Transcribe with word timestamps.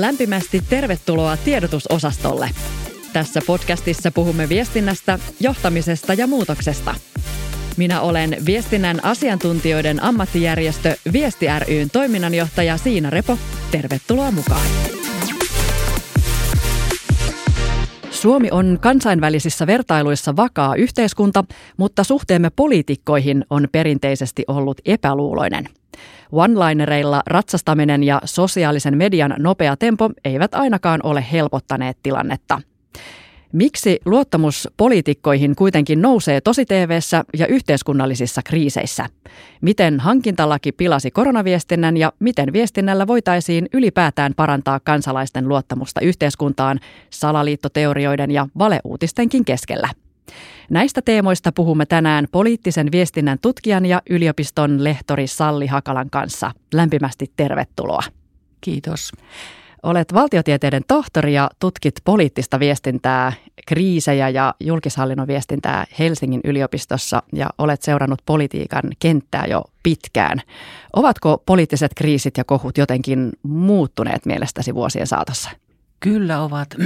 Lämpimästi 0.00 0.62
tervetuloa 0.70 1.36
tiedotusosastolle. 1.36 2.50
Tässä 3.12 3.40
podcastissa 3.46 4.10
puhumme 4.10 4.48
viestinnästä, 4.48 5.18
johtamisesta 5.40 6.14
ja 6.14 6.26
muutoksesta. 6.26 6.94
Minä 7.76 8.00
olen 8.00 8.36
viestinnän 8.46 9.04
asiantuntijoiden 9.04 10.02
ammattijärjestö 10.02 10.96
Viesti 11.12 11.46
ryn 11.58 11.90
toiminnanjohtaja 11.90 12.76
Siina 12.76 13.10
Repo. 13.10 13.38
Tervetuloa 13.70 14.30
mukaan. 14.30 14.95
Suomi 18.26 18.48
on 18.50 18.78
kansainvälisissä 18.80 19.66
vertailuissa 19.66 20.36
vakaa 20.36 20.74
yhteiskunta, 20.74 21.44
mutta 21.76 22.04
suhteemme 22.04 22.50
poliitikkoihin 22.50 23.44
on 23.50 23.68
perinteisesti 23.72 24.44
ollut 24.48 24.80
epäluuloinen. 24.84 25.68
One-linereilla 26.32 27.22
ratsastaminen 27.26 28.04
ja 28.04 28.20
sosiaalisen 28.24 28.96
median 28.98 29.34
nopea 29.38 29.76
tempo 29.76 30.10
eivät 30.24 30.54
ainakaan 30.54 31.00
ole 31.02 31.24
helpottaneet 31.32 31.98
tilannetta. 32.02 32.60
Miksi 33.52 34.00
luottamus 34.04 34.68
poliitikkoihin 34.76 35.56
kuitenkin 35.56 36.02
nousee 36.02 36.40
tosi 36.40 36.64
TV:ssä 36.64 37.24
ja 37.38 37.46
yhteiskunnallisissa 37.46 38.42
kriiseissä? 38.42 39.06
Miten 39.60 40.00
hankintalaki 40.00 40.72
pilasi 40.72 41.10
koronaviestinnän 41.10 41.96
ja 41.96 42.12
miten 42.18 42.52
viestinnällä 42.52 43.06
voitaisiin 43.06 43.68
ylipäätään 43.72 44.34
parantaa 44.34 44.80
kansalaisten 44.80 45.48
luottamusta 45.48 46.00
yhteiskuntaan 46.00 46.80
salaliittoteorioiden 47.10 48.30
ja 48.30 48.46
valeuutistenkin 48.58 49.44
keskellä? 49.44 49.88
Näistä 50.70 51.02
teemoista 51.02 51.52
puhumme 51.52 51.86
tänään 51.86 52.26
poliittisen 52.32 52.92
viestinnän 52.92 53.38
tutkijan 53.42 53.86
ja 53.86 54.02
yliopiston 54.10 54.84
lehtori 54.84 55.26
Salli 55.26 55.66
Hakalan 55.66 56.10
kanssa. 56.10 56.52
Lämpimästi 56.74 57.32
tervetuloa. 57.36 58.02
Kiitos. 58.60 59.12
Olet 59.86 60.14
valtiotieteiden 60.14 60.82
tohtori 60.88 61.34
ja 61.34 61.50
tutkit 61.58 61.94
poliittista 62.04 62.60
viestintää, 62.60 63.32
kriisejä 63.66 64.28
ja 64.28 64.54
julkishallinnon 64.60 65.26
viestintää 65.26 65.84
Helsingin 65.98 66.40
yliopistossa 66.44 67.22
ja 67.32 67.50
olet 67.58 67.82
seurannut 67.82 68.22
politiikan 68.26 68.82
kenttää 68.98 69.44
jo 69.46 69.64
pitkään. 69.82 70.42
Ovatko 70.96 71.42
poliittiset 71.46 71.92
kriisit 71.94 72.36
ja 72.38 72.44
kohut 72.44 72.78
jotenkin 72.78 73.32
muuttuneet 73.42 74.26
mielestäsi 74.26 74.74
vuosien 74.74 75.06
saatossa? 75.06 75.50
Kyllä 76.00 76.42
ovat. 76.42 76.76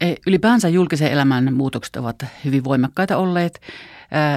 E, 0.00 0.14
ylipäänsä 0.26 0.68
julkisen 0.68 1.12
elämän 1.12 1.54
muutokset 1.54 1.96
ovat 1.96 2.16
hyvin 2.44 2.64
voimakkaita 2.64 3.16
olleet 3.16 3.60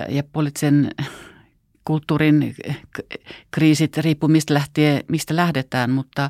ja 0.09 0.23
poliittisen 0.33 0.92
kulttuurin 1.86 2.55
kriisit 3.52 3.97
riippuu 3.97 4.30
mistä, 4.30 4.53
lähtee, 4.53 5.02
mistä 5.08 5.36
lähdetään, 5.36 5.89
mutta 5.89 6.30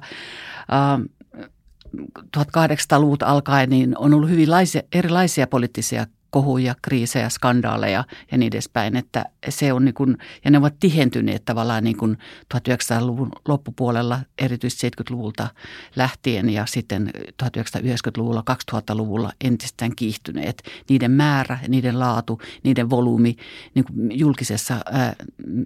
1800-luvut 2.37 3.23
alkaen 3.23 3.69
niin 3.69 3.97
on 3.97 4.13
ollut 4.13 4.29
hyvin 4.29 4.51
laisia, 4.51 4.81
erilaisia 4.93 5.47
poliittisia 5.47 6.05
kohuja, 6.35 6.75
kriisejä, 6.81 7.29
skandaaleja 7.29 8.03
ja 8.31 8.37
niin 8.37 8.47
edespäin. 8.47 8.95
Että 8.95 9.25
se 9.49 9.73
on 9.73 9.85
niin 9.85 9.93
kuin, 9.93 10.17
ja 10.45 10.51
ne 10.51 10.57
ovat 10.57 10.73
tihentyneet 10.79 11.45
tavallaan 11.45 11.83
niin 11.83 11.97
kuin 11.97 12.17
1900-luvun 12.53 13.31
loppupuolella, 13.47 14.19
erityisesti 14.41 14.87
70-luvulta 14.87 15.47
lähtien 15.95 16.49
ja 16.49 16.65
sitten 16.65 17.11
1990-luvulla, 17.43 18.43
2000-luvulla 18.73 19.31
entistään 19.41 19.95
kiihtyneet. 19.95 20.63
Niiden 20.89 21.11
määrä, 21.11 21.59
niiden 21.67 21.99
laatu, 21.99 22.41
niiden 22.63 22.89
volyymi 22.89 23.35
niin 23.75 23.85
kuin 23.85 24.19
julkisessa 24.19 24.75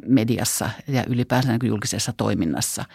mediassa 0.08 0.70
ja 0.88 1.04
ylipäänsä 1.08 1.50
niin 1.50 1.60
kuin 1.60 1.68
julkisessa 1.68 2.14
toiminnassa. 2.18 2.86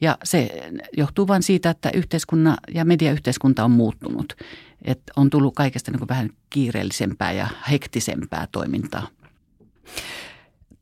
Ja 0.00 0.18
se 0.24 0.70
johtuu 0.96 1.28
vain 1.28 1.42
siitä, 1.42 1.70
että 1.70 1.90
yhteiskunnan 1.94 2.56
ja 2.74 2.84
mediayhteiskunta 2.84 3.64
on 3.64 3.70
muuttunut– 3.70 4.32
että 4.84 5.12
on 5.16 5.30
tullut 5.30 5.54
kaikesta 5.54 5.90
niin 5.90 5.98
kuin 5.98 6.08
vähän 6.08 6.30
kiireellisempää 6.50 7.32
ja 7.32 7.48
hektisempää 7.70 8.48
toimintaa. 8.52 9.08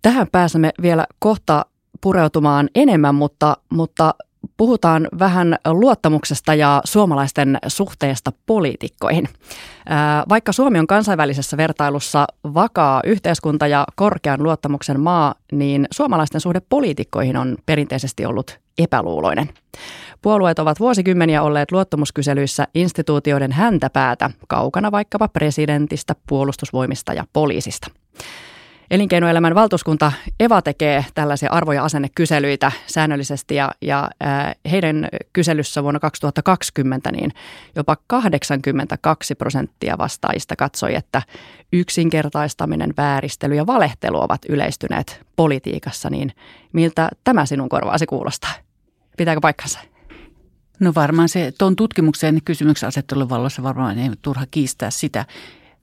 Tähän 0.03 0.27
pääsemme 0.33 0.73
vielä 0.83 1.07
kohta 1.19 1.67
pureutumaan 2.01 2.69
enemmän, 2.75 3.15
mutta, 3.15 3.57
mutta 3.71 4.15
puhutaan 4.57 5.09
vähän 5.19 5.57
luottamuksesta 5.69 6.55
ja 6.55 6.81
suomalaisten 6.85 7.59
suhteesta 7.67 8.33
poliitikkoihin. 8.47 9.29
Vaikka 10.29 10.53
Suomi 10.53 10.79
on 10.79 10.87
kansainvälisessä 10.87 11.57
vertailussa 11.57 12.27
vakaa 12.55 13.01
yhteiskunta 13.05 13.67
ja 13.67 13.85
korkean 13.95 14.43
luottamuksen 14.43 15.01
maa, 15.01 15.35
niin 15.53 15.87
suomalaisten 15.91 16.41
suhde 16.41 16.61
poliitikkoihin 16.69 17.37
on 17.37 17.57
perinteisesti 17.67 18.27
ollut 18.27 18.59
epäluuloinen. 18.79 19.49
Puolueet 20.23 20.59
ovat 20.59 20.81
vuosikymmeniä 20.81 21.43
olleet 21.43 21.73
luottamuskyselyissä 21.73 22.69
instituutioiden 22.75 23.53
häntäpäätä, 23.53 24.31
kaukana 24.49 24.93
vaikkapa 24.93 25.29
presidentistä, 25.29 26.15
puolustusvoimista 26.29 27.13
ja 27.13 27.25
poliisista. 27.33 27.91
Elinkeinoelämän 28.91 29.55
valtuuskunta 29.55 30.13
EVA 30.41 30.63
tekee 30.63 31.05
tällaisia 31.15 31.51
arvo- 31.51 31.73
ja 31.73 31.85
asennekyselyitä 31.85 32.73
säännöllisesti 32.87 33.55
ja, 33.55 33.71
ja 33.81 34.11
heidän 34.71 35.09
kyselyssä 35.33 35.83
vuonna 35.83 36.01
2020 36.01 37.13
niin 37.13 37.33
jopa 37.77 37.97
82 38.07 39.35
prosenttia 39.35 39.99
vastaajista 39.99 40.57
katsoi, 40.57 40.95
että 40.95 41.23
yksinkertaistaminen, 41.73 42.95
vääristely 42.97 43.55
ja 43.55 43.67
valehtelu 43.67 44.21
ovat 44.21 44.41
yleistyneet 44.49 45.21
politiikassa, 45.37 46.11
niin 46.11 46.33
miltä 46.73 47.09
tämä 47.25 47.47
sinun 47.47 47.69
korvaasi 47.69 48.07
kuulostaa? 48.07 48.53
Pitääkö 49.17 49.41
paikkansa? 49.41 49.79
No 50.81 50.93
varmaan 50.95 51.29
se 51.29 51.53
tuon 51.59 51.77
tutkimuksen 51.77 52.39
kysymyksen 52.45 52.87
asettelun 52.87 53.29
valossa 53.29 53.63
varmaan 53.63 53.99
ei 53.99 54.11
turha 54.23 54.45
kiistää 54.51 54.91
sitä. 54.91 55.25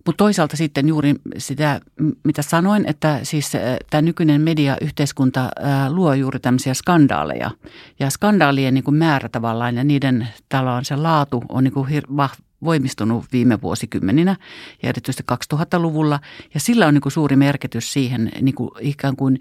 Mutta 0.06 0.18
toisaalta 0.24 0.58
sitten 0.58 0.88
juuri 0.88 1.16
sitä, 1.38 1.82
mitä 2.24 2.42
sanoin, 2.42 2.86
että 2.88 3.20
siis 3.24 3.52
tämä 3.90 4.02
nykyinen 4.02 4.42
mediayhteiskunta 4.42 5.50
luo 5.90 6.14
juuri 6.14 6.40
tämmöisiä 6.40 6.74
skandaaleja. 6.74 7.52
Ja 8.00 8.10
skandaalien 8.10 8.74
niin 8.74 8.84
kuin 8.84 8.96
määrä 8.96 9.30
tavallaan 9.30 9.76
ja 9.76 9.84
niiden 9.84 10.28
tavallaan 10.50 10.86
se 10.86 10.96
laatu 10.96 11.44
on 11.50 11.64
niin 11.64 11.74
kuin 11.74 11.90
hir- 11.90 12.30
voimistunut 12.64 13.26
viime 13.32 13.62
vuosikymmeninä 13.62 14.36
ja 14.84 14.90
erityisesti 14.90 15.24
2000-luvulla. 15.56 16.20
Ja 16.54 16.60
sillä 16.60 16.88
on 16.88 16.94
niin 16.94 17.02
kuin 17.02 17.12
suuri 17.14 17.36
merkitys 17.36 17.94
siihen 17.94 18.32
niin 18.42 18.56
kuin 18.56 18.70
ikään 18.80 19.16
kuin 19.16 19.40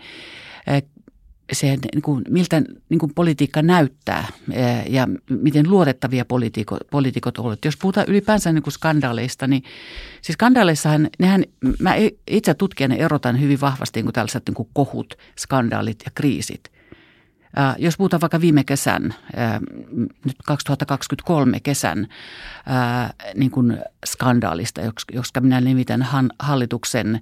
se, 1.52 1.66
niin 1.66 2.02
kuin, 2.02 2.24
miltä 2.28 2.62
niin 2.88 2.98
kuin 2.98 3.14
politiikka 3.14 3.62
näyttää 3.62 4.26
ja 4.88 5.08
miten 5.28 5.70
luotettavia 5.70 6.24
poliitikot, 6.24 6.80
poliitikot 6.90 7.38
ovat. 7.38 7.64
Jos 7.64 7.76
puhutaan 7.76 8.06
ylipäänsä 8.08 8.52
niin 8.52 8.62
kuin 8.62 8.72
skandaaleista, 8.72 9.46
niin 9.46 9.62
siis 10.22 10.34
skandaaleissahan, 10.34 11.10
nehän, 11.18 11.44
mä 11.78 11.94
itse 12.26 12.54
tutkijana 12.54 12.94
erotan 12.94 13.40
hyvin 13.40 13.60
vahvasti 13.60 13.98
niin 13.98 14.04
kuin 14.04 14.14
tällaiset 14.14 14.42
niin 14.46 14.54
kuin 14.54 14.68
kohut, 14.72 15.14
skandaalit 15.38 16.02
ja 16.04 16.10
kriisit. 16.14 16.72
Äh, 17.58 17.74
jos 17.78 17.96
puhutaan 17.96 18.20
vaikka 18.20 18.40
viime 18.40 18.64
kesän, 18.64 19.14
äh, 19.38 19.60
nyt 20.24 20.36
2023 20.46 21.60
kesän 21.60 22.08
äh, 22.70 23.14
niin 23.34 23.50
kuin 23.50 23.78
skandaalista, 24.06 24.80
koska 25.16 25.40
minä 25.40 25.60
nimitän 25.60 26.06
hallituksen 26.38 27.20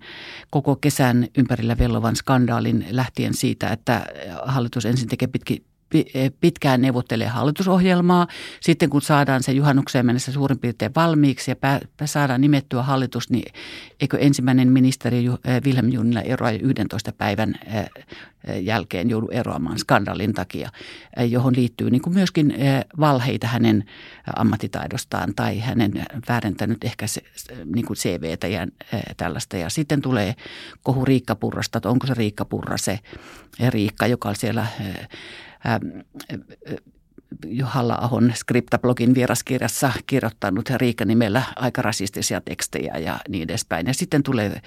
koko 0.51 0.77
kesän 0.77 1.29
ympärillä 1.39 1.79
vellovan 1.79 2.17
skandaalin 2.17 2.87
lähtien 2.91 3.35
siitä, 3.35 3.69
että 3.69 4.07
hallitus 4.45 4.87
ensin 4.87 5.09
tekee 5.09 5.29
pitki, 5.29 5.65
pitkään 6.41 6.81
neuvottelee 6.81 7.29
hallitusohjelmaa. 7.29 8.27
Sitten 8.61 8.91
kun 8.91 9.03
saadaan 9.03 9.43
se 9.43 9.53
juhannukseen 9.53 10.07
mennessä 10.07 10.33
suurin 10.33 10.59
piirtein 10.59 10.95
valmiiksi 10.97 11.51
ja 11.51 11.57
saadaan 12.05 12.41
nimettyä 12.41 12.83
hallitus, 12.83 13.31
niin 13.31 13.53
eikö 14.01 14.19
ensimmäinen 14.19 14.69
ministeri 14.69 15.25
eh, 15.27 15.63
Wilhelm 15.65 15.93
Junnila 15.93 16.21
eroa 16.21 16.51
11 16.51 17.13
päivän 17.13 17.55
eh, 17.67 17.91
jälkeen 18.63 19.11
joudu 19.11 19.29
eroamaan 19.31 19.79
skandalin 19.79 20.35
takia, 20.35 20.71
johon 21.29 21.57
liittyy 21.57 21.91
niin 21.91 22.03
kuin 22.03 22.15
myöskin 22.15 22.55
valheita 23.01 23.47
hänen 23.47 23.85
ammattitaidostaan 24.37 25.35
tai 25.35 25.59
hänen 25.59 25.93
väärentänyt 26.29 26.85
ehkä 26.85 27.07
se, 27.07 27.21
niin 27.75 27.87
kuin 27.87 27.97
CVtä 27.97 28.47
ja 28.49 28.67
tällaista. 29.17 29.57
Ja 29.57 29.71
sitten 29.71 30.03
tulee 30.03 30.35
kohu 30.83 31.05
Riikka 31.05 31.35
Purrasta, 31.35 31.79
että 31.79 31.89
onko 31.89 32.07
se 32.07 32.15
Riikka 32.15 32.45
Purra 32.45 32.77
se 32.77 32.99
Riikka, 33.69 34.07
joka 34.07 34.29
on 34.29 34.37
siellä 34.37 34.67
Johalla 37.47 37.95
Ahon 37.95 38.33
Skriptablogin 38.35 39.15
vieraskirjassa 39.15 39.93
kirjoittanut 40.07 40.71
Riikka 40.71 41.05
nimellä 41.05 41.43
aika 41.57 41.83
rasistisia 41.83 42.41
tekstejä 42.41 42.99
ja 42.99 43.19
niin 43.29 43.43
edespäin. 43.43 43.87
Ja 43.87 43.95
sitten 43.95 44.23
tulee 44.23 44.61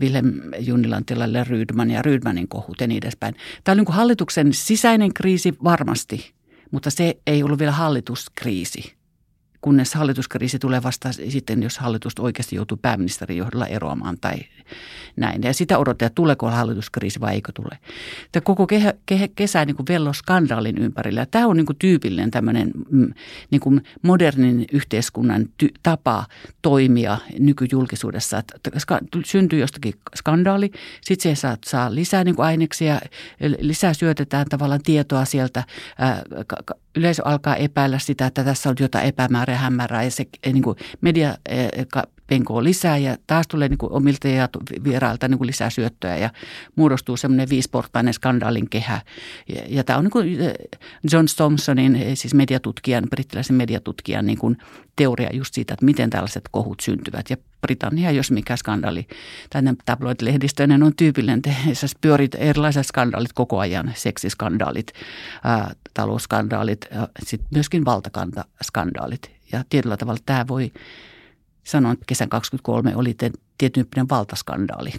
Willem 0.00 0.40
Junnilan 0.58 1.04
tilalle 1.04 1.44
Rydman 1.44 1.90
ja 1.90 2.02
Rydmanin 2.02 2.48
kohut 2.48 2.80
ja 2.80 2.86
niin 2.86 3.04
edespäin. 3.04 3.34
Tämä 3.64 3.72
on 3.72 3.84
niin 3.84 3.94
hallituksen 3.94 4.52
sisäinen 4.52 5.14
kriisi 5.14 5.54
varmasti, 5.64 6.32
mutta 6.70 6.90
se 6.90 7.16
ei 7.26 7.42
ollut 7.42 7.58
vielä 7.58 7.72
hallituskriisi 7.72 9.01
kunnes 9.62 9.94
hallituskriisi 9.94 10.58
tulee 10.58 10.82
vasta 10.82 11.12
sitten, 11.12 11.62
jos 11.62 11.78
hallitus 11.78 12.12
oikeasti 12.18 12.56
joutuu 12.56 12.78
pääministerin 12.82 13.36
johdolla 13.36 13.66
eroamaan 13.66 14.16
tai 14.20 14.34
näin. 15.16 15.42
Ja 15.42 15.54
sitä 15.54 15.78
odottaa, 15.78 16.06
että 16.06 16.14
tuleeko 16.14 16.50
hallituskriisi 16.50 17.20
vai 17.20 17.34
eikö 17.34 17.52
tule. 17.54 17.78
Tämä 18.32 18.40
koko 18.44 18.66
kehä, 18.66 18.94
kehä, 19.06 19.28
kesä 19.36 19.64
niin 19.64 19.76
vello 19.88 20.12
skandaalin 20.12 20.78
ympärillä. 20.78 21.26
Tämä 21.26 21.46
on 21.46 21.56
niin 21.56 21.66
kuin 21.66 21.76
tyypillinen 21.78 22.30
tämmöinen 22.30 22.70
mm, 22.90 23.14
niin 23.50 23.60
kuin 23.60 23.82
modernin 24.02 24.64
yhteiskunnan 24.72 25.48
ty- 25.62 25.74
tapa 25.82 26.26
toimia 26.62 27.18
nykyjulkisuudessa. 27.38 28.38
Että 28.38 28.70
syntyy 29.24 29.58
jostakin 29.58 29.94
skandaali, 30.16 30.70
sitten 31.00 31.36
se 31.36 31.40
saa, 31.40 31.56
saa 31.66 31.94
lisää 31.94 32.24
niin 32.24 32.36
kuin 32.36 32.46
aineksia, 32.46 33.00
lisää 33.60 33.94
syötetään 33.94 34.46
tavallaan 34.50 34.82
tietoa 34.82 35.24
sieltä. 35.24 35.64
Yleisö 36.96 37.22
alkaa 37.24 37.56
epäillä 37.56 37.98
sitä, 37.98 38.26
että 38.26 38.44
tässä 38.44 38.70
on 38.70 38.76
jotain 38.80 39.06
epämäärää, 39.06 39.58
hämärää 39.58 40.02
ja 40.02 40.10
se 40.10 40.26
niin 40.52 40.62
kuin 40.62 40.76
media 41.00 41.34
penkoo 42.32 42.64
lisää 42.64 42.98
ja 42.98 43.16
taas 43.26 43.48
tulee 43.48 43.68
niin 43.68 43.78
kuin 43.78 43.92
omilta 43.92 44.28
ja 44.28 44.48
vierailta 44.84 45.28
niin 45.28 45.38
kuin 45.38 45.46
lisää 45.46 45.70
syöttöä 45.70 46.16
ja 46.16 46.30
muodostuu 46.76 47.16
semmoinen 47.16 47.48
viisportainen 47.48 48.14
skandaalin 48.14 48.70
kehä. 48.70 49.00
Ja, 49.48 49.62
ja 49.68 49.84
tämä 49.84 49.98
on 49.98 50.04
niin 50.04 50.10
kuin 50.10 50.38
John 51.12 51.26
Thompsonin, 51.36 52.00
siis 52.14 52.34
mediatutkijan, 52.34 53.04
brittiläisen 53.10 53.56
mediatutkijan 53.56 54.26
niin 54.26 54.38
kuin 54.38 54.56
teoria 54.96 55.28
just 55.32 55.54
siitä, 55.54 55.74
että 55.74 55.84
miten 55.84 56.10
tällaiset 56.10 56.44
kohut 56.50 56.80
syntyvät. 56.80 57.30
Ja 57.30 57.36
Britannia, 57.60 58.10
jos 58.10 58.30
mikä 58.30 58.56
skandaali, 58.56 59.06
tai 59.50 59.62
tabloid-lehdistöinen 59.84 60.82
on 60.82 60.96
tyypillinen, 60.96 61.42
se 61.72 61.86
pyörit 62.00 62.34
erilaiset 62.34 62.86
skandaalit 62.86 63.32
koko 63.32 63.58
ajan, 63.58 63.92
seksiskandaalit, 63.94 64.92
ää, 65.44 65.74
talousskandaalit, 65.94 66.88
sitten 67.22 67.48
myöskin 67.54 67.84
valtakantaskandaalit. 67.84 69.30
Ja 69.52 69.64
tietyllä 69.68 69.96
tavalla 69.96 70.20
tämä 70.26 70.44
voi 70.48 70.72
sanoa, 71.64 71.92
että 71.92 72.04
kesän 72.06 72.28
23 72.28 72.96
oli 72.96 73.16
tietyn 73.58 74.08
valtaskandaali. 74.10 74.92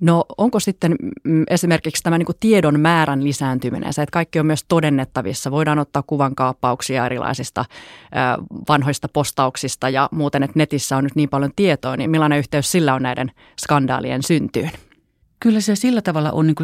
No 0.00 0.24
onko 0.38 0.60
sitten 0.60 0.96
mm, 1.24 1.44
esimerkiksi 1.50 2.02
tämä 2.02 2.18
niin 2.18 2.26
tiedon 2.40 2.80
määrän 2.80 3.24
lisääntyminen, 3.24 3.92
se, 3.92 4.02
että 4.02 4.12
kaikki 4.12 4.40
on 4.40 4.46
myös 4.46 4.64
todennettavissa, 4.68 5.50
voidaan 5.50 5.78
ottaa 5.78 6.02
kuvan 6.06 6.34
kaappauksia 6.34 7.06
erilaisista 7.06 7.64
vanhoista 8.68 9.08
postauksista 9.08 9.88
ja 9.88 10.08
muuten, 10.12 10.42
että 10.42 10.58
netissä 10.58 10.96
on 10.96 11.04
nyt 11.04 11.16
niin 11.16 11.28
paljon 11.28 11.50
tietoa, 11.56 11.96
niin 11.96 12.10
millainen 12.10 12.38
yhteys 12.38 12.72
sillä 12.72 12.94
on 12.94 13.02
näiden 13.02 13.32
skandaalien 13.60 14.22
syntyyn? 14.22 14.70
Kyllä 15.44 15.60
se 15.60 15.76
sillä 15.76 16.02
tavalla 16.02 16.32
on, 16.32 16.46
niin 16.46 16.56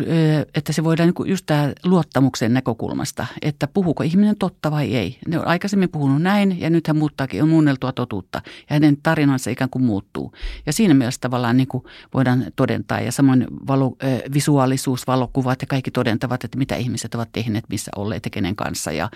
että 0.55 0.73
se 0.73 0.85
voidaan 0.85 1.13
niin 1.17 1.31
just 1.31 1.47
tämä 1.47 1.73
luottamuksen 1.85 2.55
näkökulmasta, 2.55 3.27
että 3.43 3.69
puhuuko 3.69 4.03
ihminen 4.03 4.37
totta 4.37 4.71
vai 4.71 4.95
ei. 4.95 5.19
Ne 5.29 5.39
on 5.39 5.47
aikaisemmin 5.47 5.89
puhunut 5.89 6.23
näin 6.23 6.61
ja 6.61 6.71
nyt 6.71 6.87
hän 6.87 6.97
muuttaakin, 6.97 7.43
on 7.43 7.49
muunneltua 7.49 7.93
totuutta 7.93 8.43
ja 8.45 8.75
hänen 8.75 8.97
tarinansa 9.03 9.51
ikään 9.51 9.71
kuin 9.71 9.85
muuttuu. 9.85 10.33
Ja 10.67 10.73
siinä 10.73 10.95
mielessä 10.95 11.21
tavallaan 11.21 11.57
niin 11.57 11.69
kuin 11.69 11.85
voidaan 12.15 12.45
todentaa 12.57 13.01
ja 13.01 13.13
samoin 13.13 13.47
valo, 13.67 13.97
visuaalisuus, 14.35 15.07
valokuvat 15.07 15.63
ja 15.63 15.67
kaikki 15.67 15.91
todentavat, 15.91 16.45
että 16.45 16.59
mitä 16.59 16.77
ihmiset 16.77 17.15
ovat 17.15 17.29
tehneet, 17.33 17.65
missä 17.69 17.91
olleet 17.97 18.25
ja 18.25 18.31
kenen 18.31 18.57
kanssa 18.57 18.93
ja 18.93 19.11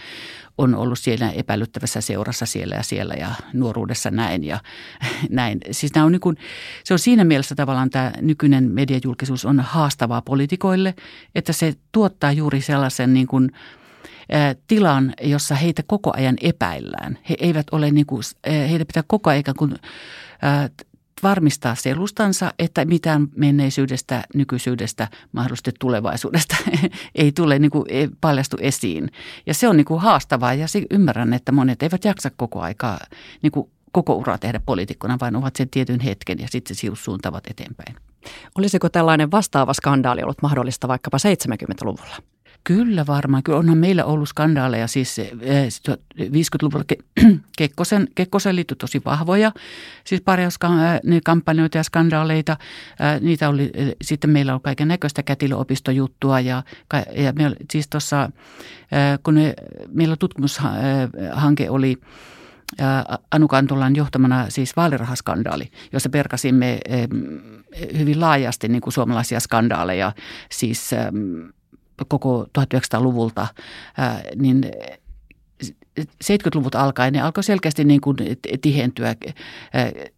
on 0.58 0.74
ollut 0.74 0.98
siellä 0.98 1.30
epäilyttävässä 1.30 2.00
seurassa 2.00 2.46
siellä 2.46 2.74
ja 2.74 2.82
siellä 2.82 3.14
ja 3.14 3.28
nuoruudessa 3.52 4.10
näin 4.10 4.44
ja 4.44 4.58
näin. 5.30 5.60
Siis 5.70 5.94
nämä 5.94 6.06
on 6.06 6.12
niin 6.12 6.20
kuin, 6.20 6.36
se 6.84 6.94
on 6.94 6.98
siinä 6.98 7.24
mielessä 7.24 7.54
tavallaan 7.54 7.90
tämä 7.90 8.12
nykyinen 8.20 8.70
mediajulkisuus 8.70 9.44
on 9.44 9.53
haastavaa 9.60 10.22
poliitikoille, 10.22 10.94
että 11.34 11.52
se 11.52 11.74
tuottaa 11.92 12.32
juuri 12.32 12.60
sellaisen 12.60 13.14
niin 13.14 13.26
kuin, 13.26 13.50
tilan, 14.66 15.14
jossa 15.22 15.54
heitä 15.54 15.82
koko 15.86 16.12
ajan 16.16 16.36
epäillään. 16.40 17.18
He 17.28 17.36
eivät 17.40 17.66
ole 17.72 17.90
niin 17.90 18.06
kuin, 18.06 18.22
heitä 18.46 18.84
pitää 18.84 19.02
koko 19.06 19.30
ajan 19.30 19.44
kuin, 19.58 19.74
varmistaa 21.22 21.74
selustansa, 21.74 22.54
että 22.58 22.84
mitään 22.84 23.28
menneisyydestä, 23.36 24.24
nykyisyydestä, 24.34 25.08
mahdollisesti 25.32 25.72
tulevaisuudesta 25.80 26.56
ei 27.14 27.32
tule 27.32 27.58
niin 27.58 27.70
kuin, 27.70 27.84
ei 27.88 28.08
paljastu 28.20 28.56
esiin. 28.60 29.10
Ja 29.46 29.54
se 29.54 29.68
on 29.68 29.76
niin 29.76 29.84
kuin 29.84 30.00
haastavaa 30.00 30.54
ja 30.54 30.66
ymmärrän, 30.90 31.32
että 31.32 31.52
monet 31.52 31.82
eivät 31.82 32.04
jaksa 32.04 32.30
koko 32.36 32.60
aikaa 32.60 32.98
niin 33.42 33.52
kuin 33.52 33.70
koko 33.92 34.14
uraa 34.14 34.38
tehdä 34.38 34.60
poliitikkona, 34.66 35.18
vaan 35.20 35.36
ovat 35.36 35.56
sen 35.56 35.68
tietyn 35.70 36.00
hetken 36.00 36.38
ja 36.38 36.48
sitten 36.50 36.76
se 36.76 36.88
suuntavat 36.94 37.46
eteenpäin. 37.46 37.96
Olisiko 38.58 38.88
tällainen 38.88 39.30
vastaava 39.30 39.74
skandaali 39.74 40.22
ollut 40.22 40.42
mahdollista 40.42 40.88
vaikkapa 40.88 41.16
70-luvulla? 41.18 42.16
Kyllä 42.64 43.06
varmaan. 43.06 43.42
Kyllä 43.42 43.58
onhan 43.58 43.78
meillä 43.78 44.04
ollut 44.04 44.28
skandaaleja. 44.28 44.86
Siis 44.86 45.16
50-luvulla 46.20 46.84
eh, 47.16 47.26
Kekkosen, 47.58 48.08
Kekkosen 48.14 48.56
liittyi 48.56 48.76
tosi 48.76 49.02
vahvoja. 49.04 49.52
Siis 50.04 50.20
parjauskampanjoita 50.20 51.78
ja 51.78 51.82
skandaaleita. 51.82 52.56
Niitä 53.20 53.48
oli, 53.48 53.72
sitten 54.02 54.30
meillä 54.30 54.54
on 54.54 54.60
kaiken 54.60 54.88
näköistä 54.88 55.22
kätilöopistojuttua. 55.22 56.40
Ja, 56.40 56.62
ja 57.16 57.32
me, 57.32 57.52
siis 57.72 57.88
tuossa, 57.88 58.30
kun 59.22 59.34
me, 59.34 59.54
meillä 59.92 60.16
tutkimushanke 60.16 61.70
oli 61.70 61.96
Anu 63.30 63.48
Kantolan 63.48 63.96
johtamana 63.96 64.50
siis 64.50 64.76
vaalirahaskandaali, 64.76 65.70
jossa 65.92 66.08
perkasimme 66.08 66.80
hyvin 67.98 68.20
laajasti 68.20 68.68
niin 68.68 68.82
kuin 68.82 68.92
suomalaisia 68.92 69.40
skandaaleja, 69.40 70.12
siis 70.50 70.90
koko 72.08 72.46
1900-luvulta, 72.58 73.46
niin 74.36 74.70
70-luvut 76.00 76.74
alkaen 76.74 77.12
ne 77.12 77.20
alkoi 77.20 77.44
selkeästi 77.44 77.84
niin 77.84 78.00
kuin 78.00 78.16
tihentyä, 78.62 79.14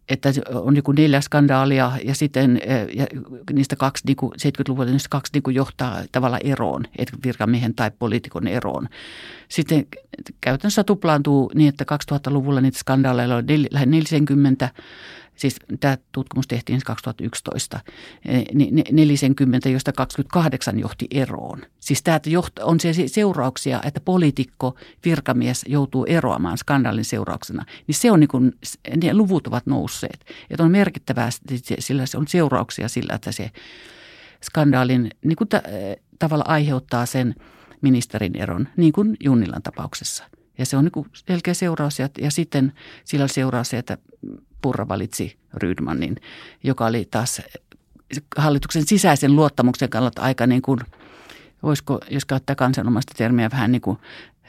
että 0.09 0.29
on 0.53 0.73
niin 0.73 0.83
kuin 0.83 0.95
neljä 0.95 1.21
skandaalia 1.21 1.91
ja 2.03 2.15
sitten 2.15 2.61
ja 2.93 3.07
niistä 3.53 3.75
kaksi, 3.75 4.03
niin 4.07 4.15
kuin 4.15 4.31
70-luvulta 4.31 4.91
niistä 4.91 5.09
kaksi 5.09 5.33
niin 5.33 5.43
kuin 5.43 5.55
johtaa 5.55 6.01
tavallaan 6.11 6.41
eroon, 6.45 6.83
että 6.97 7.17
virkamiehen 7.25 7.75
tai 7.75 7.91
poliitikon 7.99 8.47
eroon. 8.47 8.89
Sitten 9.49 9.85
käytännössä 10.41 10.83
tuplaantuu 10.83 11.51
niin, 11.55 11.69
että 11.69 11.85
2000-luvulla 12.11 12.61
niitä 12.61 12.79
skandaaleja 12.79 13.35
on 13.35 13.45
lähes 13.71 13.87
40 13.87 14.69
siis 15.37 15.55
tämä 15.79 15.97
tutkimus 16.11 16.47
tehtiin 16.47 16.81
2011, 16.85 17.79
40, 18.91 19.69
josta 19.69 19.91
28 19.91 20.79
johti 20.79 21.07
eroon. 21.11 21.61
Siis 21.79 22.03
tämä 22.03 22.19
on 22.61 22.79
se 22.79 22.93
seurauksia, 23.07 23.81
että 23.85 23.99
poliitikko, 23.99 24.75
virkamies 25.05 25.65
joutuu 25.67 26.05
eroamaan 26.05 26.57
skandaalin 26.57 27.05
seurauksena, 27.05 27.65
niin 27.87 27.95
se 27.95 28.11
on 28.11 28.19
niin 28.19 28.27
kuin, 28.27 28.53
ne 29.03 29.13
luvut 29.13 29.47
ovat 29.47 29.65
nousseet. 29.65 30.25
Että 30.49 30.63
on 30.63 30.71
merkittävää, 30.71 31.29
sillä 31.79 32.05
se 32.05 32.17
on 32.17 32.27
seurauksia 32.27 32.87
sillä, 32.87 33.13
että 33.15 33.31
se 33.31 33.51
skandaalin 34.43 35.09
niin 35.25 35.35
kuin 35.35 35.47
ta, 35.47 35.61
tavalla 36.19 36.45
aiheuttaa 36.47 37.05
sen 37.05 37.35
ministerin 37.81 38.35
eron, 38.35 38.67
niin 38.77 38.93
kuin 38.93 39.17
Junnilan 39.23 39.61
tapauksessa. 39.61 40.23
Ja 40.57 40.65
se 40.65 40.77
on 40.77 40.89
niin 40.95 41.05
selkeä 41.27 41.53
seuraus 41.53 41.99
ja, 41.99 42.09
ja 42.21 42.31
sitten 42.31 42.73
sillä 43.03 43.27
seuraa 43.27 43.63
se, 43.63 43.77
että 43.77 43.97
Purra 44.61 44.87
valitsi 44.87 45.37
Rydmanin, 45.53 46.15
joka 46.63 46.85
oli 46.85 47.07
taas 47.11 47.41
hallituksen 48.37 48.87
sisäisen 48.87 49.35
luottamuksen 49.35 49.89
kannalta 49.89 50.21
aika 50.21 50.47
niin 50.47 50.61
kuin, 50.61 50.79
voisiko, 51.63 51.99
jos 52.09 52.25
käyttää 52.25 52.55
kansanomaista 52.55 53.13
termiä, 53.17 53.51
vähän 53.51 53.71
niin 53.71 53.81
kuin 53.81 53.97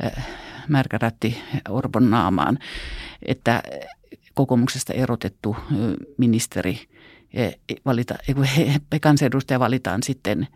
äh, 0.05 0.27
märkärätti 0.69 1.43
Orbon 1.69 2.11
naamaan, 2.11 2.59
että 3.23 3.63
kokoomuksesta 4.35 4.93
erotettu 4.93 5.57
ministeri 6.19 6.89
valita, 7.85 8.15
kansanedustaja 9.01 9.61
valitaan 9.61 10.03
sitten 10.03 10.49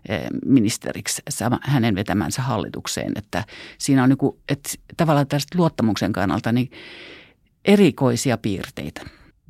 ministeriksi 0.46 1.22
hänen 1.62 1.94
vetämänsä 1.94 2.42
hallitukseen. 2.42 3.12
Että 3.16 3.44
siinä 3.78 4.02
on 4.02 4.08
niin 4.08 4.18
kuin, 4.18 4.36
että 4.48 4.70
tavallaan 4.96 5.26
tästä 5.26 5.58
luottamuksen 5.58 6.12
kannalta 6.12 6.52
niin 6.52 6.70
erikoisia 7.64 8.38
piirteitä. 8.38 9.02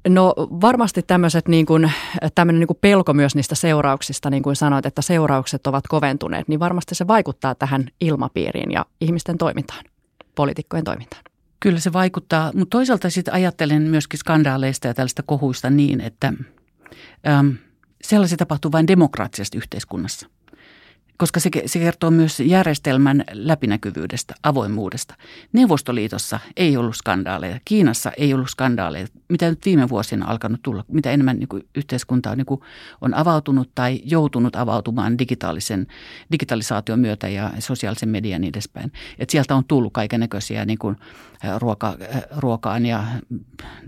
No 0.09 0.35
varmasti 0.38 1.02
tämmöiset 1.02 1.49
niin 1.49 1.66
kuin, 1.66 1.92
tämmöinen 2.35 2.61
niin 2.61 2.66
kuin 2.66 2.78
pelko 2.80 3.14
myös 3.14 3.35
niistä 3.35 3.54
seurauksista, 3.54 4.30
niin 4.30 4.42
kuin 4.42 4.56
sanoit, 4.56 4.87
että 4.87 5.02
seuraukset 5.02 5.66
ovat 5.66 5.85
koventuneet, 5.88 6.49
niin 6.49 6.61
varmasti 6.61 6.94
se 6.94 7.06
vaikuttaa 7.06 7.54
tähän 7.54 7.88
ilmapiiriin 8.00 8.73
ja 8.73 8.87
ihmisten 9.00 9.38
toimintaan, 9.38 9.85
poliitikkojen 10.35 10.85
toimintaan. 10.85 11.23
Kyllä 11.61 11.80
se 11.80 11.92
vaikuttaa, 11.92 12.50
mutta 12.54 12.76
toisaalta 12.76 13.11
sitten 13.11 13.35
ajattelen 13.35 13.82
myöskin 13.82 14.18
skandaaleista 14.18 14.87
ja 14.87 14.94
tällaista 14.94 15.23
kohuista 15.23 15.71
niin, 15.71 16.00
että 16.00 16.32
äm, 17.26 17.56
sellaisia 18.02 18.37
tapahtuu 18.37 18.73
vain 18.73 18.87
demokraattisessa 18.87 19.59
yhteiskunnassa. 19.59 20.28
Koska 21.19 21.40
se, 21.40 21.50
se 21.66 21.78
kertoo 21.78 22.11
myös 22.11 22.40
järjestelmän 22.40 23.25
läpinäkyvyydestä, 23.33 24.35
avoimuudesta. 24.42 25.14
Neuvostoliitossa 25.52 26.40
ei 26.57 26.76
ollut 26.76 26.97
skandaaleja, 26.97 27.61
Kiinassa 27.64 28.12
ei 28.16 28.35
ollut 28.35 28.50
skandaaleja, 28.50 29.07
mitä 29.28 29.50
nyt 29.50 29.64
viime 29.64 29.88
vuosina 29.88 30.26
on 30.26 30.31
alkanut 30.31 30.62
tulla, 30.62 30.85
mitä 30.88 31.11
enemmän 31.11 31.38
niin 31.38 31.49
kuin 31.49 31.62
yhteiskunta 31.75 32.31
on, 32.31 32.38
niin 32.38 32.47
kuin 32.47 32.61
on 33.00 33.14
avautunut 33.14 33.71
tai 33.75 34.00
joutunut 34.04 34.57
avautumaan 34.57 35.19
digitaalisen, 35.19 35.87
digitalisaation 36.33 37.00
myötä 37.00 37.28
ja 37.28 37.50
sosiaalisen 37.59 38.09
median 38.09 38.40
niin 38.40 38.49
edespäin. 38.49 38.92
Et 39.19 39.31
sieltä 39.31 39.54
on 39.54 39.64
tullut 39.64 39.92
kaiken 39.92 40.21
näköisiä 40.21 40.64
niin 40.64 40.78
kuin 40.78 40.97
ruoka, 41.59 41.97
ruokaan 42.37 42.87
ja 42.87 43.04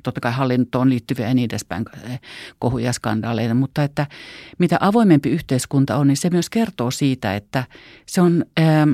totta 0.02 0.21
kai 0.21 0.33
hallintoon 0.33 0.90
liittyviä 0.90 1.28
ja 1.28 1.35
niin 1.35 1.50
edespäin 1.50 1.85
kohuja 2.59 2.93
skandaaleita, 2.93 3.54
mutta 3.54 3.83
että 3.83 4.07
mitä 4.59 4.76
avoimempi 4.81 5.31
yhteiskunta 5.31 5.97
on, 5.97 6.09
niin 6.09 6.16
se 6.16 6.31
myös 6.31 6.50
kertoo 6.50 6.90
siitä, 6.90 7.13
että 7.23 7.64
se 8.06 8.21
on 8.21 8.44
ähm, 8.61 8.92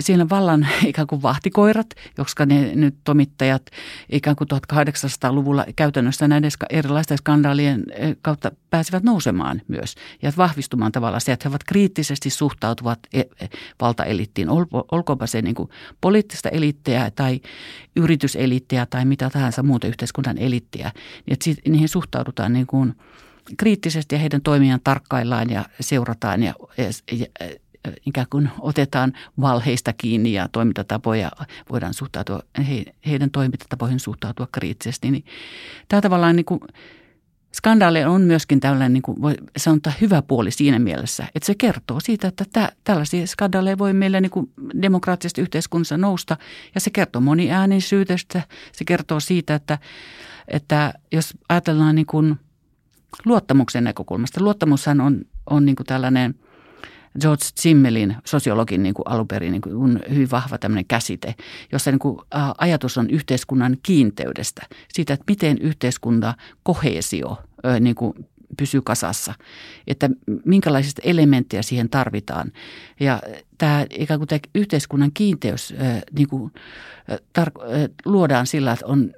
siinä 0.00 0.28
vallan 0.28 0.68
ikään 0.86 1.06
kuin 1.06 1.22
vahtikoirat, 1.22 1.86
koska 2.16 2.46
ne 2.46 2.74
nyt 2.74 2.94
toimittajat 3.04 3.62
ikään 4.08 4.36
kuin 4.36 4.48
1800-luvulla 4.54 5.64
käytännössä 5.76 6.28
näiden 6.28 6.50
erilaisten 6.70 7.18
skandaalien 7.18 7.84
äh, 7.90 8.16
kautta 8.22 8.50
pääsivät 8.70 9.02
nousemaan 9.02 9.62
myös 9.68 9.94
ja 10.22 10.32
vahvistumaan 10.36 10.92
tavallaan 10.92 11.20
se, 11.20 11.32
että 11.32 11.48
he 11.48 11.52
ovat 11.52 11.64
kriittisesti 11.64 12.30
suhtautuvat 12.30 12.98
e, 13.12 13.20
e, 13.20 13.26
valtaelittiin, 13.80 14.48
olkoonpa 14.92 15.26
se 15.26 15.42
niin 15.42 15.54
kuin 15.54 15.68
poliittista 16.00 16.48
eliittiä 16.48 17.10
tai 17.10 17.40
yrityseliittiä 17.96 18.86
tai 18.86 19.04
mitä 19.04 19.30
tahansa 19.30 19.62
muuta 19.62 19.86
yhteiskunnan 19.86 20.38
eliittiä, 20.38 20.92
niin 21.26 21.32
että 21.32 21.70
niihin 21.70 21.88
suhtaudutaan 21.88 22.52
niin 22.52 22.66
kuin– 22.66 22.94
kriittisesti 23.56 24.14
ja 24.14 24.18
heidän 24.18 24.42
toimiaan 24.42 24.80
tarkkaillaan 24.84 25.50
ja 25.50 25.64
seurataan 25.80 26.42
ja, 26.42 26.54
ja, 26.76 26.84
ja 27.12 27.26
ikään 28.06 28.26
kuin 28.30 28.50
otetaan 28.60 29.12
valheista 29.40 29.92
kiinni 29.92 30.32
ja 30.32 30.48
toimintatapoja 30.48 31.30
voidaan 31.70 31.94
suhtautua, 31.94 32.40
he, 32.68 32.84
heidän 33.06 33.30
toimintatapoihin 33.30 34.00
suhtautua 34.00 34.48
kriittisesti. 34.52 35.10
Niin 35.10 35.24
tämä 35.88 36.00
tavallaan 36.00 36.36
niin 36.36 36.44
kuin, 36.44 36.60
skandaali 37.52 38.04
on 38.04 38.20
myöskin 38.20 38.60
tällainen, 38.60 38.92
niin 38.92 39.02
kuin 39.02 39.22
voi 39.22 39.34
sanoa, 39.56 39.78
hyvä 40.00 40.22
puoli 40.22 40.50
siinä 40.50 40.78
mielessä, 40.78 41.24
että 41.34 41.46
se 41.46 41.54
kertoo 41.54 42.00
siitä, 42.00 42.28
että 42.28 42.44
tämä, 42.52 42.68
tällaisia 42.84 43.26
skandaaleja 43.26 43.78
voi 43.78 43.92
meillä 43.92 44.20
niin 44.20 44.30
kuin 44.30 44.52
demokraattisessa 44.82 45.42
yhteiskunnassa 45.42 45.96
nousta 45.96 46.36
ja 46.74 46.80
se 46.80 46.90
kertoo 46.90 47.20
moniäänisyydestä, 47.20 48.42
se 48.72 48.84
kertoo 48.84 49.20
siitä, 49.20 49.54
että, 49.54 49.78
että 50.48 50.94
jos 51.12 51.34
ajatellaan 51.48 51.94
niin 51.94 52.06
kuin– 52.06 52.36
luottamuksen 53.24 53.84
näkökulmasta. 53.84 54.44
Luottamushan 54.44 55.00
on, 55.00 55.22
on 55.50 55.64
niin 55.64 55.76
kuin 55.76 55.86
tällainen 55.86 56.34
George 57.20 57.44
Zimmelin, 57.60 58.16
sosiologin 58.24 58.82
niin 58.82 58.94
kuin 58.94 59.08
alun 59.08 59.28
perin, 59.28 59.52
niin 59.52 59.62
kuin 59.62 60.02
hyvin 60.10 60.30
vahva 60.30 60.58
tämmöinen 60.58 60.86
käsite, 60.86 61.34
jossa 61.72 61.90
niin 61.90 61.98
kuin, 61.98 62.18
ajatus 62.58 62.98
on 62.98 63.10
yhteiskunnan 63.10 63.76
kiinteydestä, 63.82 64.62
siitä, 64.92 65.14
että 65.14 65.24
miten 65.28 65.58
yhteiskunta 65.58 66.34
kohesio 66.62 67.36
niin 67.80 67.94
kuin 67.94 68.14
pysyy 68.56 68.82
kasassa, 68.82 69.34
että 69.86 70.10
minkälaisista 70.44 71.02
elementtejä 71.04 71.62
siihen 71.62 71.90
tarvitaan. 71.90 72.52
Ja 73.00 73.22
tämä 73.58 73.86
ikään 73.90 74.20
kuin 74.20 74.28
tämä 74.28 74.38
yhteiskunnan 74.54 75.10
kiinteys 75.14 75.74
niin 76.18 76.28
kuin, 76.28 76.52
tar- 77.38 77.90
luodaan 78.04 78.46
sillä, 78.46 78.72
että 78.72 78.86
on, 78.86 79.12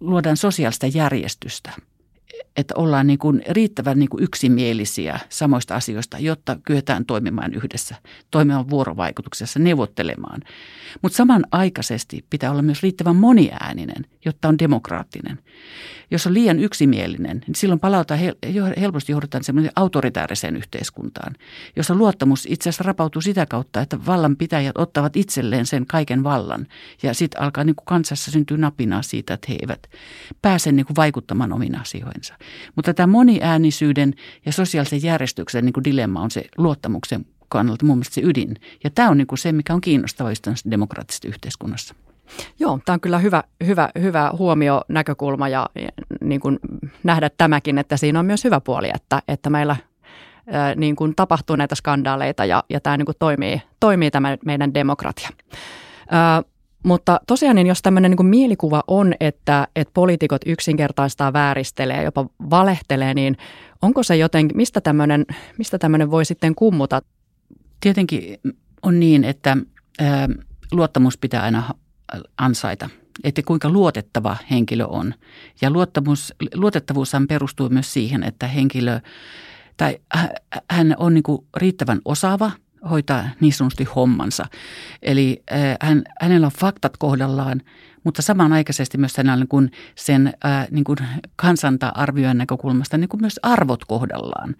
luodaan 0.00 0.36
sosiaalista 0.36 0.86
järjestystä– 0.86 1.72
että 2.56 2.74
ollaan 2.76 3.06
niin 3.06 3.18
kuin 3.18 3.42
riittävän 3.48 3.98
niin 3.98 4.08
kuin 4.08 4.22
yksimielisiä 4.22 5.20
samoista 5.28 5.74
asioista, 5.74 6.18
jotta 6.18 6.56
kyetään 6.66 7.06
toimimaan 7.06 7.54
yhdessä, 7.54 7.94
toimimaan 8.30 8.70
vuorovaikutuksessa, 8.70 9.58
neuvottelemaan. 9.58 10.40
Mutta 11.02 11.16
samanaikaisesti 11.16 12.24
pitää 12.30 12.50
olla 12.50 12.62
myös 12.62 12.82
riittävän 12.82 13.16
moniääninen, 13.16 14.06
jotta 14.24 14.48
on 14.48 14.58
demokraattinen. 14.58 15.38
Jos 16.10 16.26
on 16.26 16.34
liian 16.34 16.58
yksimielinen, 16.58 17.40
niin 17.46 17.54
silloin 17.54 17.80
palautaan 17.80 18.20
helposti 18.80 19.12
johdetaan 19.12 19.44
semmoinen 19.44 19.72
autoritaariseen 19.76 20.56
yhteiskuntaan, 20.56 21.34
jossa 21.76 21.94
luottamus 21.94 22.46
itse 22.50 22.68
asiassa 22.68 22.84
rapautuu 22.84 23.22
sitä 23.22 23.46
kautta, 23.46 23.80
että 23.80 24.06
vallanpitäjät 24.06 24.78
ottavat 24.78 25.16
itselleen 25.16 25.66
sen 25.66 25.86
kaiken 25.86 26.24
vallan. 26.24 26.66
Ja 27.02 27.14
sitten 27.14 27.42
alkaa 27.42 27.64
niin 27.64 27.76
kuin 27.76 27.86
kansassa 27.86 28.30
syntyä 28.30 28.56
napinaa 28.56 29.02
siitä, 29.02 29.34
että 29.34 29.46
he 29.48 29.58
eivät 29.62 29.86
pääse 30.42 30.72
niin 30.72 30.86
kuin 30.86 30.96
vaikuttamaan 30.96 31.52
omiin 31.52 31.80
asioihinsa. 31.80 32.34
Mutta 32.76 32.94
tämä 32.94 33.06
moniäänisyyden 33.06 34.14
ja 34.46 34.52
sosiaalisen 34.52 35.02
järjestyksen 35.02 35.64
niin 35.64 35.72
kuin 35.72 35.84
dilemma 35.84 36.22
on 36.22 36.30
se 36.30 36.44
luottamuksen 36.58 37.26
kannalta 37.48 37.86
mun 37.86 37.96
mielestä 37.96 38.14
se 38.14 38.20
ydin. 38.24 38.56
Ja 38.84 38.90
tämä 38.90 39.10
on 39.10 39.18
niin 39.18 39.26
kuin 39.26 39.38
se, 39.38 39.52
mikä 39.52 39.74
on 39.74 39.80
kiinnostavaa 39.80 40.32
demokraattisessa 40.70 41.28
yhteiskunnassa. 41.28 41.94
Joo, 42.58 42.78
tämä 42.84 42.94
on 42.94 43.00
kyllä 43.00 43.18
hyvä, 43.18 43.42
hyvä, 43.66 43.90
hyvä 44.00 44.30
huomio, 44.38 44.82
näkökulma 44.88 45.48
ja, 45.48 45.66
niin 46.20 46.40
kuin 46.40 46.58
nähdä 47.02 47.30
tämäkin, 47.38 47.78
että 47.78 47.96
siinä 47.96 48.18
on 48.18 48.26
myös 48.26 48.44
hyvä 48.44 48.60
puoli, 48.60 48.90
että, 48.94 49.22
että 49.28 49.50
meillä 49.50 49.76
ää, 50.52 50.74
niin 50.74 50.96
kuin 50.96 51.14
tapahtuu 51.16 51.56
näitä 51.56 51.74
skandaaleita 51.74 52.44
ja, 52.44 52.64
ja 52.68 52.80
tämä 52.80 52.96
niin 52.96 53.06
kuin 53.06 53.16
toimii, 53.18 53.62
toimii 53.80 54.10
tämä 54.10 54.36
meidän 54.44 54.74
demokratia. 54.74 55.28
Ää, 56.10 56.42
mutta 56.84 57.20
tosiaan, 57.26 57.56
niin 57.56 57.66
jos 57.66 57.82
tämmöinen 57.82 58.10
niin 58.10 58.26
mielikuva 58.26 58.82
on, 58.88 59.14
että, 59.20 59.68
että 59.76 59.92
poliitikot 59.94 60.42
yksinkertaistaa, 60.46 61.32
vääristelee, 61.32 62.02
jopa 62.02 62.26
valehtelee, 62.50 63.14
niin 63.14 63.36
onko 63.82 64.02
se 64.02 64.16
jotenkin, 64.16 64.56
mistä 64.56 64.80
tämmöinen, 64.80 65.26
mistä 65.58 65.78
tämmöinen 65.78 66.10
voi 66.10 66.24
sitten 66.24 66.54
kummuta? 66.54 67.02
Tietenkin 67.80 68.38
on 68.82 69.00
niin, 69.00 69.24
että 69.24 69.56
ää, 70.00 70.28
luottamus 70.72 71.18
pitää 71.18 71.42
aina 71.42 71.74
ansaita, 72.38 72.90
että 73.24 73.42
kuinka 73.42 73.70
luotettava 73.70 74.36
henkilö 74.50 74.86
on. 74.86 75.14
Ja 75.60 75.70
luottamus, 75.70 76.34
luotettavuushan 76.54 77.26
perustuu 77.26 77.68
myös 77.68 77.92
siihen, 77.92 78.22
että 78.22 78.46
henkilö 78.46 79.00
tai 79.76 79.98
hän 80.70 80.94
on 80.98 81.14
niin 81.14 81.24
riittävän 81.56 82.00
osaava 82.04 82.50
hoitaa 82.90 83.24
niin 83.40 83.52
sanotusti 83.52 83.84
hommansa. 83.84 84.44
Eli 85.02 85.42
hän, 85.82 86.02
hänellä 86.20 86.46
on 86.46 86.52
faktat 86.60 86.96
kohdallaan, 86.96 87.60
mutta 88.04 88.22
samanaikaisesti 88.22 88.98
myös 88.98 89.16
hänellä 89.16 89.32
on 89.32 89.38
niin 89.40 89.48
kuin 89.48 89.70
sen 89.94 90.32
niin 90.70 90.84
kuin 90.84 90.98
kansanta 91.36 91.92
arvioin 91.94 92.38
näkökulmasta 92.38 92.98
niin 92.98 93.08
kuin 93.08 93.20
myös 93.20 93.40
arvot 93.42 93.84
kohdallaan 93.84 94.56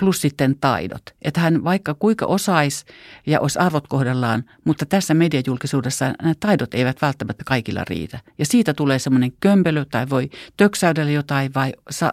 plus 0.00 0.20
sitten 0.20 0.56
taidot. 0.60 1.02
Että 1.22 1.40
hän 1.40 1.64
vaikka 1.64 1.94
kuinka 1.94 2.26
osaisi 2.26 2.84
ja 3.26 3.40
olisi 3.40 3.58
arvot 3.58 3.88
kohdallaan, 3.88 4.44
mutta 4.64 4.86
tässä 4.86 5.14
mediajulkisuudessa 5.14 6.14
nämä 6.22 6.34
taidot 6.40 6.74
eivät 6.74 7.02
välttämättä 7.02 7.44
kaikilla 7.46 7.84
riitä. 7.84 8.20
Ja 8.38 8.46
siitä 8.46 8.74
tulee 8.74 8.98
semmoinen 8.98 9.32
kömpelö 9.40 9.84
tai 9.84 10.10
voi 10.10 10.30
töksäydellä 10.56 11.12
jotain 11.12 11.54
vai 11.54 11.72
sa- 11.90 12.12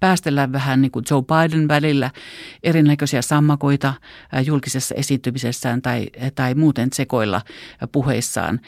päästellä 0.00 0.52
vähän 0.52 0.82
niin 0.82 0.92
kuin 0.92 1.04
Joe 1.10 1.22
Biden 1.22 1.68
välillä 1.68 2.10
erinäköisiä 2.62 3.22
sammakoita 3.22 3.94
julkisessa 4.46 4.94
esiintymisessään 4.94 5.82
tai, 5.82 6.06
tai 6.34 6.54
muuten 6.54 6.88
sekoilla 6.92 7.42
puheissaan 7.92 8.60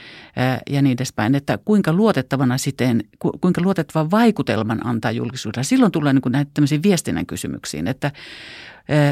ja 0.70 0.82
niin 0.82 0.94
edespäin. 0.94 1.34
Että 1.34 1.58
kuinka 1.64 1.92
luotettavana 1.92 2.58
sitten, 2.58 3.04
kuinka 3.40 3.60
luotettavan 3.60 4.10
vaikutelman 4.10 4.86
antaa 4.86 5.10
julkisuudessa. 5.10 5.68
Silloin 5.68 5.92
tulee 5.92 6.12
niin 6.12 6.22
kuin 6.22 6.32
näitä 6.32 6.62
viestinnän 6.82 7.26
kysymyksiin, 7.26 7.88
että 7.88 8.12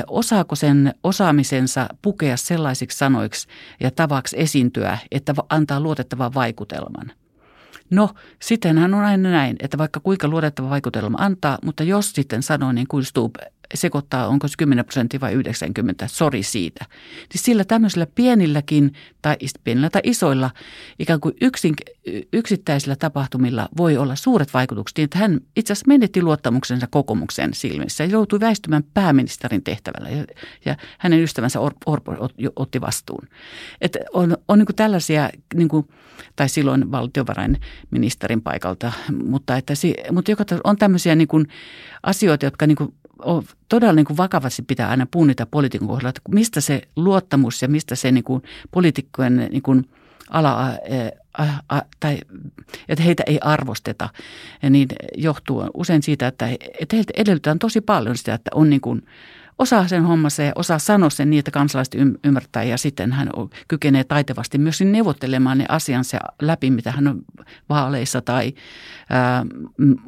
osaako 0.06 0.54
sen 0.54 0.94
osaamisensa 1.04 1.88
pukea 2.02 2.36
sellaisiksi 2.36 2.98
sanoiksi 2.98 3.48
ja 3.80 3.90
tavaksi 3.90 4.40
esiintyä, 4.40 4.98
että 5.10 5.34
antaa 5.48 5.80
luotettavan 5.80 6.34
vaikutelman. 6.34 7.12
No, 7.90 8.08
sittenhän 8.42 8.94
on 8.94 9.04
aina 9.04 9.30
näin, 9.30 9.56
että 9.60 9.78
vaikka 9.78 10.00
kuinka 10.00 10.28
luotettava 10.28 10.70
vaikutelma 10.70 11.18
antaa, 11.20 11.58
mutta 11.64 11.82
jos 11.82 12.12
sitten 12.12 12.42
sanoo 12.42 12.72
niin 12.72 12.88
kuin 12.88 13.04
Stub 13.04 13.34
sekoittaa, 13.74 14.26
onko 14.26 14.48
se 14.48 14.54
10 14.58 14.84
prosenttia 14.84 15.20
vai 15.20 15.32
90, 15.32 16.08
sori 16.08 16.42
siitä. 16.42 16.84
Siis 17.30 17.44
sillä 17.44 17.64
tämmöisillä 17.64 18.06
pienilläkin 18.14 18.92
tai 19.22 19.36
pienillä 19.64 19.90
tai 19.90 20.02
isoilla 20.04 20.50
ikään 20.98 21.20
kuin 21.20 21.34
yksin, 21.40 21.74
yksittäisillä 22.32 22.96
tapahtumilla 22.96 23.68
voi 23.76 23.96
olla 23.96 24.16
suuret 24.16 24.54
vaikutukset, 24.54 24.98
niin 24.98 25.04
että 25.04 25.18
hän 25.18 25.40
itse 25.56 25.72
asiassa 25.72 25.88
menetti 25.88 26.22
luottamuksensa 26.22 26.86
kokoomuksen 26.90 27.54
silmissä 27.54 28.04
ja 28.04 28.10
joutui 28.10 28.40
väistymään 28.40 28.84
pääministerin 28.94 29.64
tehtävällä 29.64 30.10
ja, 30.10 30.24
ja 30.64 30.76
hänen 30.98 31.22
ystävänsä 31.22 31.60
Orpo 31.86 32.16
otti 32.56 32.80
vastuun. 32.80 33.28
Että 33.80 33.98
on, 34.12 34.36
on 34.48 34.58
niin 34.58 34.76
tällaisia, 34.76 35.30
niin 35.54 35.68
kuin, 35.68 35.88
tai 36.36 36.48
silloin 36.48 36.92
valtiovarainministerin 36.92 38.42
paikalta, 38.42 38.92
mutta, 39.24 39.56
että, 39.56 39.74
mutta 40.12 40.30
joka 40.30 40.44
on 40.64 40.76
tämmöisiä 40.76 41.14
niin 41.14 41.28
kuin 41.28 41.46
asioita, 42.02 42.46
jotka 42.46 42.66
niin 42.66 42.76
kuin 42.76 42.94
todella 43.68 43.92
niin 43.92 44.06
kuin 44.06 44.16
vakavasti 44.16 44.62
pitää 44.62 44.88
aina 44.88 45.06
punnita 45.10 45.46
poliitikon 45.46 45.88
kohdalla, 45.88 46.08
että 46.08 46.20
mistä 46.28 46.60
se 46.60 46.82
luottamus 46.96 47.62
ja 47.62 47.68
mistä 47.68 47.94
se 47.94 48.12
niin 48.12 48.24
kuin 48.24 48.42
poliitikkojen 48.70 49.36
niin 49.36 49.62
kuin 49.62 49.88
ala, 50.30 50.68
ä, 51.40 51.44
ä, 51.72 51.82
tai 52.00 52.18
että 52.88 53.04
heitä 53.04 53.22
ei 53.26 53.38
arvosteta, 53.42 54.08
niin 54.70 54.88
johtuu 55.16 55.64
usein 55.74 56.02
siitä, 56.02 56.26
että, 56.26 56.48
että 56.80 56.96
heiltä 56.96 57.12
edellytetään 57.16 57.58
tosi 57.58 57.80
paljon 57.80 58.16
sitä, 58.16 58.34
että 58.34 58.50
on 58.54 58.70
niin 58.70 58.80
kuin, 58.80 59.02
osaa 59.60 59.88
sen 59.88 60.02
hommassa 60.02 60.42
ja 60.42 60.52
osaa 60.54 60.78
sanoa 60.78 61.10
sen 61.10 61.30
niin, 61.30 61.38
että 61.38 61.50
kansalaiset 61.50 61.94
ymmärtää 62.24 62.62
ja 62.64 62.78
sitten 62.78 63.12
hän 63.12 63.30
kykenee 63.68 64.04
taitevasti 64.04 64.58
myös 64.58 64.80
neuvottelemaan 64.80 65.58
ne 65.58 65.64
asiansa 65.68 66.18
läpi, 66.42 66.70
mitä 66.70 66.92
hän 66.92 67.08
on 67.08 67.22
vaaleissa 67.68 68.20
tai 68.20 68.52
ää, 69.10 69.46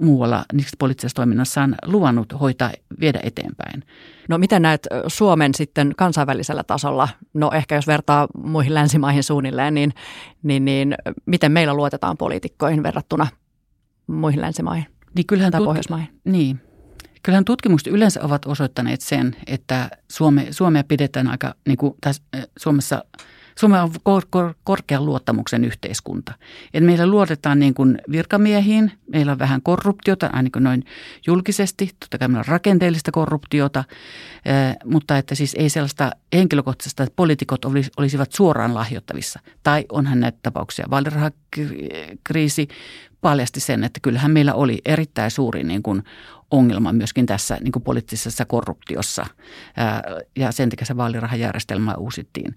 muualla 0.00 0.44
poliittisessa 0.78 1.16
toiminnassaan 1.16 1.74
luvannut 1.86 2.40
hoitaa, 2.40 2.70
viedä 3.00 3.20
eteenpäin. 3.22 3.84
No 4.28 4.38
miten 4.38 4.62
näet 4.62 4.86
Suomen 5.06 5.54
sitten 5.54 5.92
kansainvälisellä 5.96 6.64
tasolla? 6.64 7.08
No 7.34 7.50
ehkä 7.54 7.74
jos 7.74 7.86
vertaa 7.86 8.26
muihin 8.44 8.74
länsimaihin 8.74 9.22
suunnilleen, 9.22 9.74
niin, 9.74 9.92
niin, 10.42 10.64
niin 10.64 10.94
miten 11.26 11.52
meillä 11.52 11.74
luotetaan 11.74 12.16
poliitikkoihin 12.16 12.82
verrattuna 12.82 13.26
muihin 14.06 14.40
länsimaihin 14.40 14.86
niin 15.14 15.26
kyllähän 15.26 15.52
tai 15.52 15.60
tut- 15.60 15.64
Pohjoismaihin? 15.64 16.08
Niin, 16.24 16.60
Kyllähän 17.22 17.44
tutkimukset 17.44 17.92
yleensä 17.92 18.20
ovat 18.22 18.46
osoittaneet 18.46 19.00
sen, 19.00 19.36
että 19.46 19.90
Suome, 20.08 20.46
Suomea 20.50 20.84
pidetään 20.84 21.28
aika, 21.28 21.54
niin 21.68 21.78
kuin, 21.78 21.94
tai 22.00 22.12
Suomessa, 22.58 23.04
Suome 23.58 23.80
on 23.82 23.90
kor, 24.02 24.22
kor, 24.30 24.54
korkean 24.64 25.06
luottamuksen 25.06 25.64
yhteiskunta. 25.64 26.32
Et 26.74 26.84
meillä 26.84 27.06
luotetaan 27.06 27.58
niin 27.58 27.74
kuin 27.74 27.98
virkamiehiin, 28.10 28.92
meillä 29.12 29.32
on 29.32 29.38
vähän 29.38 29.62
korruptiota, 29.62 30.30
ainakin 30.32 30.62
noin 30.62 30.84
julkisesti, 31.26 31.90
totta 32.00 32.18
kai 32.18 32.28
meillä 32.28 32.40
on 32.40 32.46
rakenteellista 32.46 33.12
korruptiota, 33.12 33.84
mutta 34.84 35.18
että 35.18 35.34
siis 35.34 35.54
ei 35.58 35.68
sellaista 35.68 36.10
henkilökohtaista, 36.32 37.02
että 37.02 37.16
poliitikot 37.16 37.64
olisivat 37.96 38.32
suoraan 38.32 38.74
lahjoittavissa. 38.74 39.40
Tai 39.62 39.84
onhan 39.92 40.20
näitä 40.20 40.38
tapauksia, 40.42 40.86
vaalirahakriisi 40.90 42.68
paljasti 43.22 43.60
sen, 43.60 43.84
että 43.84 44.00
kyllähän 44.00 44.30
meillä 44.30 44.54
oli 44.54 44.78
erittäin 44.84 45.30
suuri 45.30 45.64
niin 45.64 45.82
kuin 45.82 46.02
ongelma 46.50 46.92
myöskin 46.92 47.26
tässä 47.26 47.58
niin 47.60 47.72
kuin 47.72 47.82
poliittisessa 47.82 48.44
korruptiossa 48.44 49.26
ja 50.36 50.52
sen 50.52 50.70
takia 50.70 50.86
se 50.86 50.96
vaalirahajärjestelmä 50.96 51.94
uusittiin. 51.94 52.54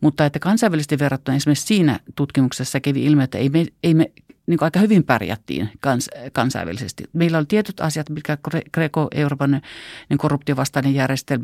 Mutta 0.00 0.26
että 0.26 0.38
kansainvälisesti 0.38 0.98
verrattuna 0.98 1.36
esimerkiksi 1.36 1.66
siinä 1.66 2.00
tutkimuksessa 2.16 2.80
kävi 2.80 3.04
ilmi, 3.04 3.22
että 3.22 3.38
ei 3.38 3.48
me, 3.48 3.66
ei 3.82 3.94
me 3.94 4.10
niin 4.46 4.58
kuin 4.58 4.66
aika 4.66 4.80
hyvin 4.80 5.04
pärjättiin 5.04 5.70
kans, 5.80 6.10
kansainvälisesti. 6.32 7.04
Meillä 7.12 7.38
oli 7.38 7.46
tietyt 7.46 7.80
asiat, 7.80 8.10
mitkä 8.10 8.38
Greco, 8.74 9.08
Euroopan 9.14 9.60
niin 10.08 10.18
korruptiovastainen 10.18 10.94
järjestö, 10.94 11.38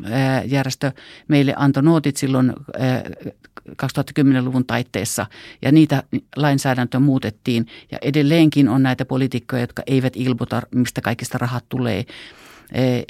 järjestö 0.47 0.93
meille 1.29 1.55
antoi 1.57 1.83
nootit 1.83 2.17
silloin 2.17 2.53
2010-luvun 3.69 4.67
taitteessa 4.67 5.27
ja 5.63 5.73
niitä 5.73 6.03
lainsäädäntöä 6.37 7.01
muutettiin 7.01 7.67
ja 7.93 7.99
edelleenkin 8.03 8.69
on 8.69 8.83
näitä 8.83 9.05
poliitikkoja, 9.05 9.63
jotka 9.63 9.83
eivät 9.87 10.13
ilmoita, 10.17 10.63
mistä 10.75 11.01
kaikista 11.01 11.39
rahat 11.39 11.65
tulee 11.69 12.05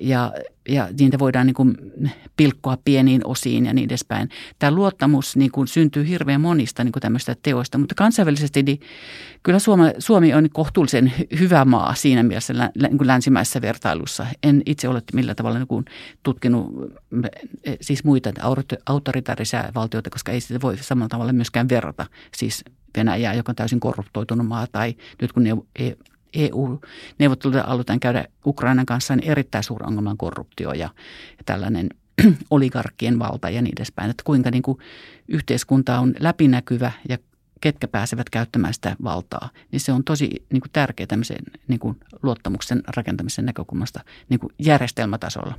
ja 0.03 0.33
ja 0.69 0.89
niitä 1.01 1.19
voidaan 1.19 1.47
niin 1.47 1.55
kuin 1.55 1.77
pilkkoa 2.37 2.79
pieniin 2.85 3.27
osiin 3.27 3.67
ja 3.67 3.73
niin 3.73 3.85
edespäin. 3.85 4.29
Tämä 4.59 4.71
luottamus 4.71 5.37
niin 5.37 5.51
kuin 5.51 5.69
syntyy 5.69 6.09
hirveän 6.09 6.41
monista 6.41 6.85
niin 6.85 6.93
kuin 6.93 7.01
tämmöistä 7.01 7.37
teoista, 7.43 7.79
mutta 7.79 7.95
kansainvälisesti 7.95 8.63
niin 8.63 8.81
kyllä 9.43 9.59
Suomi, 9.59 9.85
Suomi 9.99 10.35
on 10.35 10.49
kohtuullisen 10.53 11.13
hyvä 11.39 11.65
maa 11.65 11.95
siinä 11.95 12.23
mielessä 12.23 12.53
niin 12.83 12.99
kuin 12.99 13.07
länsimäisessä 13.07 13.63
vertailussa. 13.63 14.27
En 14.43 14.63
itse 14.67 14.89
ole 14.89 15.03
millä 15.13 15.35
tavalla 15.35 15.59
niin 15.59 15.69
kuin 15.69 15.85
tutkinut 16.23 16.93
siis 17.81 18.05
muita 18.05 18.33
autoritaarisia 18.87 19.73
valtioita, 19.75 20.11
koska 20.11 20.33
ei 20.33 20.41
sitä 20.41 20.61
voi 20.61 20.79
samalla 20.79 21.09
tavalla 21.09 21.33
myöskään 21.33 21.69
verrata. 21.69 22.07
Siis 22.37 22.65
Venäjää, 22.97 23.35
joka 23.35 23.53
on 23.53 23.57
täysin 23.57 23.81
korruptoitunut 23.81 24.47
maa, 24.47 24.67
tai 24.67 24.95
nyt 25.23 25.33
kun 25.33 25.45
EU-neuvotteluita 26.35 27.65
aloitetaan 27.67 28.01
käydä 28.01 28.25
Ukrainan 28.47 28.87
kanssa, 28.87 29.17
niin 29.17 29.31
erittäin 29.31 29.65
suuri 29.65 29.87
ongelma 29.87 30.11
on 30.11 30.19
korruptio 30.19 30.73
ja, 30.73 30.89
ja 31.39 31.45
tällainen 31.47 31.89
oligarkkien 32.51 33.19
valta 33.19 33.51
ja 33.51 33.63
niin 33.63 33.75
edespäin. 33.79 34.11
Että 34.11 34.23
kuinka 34.27 34.51
niin 34.51 34.63
kuin 34.63 34.79
yhteiskunta 35.29 35.99
on 35.99 36.15
läpinäkyvä 36.21 36.93
ja 37.09 37.19
ketkä 37.61 37.89
pääsevät 37.89 38.31
käyttämään 38.31 38.75
sitä 38.75 38.97
valtaa, 39.03 39.51
niin 39.73 39.81
se 39.81 39.93
on 39.93 40.05
tosi 40.05 40.31
niin 40.53 40.61
kuin 40.61 40.71
tärkeä 40.73 41.07
tämmöisen 41.07 41.43
niin 41.69 41.81
kuin 41.81 42.01
luottamuksen 42.23 42.83
rakentamisen 42.97 43.47
näkökulmasta 43.47 44.01
niin 44.29 44.41
kuin 44.41 44.53
järjestelmätasolla. 44.59 45.55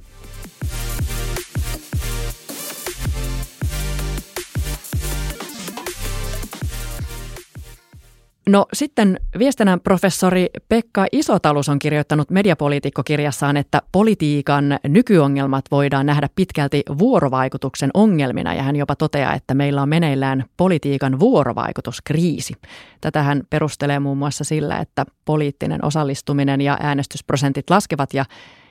No 8.49 8.65
sitten 8.73 9.19
viestinnän 9.39 9.79
professori 9.79 10.47
Pekka 10.69 11.05
Isotalus 11.11 11.69
on 11.69 11.79
kirjoittanut 11.79 12.29
mediapolitiikkokirjassaan, 12.29 13.57
että 13.57 13.81
politiikan 13.91 14.79
nykyongelmat 14.87 15.65
voidaan 15.71 16.05
nähdä 16.05 16.29
pitkälti 16.35 16.83
vuorovaikutuksen 16.97 17.89
ongelmina 17.93 18.53
ja 18.53 18.63
hän 18.63 18.75
jopa 18.75 18.95
toteaa, 18.95 19.33
että 19.33 19.53
meillä 19.53 19.81
on 19.81 19.89
meneillään 19.89 20.45
politiikan 20.57 21.19
vuorovaikutuskriisi. 21.19 22.53
Tätä 23.01 23.23
hän 23.23 23.43
perustelee 23.49 23.99
muun 23.99 24.17
muassa 24.17 24.43
sillä, 24.43 24.77
että 24.77 25.05
poliittinen 25.25 25.85
osallistuminen 25.85 26.61
ja 26.61 26.77
äänestysprosentit 26.81 27.69
laskevat 27.69 28.13
ja 28.13 28.25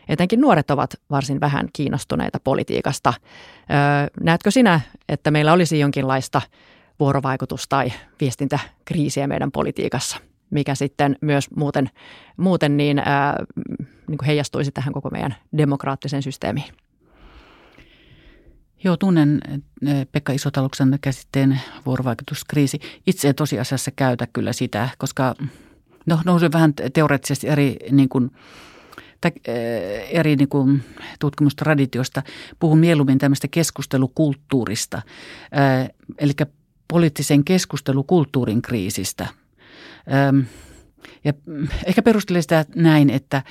etenkin 0.08 0.40
nuoret 0.40 0.70
ovat 0.70 0.94
varsin 1.10 1.40
vähän 1.40 1.68
kiinnostuneita 1.72 2.40
politiikasta. 2.44 3.14
Öö, 3.18 3.76
näetkö 4.22 4.50
sinä, 4.50 4.80
että 5.08 5.30
meillä 5.30 5.52
olisi 5.52 5.78
jonkinlaista 5.78 6.42
vuorovaikutus- 7.00 7.68
tai 7.68 7.92
viestintäkriisiä 8.20 9.26
meidän 9.26 9.52
politiikassa, 9.52 10.16
mikä 10.50 10.74
sitten 10.74 11.16
myös 11.20 11.50
muuten, 11.56 11.90
muuten 12.36 12.76
niin, 12.76 12.98
ää, 12.98 13.44
niin 14.08 14.18
kuin 14.18 14.26
heijastuisi 14.26 14.70
tähän 14.72 14.92
koko 14.92 15.10
meidän 15.10 15.36
demokraattiseen 15.56 16.22
systeemiin. 16.22 16.72
Joo, 18.84 18.96
tunnen 18.96 19.40
Pekka 20.12 20.32
Isotaluksen 20.32 20.98
käsitteen 21.00 21.60
vuorovaikutuskriisi. 21.86 22.80
Itse 23.06 23.28
en 23.28 23.34
tosiasiassa 23.34 23.90
käytä 23.96 24.26
kyllä 24.32 24.52
sitä, 24.52 24.88
koska 24.98 25.34
no, 26.06 26.20
nousin 26.24 26.52
vähän 26.52 26.74
teoreettisesti 26.92 27.48
eri 27.48 27.76
niin 27.90 28.08
kuin, 28.08 28.30
eri 30.10 30.36
niin 30.36 30.48
kuin, 30.48 30.84
tutkimustraditiosta. 31.20 32.22
Puhun 32.58 32.78
mieluummin 32.78 33.18
tämmöistä 33.18 33.48
keskustelukulttuurista. 33.50 35.02
Eli 36.18 36.32
poliittisen 36.88 37.44
keskustelukulttuurin 37.44 38.62
kriisistä. 38.62 39.26
Ja 41.24 41.32
ehkä 41.86 42.02
perustelen 42.02 42.42
sitä 42.42 42.64
näin, 42.74 43.10
että, 43.10 43.42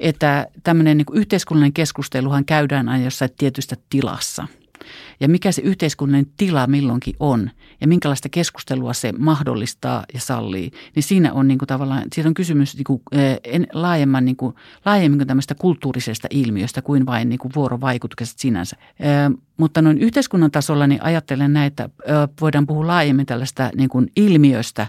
että 0.00 0.46
tämmöinen 0.62 0.96
niin 0.96 1.06
yhteiskunnallinen 1.12 1.72
keskusteluhan 1.72 2.44
käydään 2.44 2.88
aina 2.88 3.04
jossain 3.04 3.30
tietystä 3.38 3.76
tilassa– 3.90 4.46
ja 5.20 5.28
mikä 5.28 5.52
se 5.52 5.62
yhteiskunnallinen 5.62 6.32
tila 6.36 6.66
milloinkin 6.66 7.14
on 7.20 7.50
ja 7.80 7.88
minkälaista 7.88 8.28
keskustelua 8.28 8.92
se 8.92 9.12
mahdollistaa 9.12 10.04
ja 10.14 10.20
sallii, 10.20 10.70
niin 10.94 11.02
siinä 11.02 11.32
on 11.32 11.48
niin 11.48 11.58
kuin 11.58 11.66
tavallaan, 11.66 12.04
siitä 12.12 12.28
on 12.28 12.34
kysymys 12.34 12.74
niin 12.74 12.84
kuin, 12.84 13.02
en, 13.44 13.66
laajemman, 13.72 14.24
niin 14.24 14.36
kuin, 14.36 14.54
laajemmin 14.84 15.18
kuin 15.18 15.28
tämmöistä 15.28 15.54
kulttuurisesta 15.54 16.28
ilmiöstä 16.30 16.82
kuin 16.82 17.06
vain 17.06 17.28
niin 17.28 17.38
kuin 17.38 17.52
vuorovaikutuksesta 17.56 18.40
sinänsä. 18.40 18.76
E, 19.00 19.06
mutta 19.56 19.82
noin 19.82 19.98
yhteiskunnan 19.98 20.50
tasolla 20.50 20.86
niin 20.86 21.02
ajattelen 21.02 21.52
näin, 21.52 21.66
että 21.66 21.88
voidaan 22.40 22.66
puhua 22.66 22.86
laajemmin 22.86 23.26
tällaista 23.26 23.70
niin 23.76 23.88
kuin 23.88 24.10
ilmiöstä 24.16 24.86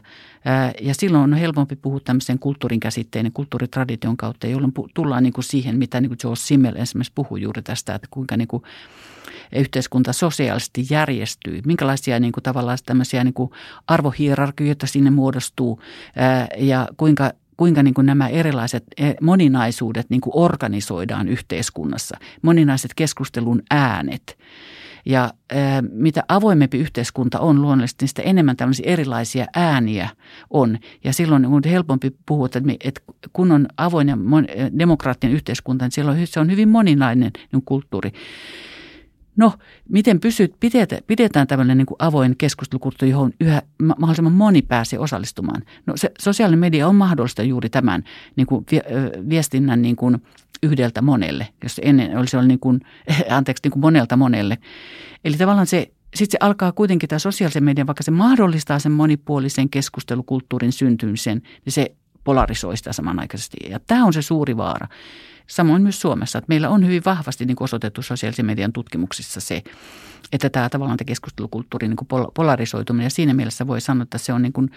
ja 0.82 0.94
silloin 0.94 1.24
on 1.24 1.34
helpompi 1.34 1.76
puhua 1.76 2.00
tämmöisen 2.00 2.40
kulttuurin 2.40 2.80
käsitteen 2.80 3.26
ja 3.26 3.32
kulttuuritradition 3.34 4.18
kautta, 4.18 4.48
jolloin 4.48 4.74
tullaan 4.94 5.24
niin 5.24 5.34
kuin 5.34 5.44
siihen, 5.44 5.78
mitä 5.78 6.02
niin 6.02 6.10
kuin 6.10 6.18
George 6.22 6.40
Simmel 6.40 6.76
esimerkiksi 6.76 7.12
puhui 7.16 7.42
juuri 7.42 7.62
tästä, 7.62 7.96
että 7.96 8.08
kuinka 8.12 8.38
niin 8.38 8.48
kuin 8.48 8.64
yhteiskunta 9.56 10.14
sosiaalisesti 10.14 10.86
järjestyy, 10.90 11.62
minkälaisia 11.66 12.20
niin 12.20 12.32
kuin, 12.32 12.44
tavallaan 12.44 12.78
tämmöisiä 12.86 13.24
niin 13.24 13.34
kuin 13.34 13.52
arvohierarkioita 13.88 14.88
sinne 14.88 15.10
muodostuu 15.10 15.82
ää, 16.16 16.48
ja 16.58 16.88
kuinka 16.98 17.32
kuinka 17.58 17.84
niin 17.84 17.94
kuin 17.94 18.06
nämä 18.06 18.28
erilaiset 18.28 18.84
e, 18.98 19.14
moninaisuudet 19.22 20.10
niin 20.10 20.22
kuin 20.22 20.32
organisoidaan 20.36 21.28
yhteiskunnassa, 21.28 22.18
moninaiset 22.42 22.92
keskustelun 22.96 23.62
äänet. 23.72 24.38
Ja 25.06 25.34
ää, 25.52 25.82
mitä 25.82 26.24
avoimempi 26.28 26.78
yhteiskunta 26.78 27.40
on 27.40 27.62
luonnollisesti, 27.62 28.04
niin 28.04 28.10
sitä 28.10 28.22
enemmän 28.22 28.58
tällaisia 28.58 28.92
erilaisia 28.92 29.46
ääniä 29.56 30.10
on. 30.50 30.78
Ja 31.04 31.14
silloin 31.14 31.46
on 31.46 31.62
helpompi 31.66 32.12
puhua, 32.26 32.46
että, 32.46 32.60
että 32.84 33.02
kun 33.34 33.52
on 33.52 33.68
avoin 33.78 34.08
ja 34.08 34.18
demokraattinen 34.80 35.36
yhteiskunta, 35.36 35.86
niin 35.86 35.92
silloin 35.92 36.28
se 36.28 36.40
on 36.40 36.52
hyvin 36.52 36.70
moninainen 36.70 37.32
niin 37.52 37.64
kulttuuri. 37.66 38.12
No, 39.38 39.54
miten 39.90 40.20
pysyt, 40.20 40.56
pidetään, 40.60 41.02
pidetään 41.08 41.48
tämmöinen 41.48 41.78
niin 41.78 41.86
kuin 41.86 41.96
avoin 42.00 42.36
keskustelukulttuuri, 42.38 43.12
johon 43.12 43.32
yhä 43.42 43.62
mahdollisimman 43.98 44.34
moni 44.34 44.62
pääsee 44.62 45.00
osallistumaan? 45.00 45.64
No 45.86 45.98
se 45.98 46.12
sosiaalinen 46.20 46.60
media 46.60 46.88
on 46.88 46.96
mahdollista 46.96 47.44
juuri 47.44 47.70
tämän 47.70 48.04
niin 48.36 48.48
kuin 48.48 48.66
viestinnän 49.30 49.82
niin 49.82 49.96
kuin 49.96 50.18
yhdeltä 50.64 51.02
monelle, 51.02 51.48
jos 51.64 51.82
ennen 51.84 52.18
olisi 52.18 52.38
ollut 52.38 52.48
niin 52.48 52.60
kuin, 52.60 52.82
anteeksi, 53.30 53.62
niin 53.64 53.72
kuin 53.72 53.82
monelta 53.82 54.18
monelle. 54.18 54.58
Eli 55.26 55.38
tavallaan 55.38 55.68
se, 55.68 55.92
sitten 56.16 56.32
se 56.32 56.46
alkaa 56.46 56.72
kuitenkin 56.72 57.10
tämä 57.10 57.20
sosiaalisen 57.20 57.64
median, 57.64 57.88
vaikka 57.88 58.04
se 58.04 58.12
mahdollistaa 58.12 58.80
sen 58.80 58.92
monipuolisen 58.92 59.70
keskustelukulttuurin 59.70 60.72
syntymisen, 60.72 61.42
niin 61.66 61.74
se 61.74 61.96
polarisoi 62.28 62.78
sitä 62.78 62.94
samanaikaisesti. 62.94 63.58
Ja 63.70 63.80
tämä 63.80 64.06
on 64.06 64.14
se 64.14 64.22
suuri 64.22 64.58
vaara. 64.58 64.88
Samoin 65.48 65.82
myös 65.82 66.02
Suomessa, 66.02 66.38
että 66.38 66.50
meillä 66.50 66.70
on 66.70 66.86
hyvin 66.86 67.02
vahvasti 67.06 67.46
niin 67.46 67.58
osoitettu 67.60 68.02
sosiaalisen 68.02 68.46
median 68.46 68.74
tutkimuksissa 68.74 69.40
se, 69.40 69.64
että 70.32 70.50
tämä 70.50 70.70
tavallaan 70.70 70.98
tämä 70.98 71.06
keskustelukulttuuri 71.06 71.88
niin 71.88 72.32
polarisoituminen 72.34 73.06
ja 73.06 73.10
siinä 73.10 73.34
mielessä 73.34 73.68
voi 73.68 73.82
sanoa, 73.82 74.04
että 74.04 74.18
se 74.18 74.34
on 74.34 74.42
niin 74.42 74.54
kuin 74.54 74.72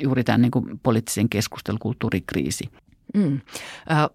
juuri 0.00 0.24
tämä 0.24 0.38
niin 0.38 0.50
kuin 0.50 0.80
poliittisen 0.82 1.28
keskustelukulttuurikriisi. 1.28 2.70
Mm. 3.14 3.40
Äh, 3.90 4.08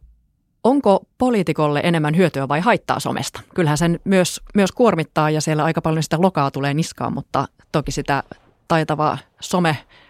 onko 0.64 1.08
poliitikolle 1.18 1.82
enemmän 1.84 2.18
hyötyä 2.18 2.48
vai 2.48 2.60
haittaa 2.60 3.00
somesta? 3.00 3.42
Kyllähän 3.56 3.78
sen 3.78 4.00
myös, 4.04 4.42
myös 4.56 4.72
kuormittaa 4.72 5.30
ja 5.30 5.42
siellä 5.42 5.64
aika 5.64 5.82
paljon 5.82 6.04
sitä 6.04 6.22
lokaa 6.22 6.52
tulee 6.52 6.74
niskaan, 6.74 7.14
mutta 7.14 7.48
toki 7.72 7.92
sitä 7.92 8.24
taitava 8.68 9.18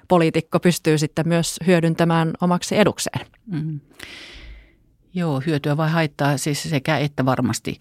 somepoliitikko 0.08 0.60
pystyy 0.60 0.98
sitten 0.98 1.28
myös 1.28 1.60
hyödyntämään 1.68 2.34
omaksi 2.42 2.78
edukseen. 2.78 3.26
Mm. 3.46 3.80
Joo, 5.14 5.42
hyötyä 5.46 5.78
vai 5.78 5.90
haittaa, 5.90 6.38
siis 6.38 6.64
sekä 6.64 6.98
että 6.98 7.26
varmasti. 7.26 7.78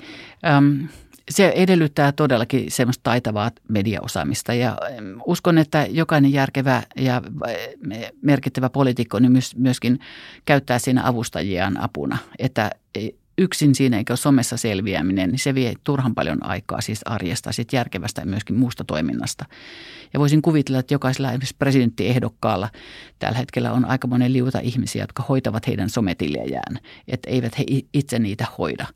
Öm, 0.47 0.89
se 1.31 1.53
edellyttää 1.57 2.12
todellakin 2.12 2.71
semmoista 2.71 3.03
taitavaa 3.03 3.51
mediaosaamista 3.69 4.55
ja 4.55 4.79
uskon, 5.27 5.59
että 5.59 5.87
jokainen 5.91 6.33
järkevä 6.33 6.83
ja 6.97 7.23
merkittävä 8.23 8.71
poliitikko 8.71 9.19
niin 9.19 9.33
myöskin 9.57 9.99
käyttää 10.45 10.79
siinä 10.79 11.07
avustajiaan 11.07 11.81
apuna, 11.81 12.19
että 12.39 12.71
yksin 13.38 13.75
siinä 13.75 13.96
eikä 13.96 14.12
ole 14.12 14.16
somessa 14.16 14.57
selviäminen, 14.57 15.31
niin 15.31 15.38
se 15.38 15.55
vie 15.55 15.75
turhan 15.85 16.14
paljon 16.14 16.46
aikaa 16.46 16.81
siis 16.81 17.01
arjesta, 17.05 17.53
sit 17.53 17.72
järkevästä 17.72 18.22
ja 18.22 18.27
myöskin 18.27 18.57
muusta 18.57 18.85
toiminnasta. 18.85 19.44
Ja 20.12 20.20
voisin 20.20 20.42
kuvitella, 20.42 20.79
että 20.79 20.94
jokaisella 20.94 21.29
esimerkiksi 21.29 21.57
presidenttiehdokkaalla 21.59 22.70
tällä 23.18 23.38
hetkellä 23.38 23.72
on 23.72 23.85
aika 23.85 24.07
monen 24.07 24.33
liuta 24.33 24.59
ihmisiä, 24.59 25.03
jotka 25.03 25.25
hoitavat 25.29 25.66
heidän 25.66 25.90
sometiljejään, 25.90 26.79
että 27.09 27.31
eivät 27.31 27.59
he 27.59 27.64
itse 27.92 28.18
niitä 28.18 28.46
hoida. 28.59 28.87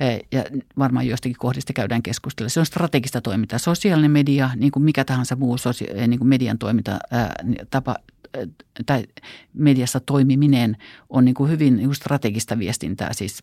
E, 0.00 0.18
ja 0.32 0.44
varmaan 0.78 1.06
joistakin 1.06 1.36
kohdista 1.38 1.72
käydään 1.72 2.02
keskustelua. 2.02 2.48
Se 2.48 2.60
on 2.60 2.66
strategista 2.66 3.20
toimintaa. 3.20 3.58
Sosiaalinen 3.58 4.10
media, 4.10 4.50
niin 4.56 4.72
kuin 4.72 4.82
mikä 4.82 5.04
tahansa 5.04 5.36
muu 5.36 5.58
sosia- 5.58 6.06
niin 6.06 6.18
kuin 6.18 6.28
median 6.28 6.58
toiminta, 6.58 6.98
ää, 7.10 7.34
tapa, 7.70 7.96
tai 8.86 9.04
mediassa 9.54 10.00
toimiminen 10.00 10.76
on 11.08 11.24
niin 11.24 11.34
kuin 11.34 11.50
hyvin 11.50 11.76
niin 11.76 11.88
kuin 11.88 11.96
strategista 11.96 12.58
viestintää, 12.58 13.12
siis 13.12 13.42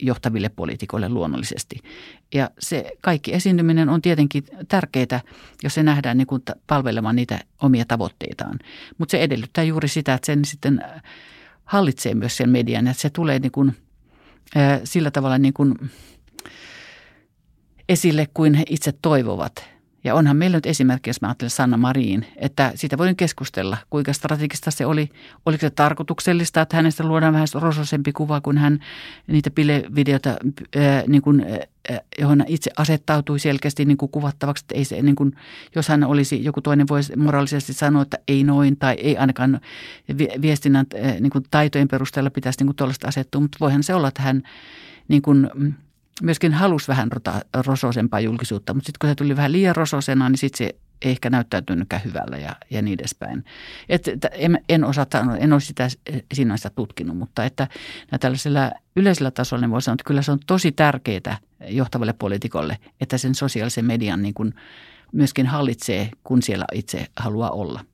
johtaville 0.00 0.48
poliitikoille 0.48 1.08
luonnollisesti. 1.08 1.76
Ja 2.34 2.50
se 2.58 2.90
kaikki 3.00 3.34
esiintyminen 3.34 3.88
on 3.88 4.02
tietenkin 4.02 4.44
tärkeää, 4.68 5.20
jos 5.62 5.74
se 5.74 5.82
nähdään 5.82 6.16
niin 6.16 6.26
kuin 6.26 6.42
palvelemaan 6.66 7.16
niitä 7.16 7.38
omia 7.62 7.84
tavoitteitaan. 7.88 8.58
Mutta 8.98 9.10
se 9.10 9.22
edellyttää 9.22 9.64
juuri 9.64 9.88
sitä, 9.88 10.14
että 10.14 10.26
sen 10.26 10.44
sitten 10.44 10.80
hallitsee 11.64 12.14
myös 12.14 12.36
sen 12.36 12.50
median, 12.50 12.86
että 12.86 13.02
se 13.02 13.10
tulee 13.10 13.38
niin 13.38 13.52
kuin, 13.52 13.76
sillä 14.84 15.10
tavalla 15.10 15.38
niin 15.38 15.54
kuin 15.54 15.74
esille 17.88 18.28
kuin 18.34 18.54
he 18.54 18.64
itse 18.68 18.92
toivovat– 19.02 19.64
ja 20.08 20.14
onhan 20.14 20.36
meillä 20.36 20.56
nyt 20.56 20.66
esimerkki, 20.66 21.10
jos 21.10 21.20
mä 21.20 21.28
ajattelen 21.28 21.50
Sanna 21.50 21.76
Mariin, 21.76 22.26
että 22.36 22.72
siitä 22.74 22.98
voin 22.98 23.16
keskustella, 23.16 23.76
kuinka 23.90 24.12
strategista 24.12 24.70
se 24.70 24.86
oli. 24.86 25.08
Oliko 25.46 25.60
se 25.60 25.70
tarkoituksellista, 25.70 26.60
että 26.60 26.76
hänestä 26.76 27.04
luodaan 27.04 27.32
vähän 27.32 27.48
rososempi 27.54 28.12
kuva, 28.12 28.40
kun 28.40 28.58
hän 28.58 28.80
niitä 29.26 29.50
pilevideoita, 29.50 30.28
ää, 30.30 31.02
niin 31.06 31.22
kuin, 31.22 31.44
ää, 31.90 32.00
johon 32.18 32.44
itse 32.46 32.70
asettautui 32.76 33.38
selkeästi 33.38 33.84
niin 33.84 33.98
kuin 33.98 34.10
kuvattavaksi. 34.10 34.64
Että 34.64 34.74
ei 34.74 34.84
se, 34.84 35.02
niin 35.02 35.16
kuin, 35.16 35.32
jos 35.74 35.88
hän 35.88 36.04
olisi, 36.04 36.44
joku 36.44 36.60
toinen 36.60 36.88
voisi 36.88 37.16
moraalisesti 37.16 37.72
sanoa, 37.72 38.02
että 38.02 38.18
ei 38.28 38.44
noin 38.44 38.76
tai 38.76 38.94
ei 38.94 39.16
ainakaan 39.16 39.60
viestinnän 40.42 40.86
ää, 41.02 41.20
niin 41.20 41.30
kuin 41.30 41.44
taitojen 41.50 41.88
perusteella 41.88 42.30
pitäisi 42.30 42.58
niin 42.60 42.66
kuin 42.66 42.76
tuollaista 42.76 43.08
asettua. 43.08 43.40
Mutta 43.40 43.58
voihan 43.60 43.82
se 43.82 43.94
olla, 43.94 44.08
että 44.08 44.22
hän 44.22 44.42
niin 45.08 45.22
kuin, 45.22 45.50
myöskin 46.22 46.52
halusi 46.52 46.88
vähän 46.88 47.12
rota, 47.12 47.40
rososempaa 47.66 48.20
julkisuutta, 48.20 48.74
mutta 48.74 48.86
sitten 48.86 48.98
kun 49.00 49.10
se 49.10 49.14
tuli 49.14 49.36
vähän 49.36 49.52
liian 49.52 49.76
rososena, 49.76 50.28
niin 50.28 50.38
sitten 50.38 50.58
se 50.58 50.74
ei 51.02 51.10
ehkä 51.10 51.30
näyttäytynytkään 51.30 52.02
hyvällä 52.04 52.36
ja, 52.38 52.56
ja 52.70 52.82
niin 52.82 53.00
edespäin. 53.00 53.44
Et, 53.88 54.02
en, 54.32 54.60
en 54.68 54.84
osaa 54.84 55.06
sanoa, 55.12 55.36
en 55.36 55.52
ole 55.52 55.60
sitä 55.60 55.88
sinänsä 56.34 56.70
tutkinut, 56.70 57.18
mutta 57.18 57.44
että 57.44 57.68
tällaisella 58.20 58.70
yleisellä 58.96 59.30
tasolla 59.30 59.60
niin 59.60 59.70
voi 59.70 59.82
sanoa, 59.82 59.94
että 59.94 60.04
kyllä 60.06 60.22
se 60.22 60.32
on 60.32 60.38
tosi 60.46 60.72
tärkeää 60.72 61.38
johtavalle 61.68 62.12
poliitikolle, 62.12 62.78
että 63.00 63.18
sen 63.18 63.34
sosiaalisen 63.34 63.84
median 63.84 64.22
niin 64.22 64.34
kuin 64.34 64.54
myöskin 65.12 65.46
hallitsee, 65.46 66.10
kun 66.24 66.42
siellä 66.42 66.64
itse 66.72 67.06
haluaa 67.16 67.50
olla. 67.50 67.84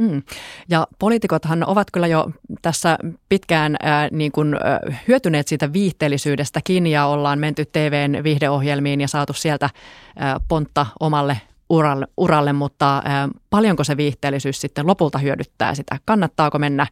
Mm. 0.00 0.22
Ja 0.68 0.86
poliitikothan 0.98 1.64
ovat 1.68 1.90
kyllä 1.92 2.06
jo 2.06 2.30
tässä 2.62 2.98
pitkään 3.28 3.76
ää, 3.82 4.08
niin 4.12 4.32
kuin, 4.32 4.54
ää, 4.54 4.80
hyötyneet 5.08 5.48
siitä 5.48 5.72
viihteellisyydestäkin 5.72 6.86
ja 6.86 7.06
ollaan 7.06 7.38
menty 7.38 7.64
TVn 7.64 8.24
viihdeohjelmiin 8.24 9.00
ja 9.00 9.08
saatu 9.08 9.32
sieltä 9.32 9.70
ää, 10.16 10.40
pontta 10.48 10.86
omalle 11.00 11.40
uralle, 11.70 12.06
uralle 12.16 12.52
mutta 12.52 13.02
ää, 13.04 13.28
paljonko 13.50 13.84
se 13.84 13.96
viihteellisyys 13.96 14.60
sitten 14.60 14.86
lopulta 14.86 15.18
hyödyttää 15.18 15.74
sitä? 15.74 15.98
Kannattaako 16.04 16.58
mennä 16.58 16.86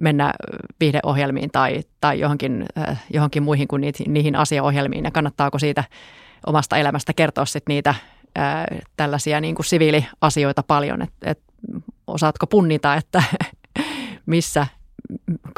mennä 0.00 0.32
viihdeohjelmiin 0.80 1.50
tai, 1.50 1.82
tai 2.00 2.20
johonkin, 2.20 2.66
äh, 2.78 3.04
johonkin 3.14 3.42
muihin 3.42 3.68
kuin 3.68 3.80
niitä, 3.80 4.04
niihin 4.06 4.36
asiaohjelmiin 4.36 5.04
ja 5.04 5.10
kannattaako 5.10 5.58
siitä 5.58 5.84
omasta 6.46 6.76
elämästä 6.76 7.12
kertoa 7.12 7.44
sitten 7.44 7.74
niitä 7.74 7.94
äh, 8.38 8.64
tällaisia 8.96 9.40
niin 9.40 9.54
kuin 9.54 9.66
siviiliasioita 9.66 10.62
paljon, 10.62 11.02
että 11.02 11.30
et 11.30 11.40
osaatko 12.10 12.46
punnita, 12.46 12.94
että 12.94 13.22
missä, 14.26 14.66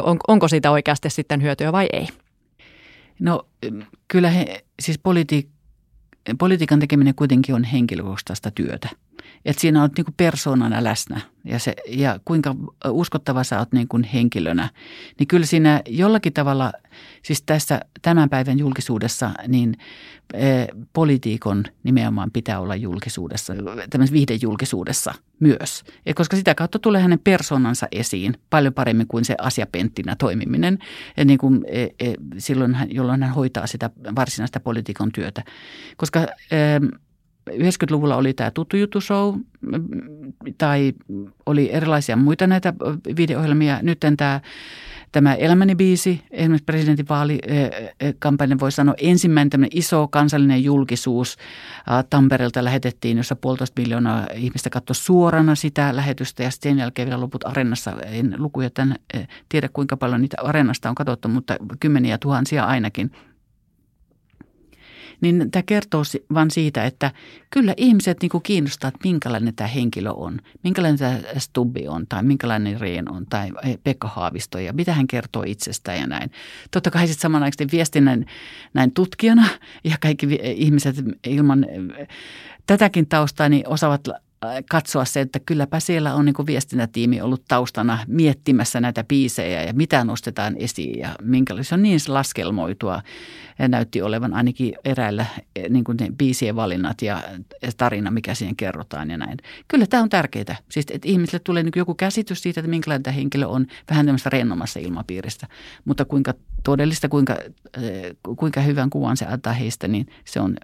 on, 0.01 0.17
onko 0.29 0.49
siitä 0.49 0.71
oikeasti 0.71 1.11
sitten 1.11 1.43
hyötyä 1.43 1.73
vai 1.73 1.89
ei? 1.93 2.09
No 3.21 3.47
kyllä 4.09 4.31
he, 4.31 4.65
siis 4.81 4.99
politi, 4.99 5.49
politiikan 6.39 6.81
tekeminen 6.81 7.15
kuitenkin 7.15 7.55
on 7.55 7.65
henkilökohtaista 7.65 8.51
työtä. 8.51 8.89
Et 9.45 9.59
siinä 9.59 9.81
olet 9.81 9.93
niin 9.97 10.15
persoonana 10.17 10.85
läsnä 10.85 11.21
ja, 11.45 11.59
se, 11.59 11.75
ja 11.89 12.21
kuinka 12.25 12.55
uskottava 12.89 13.45
sä 13.45 13.59
oot 13.59 13.73
niin 13.73 13.89
kuin 13.89 14.05
henkilönä. 14.05 14.69
Niin 15.19 15.27
kyllä 15.27 15.47
siinä 15.47 15.83
jollakin 15.89 16.33
tavalla, 16.33 16.73
siis 17.23 17.43
tässä 17.43 17.81
tämän 18.03 18.31
päivän 18.31 18.59
julkisuudessa, 18.59 19.31
niin 19.49 19.77
e, 20.35 20.67
politiikon 20.93 21.65
nimenomaan 21.83 22.31
pitää 22.31 22.61
olla 22.61 22.77
julkisuudessa, 22.77 23.55
tämmöisessä 23.91 24.15
viihdejulkisuudessa 24.15 25.15
myös. 25.41 25.85
Ja 26.07 26.15
koska 26.15 26.37
sitä 26.37 26.55
kautta 26.55 26.79
tulee 26.79 27.03
hänen 27.03 27.21
persoonansa 27.25 27.89
esiin 27.93 28.35
paljon 28.51 28.75
paremmin 28.75 29.07
kuin 29.07 29.25
se 29.25 29.35
asiapenttinä 29.39 30.17
toimiminen, 30.17 30.79
ja 31.17 31.25
niin 31.25 31.39
kuin, 31.39 31.65
e, 31.69 31.83
e, 31.83 32.15
silloin 32.39 32.75
hän, 32.75 32.95
jolloin 32.95 33.23
hän 33.23 33.35
hoitaa 33.35 33.67
sitä 33.67 33.91
varsinaista 34.17 34.61
politiikan 34.61 35.13
työtä. 35.13 35.43
Koska... 35.97 36.21
E, 36.51 36.57
90-luvulla 37.51 38.17
oli 38.17 38.35
tämä 38.35 38.51
Tuttu 38.51 38.77
Juttu 38.77 39.01
Show 39.01 39.35
tai 40.59 40.93
oli 41.47 41.73
erilaisia 41.73 42.17
muita 42.17 42.47
näitä 42.47 42.75
videoohjelmia. 43.17 43.79
Nyt 43.83 43.99
tämä, 44.17 44.41
tämä 45.13 45.35
Elämäni 45.35 45.75
biisi, 45.75 46.23
esimerkiksi 46.31 46.65
presidentinvaalikampanja 46.65 48.59
voi 48.61 48.73
sanoa 48.73 48.95
ensimmäinen 48.99 49.67
iso 49.71 50.09
kansallinen 50.09 50.65
julkisuus 50.65 51.37
Tampereelta 52.11 52.65
lähetettiin, 52.65 53.17
jossa 53.17 53.37
puolitoista 53.37 53.83
miljoonaa 53.83 54.27
ihmistä 54.35 54.71
katsoi 54.71 54.95
suorana 54.95 55.55
sitä 55.55 55.97
lähetystä 55.97 56.43
ja 56.43 56.51
sen 56.51 56.79
jälkeen 56.79 57.09
vielä 57.09 57.21
loput 57.21 57.47
arennassa. 57.47 57.93
En 58.03 58.35
lukuja 58.39 58.71
tämän 58.71 58.97
tiedä 59.49 59.69
kuinka 59.73 59.97
paljon 59.97 60.21
niitä 60.21 60.37
arennasta 60.43 60.89
on 60.89 60.95
katsottu, 60.95 61.29
mutta 61.29 61.57
kymmeniä 61.81 62.19
tuhansia 62.19 62.65
ainakin– 62.65 63.11
niin 65.23 65.51
tämä 65.51 65.63
kertoo 65.63 66.03
vain 66.35 66.51
siitä, 66.51 66.85
että 66.85 67.11
kyllä 67.51 67.75
ihmiset 67.77 68.19
niin 68.23 68.31
kuin 68.31 68.43
kiinnostaa, 68.43 68.89
että 68.89 69.01
minkälainen 69.05 69.55
tämä 69.55 69.69
henkilö 69.69 70.11
on, 70.11 70.41
minkälainen 70.63 70.99
tämä 70.99 71.19
Stubbi 71.39 71.89
on 71.89 72.07
tai 72.07 72.23
minkälainen 72.23 72.81
Reen 72.81 73.13
on 73.13 73.27
tai 73.27 73.51
Pekka 73.85 74.09
Haavisto 74.09 74.59
ja 74.59 74.73
mitä 74.73 74.93
hän 74.93 75.07
kertoo 75.07 75.43
itsestään 75.47 75.99
ja 75.99 76.07
näin. 76.07 76.31
Totta 76.71 76.91
kai 76.91 77.07
sitten 77.07 77.23
samanaikaisesti 77.23 77.77
viestinnän 77.77 78.25
näin 78.75 78.93
tutkijana 78.93 79.49
ja 79.85 79.97
kaikki 80.01 80.39
ihmiset 80.43 80.97
ilman 81.27 81.67
tätäkin 82.67 83.09
taustaa 83.09 83.49
niin 83.49 83.69
osaavat 83.69 84.09
katsoa 84.71 85.05
se, 85.05 85.21
että 85.21 85.41
kylläpä 85.47 85.81
siellä 85.81 86.15
on 86.15 86.25
niin 86.25 86.35
viestintätiimi 86.47 87.21
ollut 87.21 87.45
taustana 87.49 87.99
miettimässä 88.07 88.81
näitä 88.81 89.05
biisejä 89.05 89.63
ja 89.63 89.73
mitä 89.73 90.05
nostetaan 90.05 90.57
esiin 90.57 90.99
ja 90.99 91.09
minkälaisia 91.23 91.77
on 91.77 91.83
niin 91.83 92.01
laskelmoitua 92.09 93.03
ja 93.59 93.69
näytti 93.69 94.03
olevan 94.03 94.35
ainakin 94.35 94.75
eräillä 94.85 95.27
niin 95.69 95.85
kuin 95.85 95.97
ne 96.01 96.09
biisien 96.19 96.57
valinnat 96.57 97.03
ja 97.03 97.23
tarina, 97.77 98.11
mikä 98.11 98.35
siihen 98.35 98.57
kerrotaan 98.57 99.11
ja 99.11 99.19
näin. 99.19 99.39
Kyllä 99.69 99.87
tämä 99.87 100.03
on 100.03 100.09
tärkeää. 100.09 100.57
Siis, 100.69 100.87
että 100.91 101.09
ihmisille 101.09 101.41
tulee 101.45 101.63
niin 101.63 101.73
joku 101.77 101.95
käsitys 101.95 102.43
siitä, 102.43 102.61
että 102.61 102.71
minkälainen 102.71 103.03
tämä 103.03 103.15
henkilö 103.15 103.47
on 103.47 103.67
vähän 103.91 104.07
tämmöistä 104.07 104.31
rennomassa 104.31 104.81
ilmapiiristä. 104.81 105.47
Mutta 105.85 106.05
kuinka 106.05 106.35
todellista, 106.65 107.09
kuinka, 107.09 107.37
kuinka 108.37 108.61
hyvän 108.61 108.91
kuvan 108.91 109.17
se 109.17 109.27
antaa 109.27 109.53
heistä, 109.53 109.89
niin 109.89 110.07
se 110.25 110.41
on, 110.41 110.57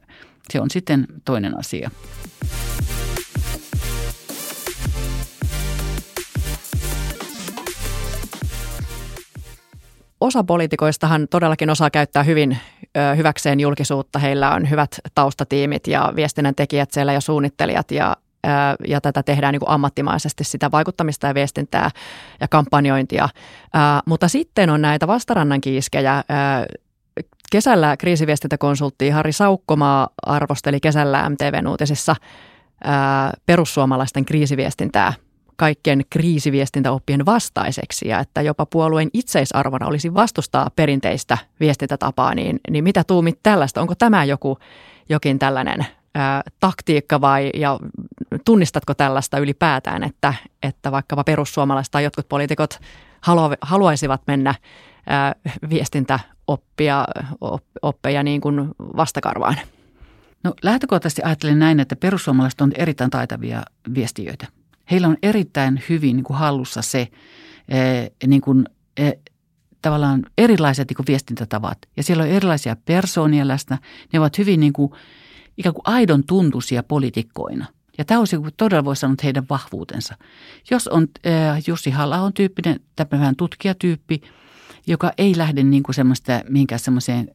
se 0.51 0.61
on 0.61 0.71
sitten 0.71 1.07
toinen 1.25 1.59
asia. 1.59 1.91
Osa 10.21 10.45
poliitikoistahan 10.45 11.29
todellakin 11.31 11.71
osaa 11.71 11.91
käyttää 11.91 12.23
hyvin 12.23 12.59
ö, 12.97 13.15
hyväkseen 13.15 13.61
julkisuutta. 13.61 14.19
Heillä 14.19 14.55
on 14.55 14.71
hyvät 14.71 14.91
taustatiimit 15.15 15.87
ja 15.87 16.13
viestinnän 16.17 16.55
tekijät 16.55 16.91
siellä 16.91 17.13
ja 17.13 17.21
suunnittelijat 17.21 17.91
ja 17.91 18.17
ja 18.89 19.01
tätä 19.01 19.23
tehdään 19.23 19.53
niin 19.53 19.61
kuin 19.61 19.71
ammattimaisesti 19.71 20.45
sitä 20.45 20.71
vaikuttamista 20.71 21.27
ja 21.27 21.35
viestintää 21.35 21.91
ja 22.41 22.49
kampanjointia. 22.49 23.29
Mutta 24.07 24.29
sitten 24.29 24.71
on 24.71 24.83
näitä 24.83 25.07
vastarannan 25.07 25.61
kiiskejä. 25.61 26.25
Kesällä 27.53 27.97
kriisiviestintäkonsultti 27.97 29.11
Harri 29.11 29.33
Saukkomaa 29.33 30.09
arvosteli 30.27 30.81
kesällä 30.81 31.29
MTVn 31.31 31.67
uutisissa 31.67 32.17
perussuomalaisten 33.47 34.25
kriisiviestintää 34.25 35.13
kaikkien 35.59 36.03
kriisiviestintäoppien 36.11 37.27
vastaiseksi 37.27 38.09
ja 38.09 38.19
että 38.21 38.43
jopa 38.43 38.67
puolueen 38.67 39.11
itseisarvona 39.13 39.87
olisi 39.87 40.15
vastustaa 40.15 40.71
perinteistä 40.77 41.39
viestintätapaa, 41.61 42.35
niin, 42.35 42.61
niin 42.71 42.85
mitä 42.85 43.05
tuumit 43.05 43.39
tällaista? 43.43 43.81
Onko 43.81 43.95
tämä 43.95 44.25
joku 44.25 44.59
jokin 45.09 45.39
tällainen 45.39 45.87
ää, 46.15 46.43
taktiikka 46.61 47.21
vai 47.21 47.51
ja 47.55 47.79
tunnistatko 48.45 48.95
tällaista 48.95 49.39
ylipäätään, 49.39 50.03
että, 50.03 50.35
että 50.63 50.93
vaikkapa 50.93 51.25
perussuomalaiset 51.25 51.91
tai 51.91 52.05
jotkut 52.05 52.29
poliitikot 52.29 52.79
halua, 53.21 53.51
haluaisivat 53.61 54.23
mennä 54.27 54.55
ää, 55.07 55.35
viestintäoppia 55.71 57.05
oppeja 57.83 58.23
niin 58.23 58.41
kuin 58.41 58.69
vastakarvaan? 58.79 59.57
No 60.45 60.55
lähtökohtaisesti 60.63 61.23
ajattelen 61.23 61.59
näin, 61.59 61.81
että 61.81 61.97
perussuomalaiset 61.97 62.61
on 62.61 62.73
erittäin 62.75 63.11
taitavia 63.11 63.63
viestiöitä. 63.95 64.47
Heillä 64.91 65.09
on 65.09 65.17
erittäin 65.23 65.83
hyvin 65.89 66.17
niin 66.17 66.25
kuin 66.25 66.39
hallussa 66.39 66.83
se 66.83 67.09
niin 68.27 68.41
kuin, 68.41 68.65
tavallaan 69.83 70.23
erilaiset 70.39 70.89
niin 70.89 70.97
kuin 70.97 71.07
viestintätavat. 71.09 71.79
Ja 71.97 72.03
siellä 72.03 72.23
on 72.23 72.29
erilaisia 72.29 72.77
persoonia 72.85 73.49
läsnä. 73.49 73.79
Ne 74.13 74.19
ovat 74.19 74.39
hyvin 74.39 74.61
niin 74.61 74.73
kuin, 74.73 74.93
ikään 75.59 75.75
kuin 75.75 75.83
aidon 75.87 76.25
tuntuisia 76.25 76.83
poliitikkoina. 76.83 77.67
Ja 77.99 78.05
tämä 78.05 78.21
on 78.21 78.27
todella 78.57 78.85
voi 78.85 78.97
sanoa 78.97 79.17
heidän 79.23 79.47
vahvuutensa. 79.51 80.15
Jos 80.71 80.89
on 80.89 81.09
Jussi 81.67 81.91
halla 81.91 82.33
tyyppinen, 82.33 82.81
tämmöinen 82.97 83.37
tutkijatyyppi, 83.37 84.21
joka 84.89 85.13
ei 85.19 85.37
lähde 85.37 85.63
niin 85.63 85.83
kuin 85.83 85.95
semmoista, 85.95 86.33
mihinkään 86.49 86.79
semmoiseen 86.79 87.31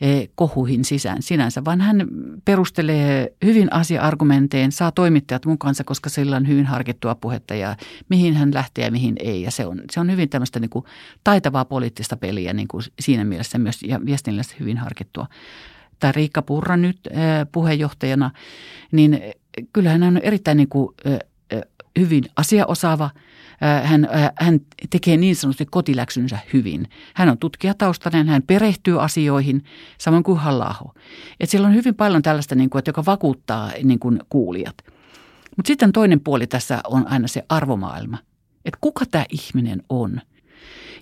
e, 0.00 0.26
kohuihin 0.34 0.84
sisään 0.84 1.22
sinänsä, 1.22 1.64
vaan 1.64 1.80
hän 1.80 2.06
perustelee 2.44 3.32
hyvin 3.44 3.72
asia-argumenteen, 3.72 4.72
saa 4.72 4.92
toimittajat 4.92 5.46
mukaansa, 5.46 5.84
koska 5.84 6.10
sillä 6.10 6.36
on 6.36 6.48
hyvin 6.48 6.66
harkittua 6.66 7.14
puhetta 7.14 7.54
ja 7.54 7.76
mihin 8.08 8.34
hän 8.34 8.54
lähtee 8.54 8.84
ja 8.84 8.90
mihin 8.90 9.16
ei. 9.18 9.42
Ja 9.42 9.50
se 9.50 9.66
on, 9.66 9.82
se 9.92 10.00
on 10.00 10.10
hyvin 10.10 10.28
tämmöistä 10.28 10.60
niin 10.60 10.70
kuin 10.70 10.84
taitavaa 11.24 11.64
poliittista 11.64 12.16
peliä 12.16 12.52
niin 12.52 12.68
kuin 12.68 12.82
siinä 13.00 13.24
mielessä 13.24 13.58
myös 13.58 13.82
ja 13.82 14.00
viestinnällisesti 14.06 14.60
hyvin 14.60 14.78
harkittua. 14.78 15.26
Tai 15.98 16.12
Riikka 16.12 16.42
Purra 16.42 16.76
nyt 16.76 17.06
e, 17.06 17.10
puheenjohtajana, 17.52 18.30
niin 18.92 19.20
kyllähän 19.72 20.02
hän 20.02 20.16
on 20.16 20.22
erittäin 20.22 20.56
niin 20.56 20.68
kuin, 20.68 20.94
e, 21.04 21.18
hyvin 21.98 22.24
asiaosaava– 22.36 23.10
hän, 23.84 24.08
hän 24.38 24.60
tekee 24.90 25.16
niin 25.16 25.36
sanotusti 25.36 25.66
kotiläksynsä 25.70 26.38
hyvin. 26.52 26.88
Hän 27.14 27.28
on 27.28 27.38
tutkijataustainen, 27.38 28.28
hän 28.28 28.42
perehtyy 28.42 29.02
asioihin, 29.02 29.64
samoin 29.98 30.22
kuin 30.22 30.38
halla 30.38 30.74
Et 31.40 31.50
siellä 31.50 31.68
on 31.68 31.74
hyvin 31.74 31.94
paljon 31.94 32.22
tällaista, 32.22 32.54
niin 32.54 32.70
kuin, 32.70 32.78
että 32.78 32.88
joka 32.88 33.04
vakuuttaa 33.06 33.70
niin 33.82 33.98
kuin 33.98 34.20
kuulijat. 34.30 34.76
Mutta 35.56 35.68
sitten 35.68 35.92
toinen 35.92 36.20
puoli 36.20 36.46
tässä 36.46 36.80
on 36.84 37.08
aina 37.08 37.28
se 37.28 37.44
arvomaailma. 37.48 38.18
Että 38.64 38.78
kuka 38.80 39.06
tämä 39.10 39.24
ihminen 39.30 39.82
on? 39.88 40.20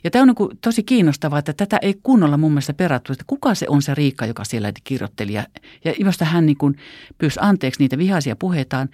Ja 0.05 0.11
tämä 0.11 0.23
on 0.23 0.29
niin 0.29 0.59
tosi 0.61 0.83
kiinnostavaa, 0.83 1.39
että 1.39 1.53
tätä 1.53 1.79
ei 1.83 1.95
kunnolla 2.03 2.37
mun 2.37 2.51
mielestä 2.53 2.75
perattu, 2.75 3.13
että 3.13 3.25
kuka 3.27 3.55
se 3.55 3.67
on 3.69 3.83
se 3.83 3.95
Riikka, 3.95 4.27
joka 4.27 4.45
siellä 4.45 4.73
kirjoitteli. 4.85 5.33
Ja, 5.33 5.45
ja 5.85 5.95
josta 5.99 6.25
hän 6.25 6.47
niin 6.47 6.57
pyysi 7.19 7.41
anteeksi 7.43 7.81
niitä 7.81 7.99
vihaisia 7.99 8.37
puheitaan, 8.37 8.89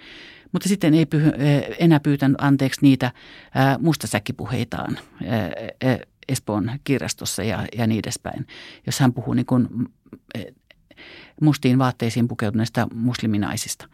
mutta 0.51 0.69
sitten 0.69 0.93
ei 0.93 1.05
pyhy, 1.05 1.31
enää 1.79 1.99
pyytänyt 1.99 2.37
anteeksi 2.41 2.81
niitä 2.81 3.11
mustasäkkipuheitaan 3.79 4.99
Espoon 6.27 6.71
kirjastossa 6.83 7.43
ja, 7.43 7.67
ja 7.77 7.87
niin 7.87 7.99
edespäin, 7.99 8.47
jos 8.85 8.99
hän 8.99 9.13
puhuu 9.13 9.33
niin 9.33 9.45
kuin 9.45 9.67
mustiin 11.41 11.77
vaatteisiin 11.77 12.27
pukeutuneista 12.27 12.87
musliminaisista. 12.93 13.87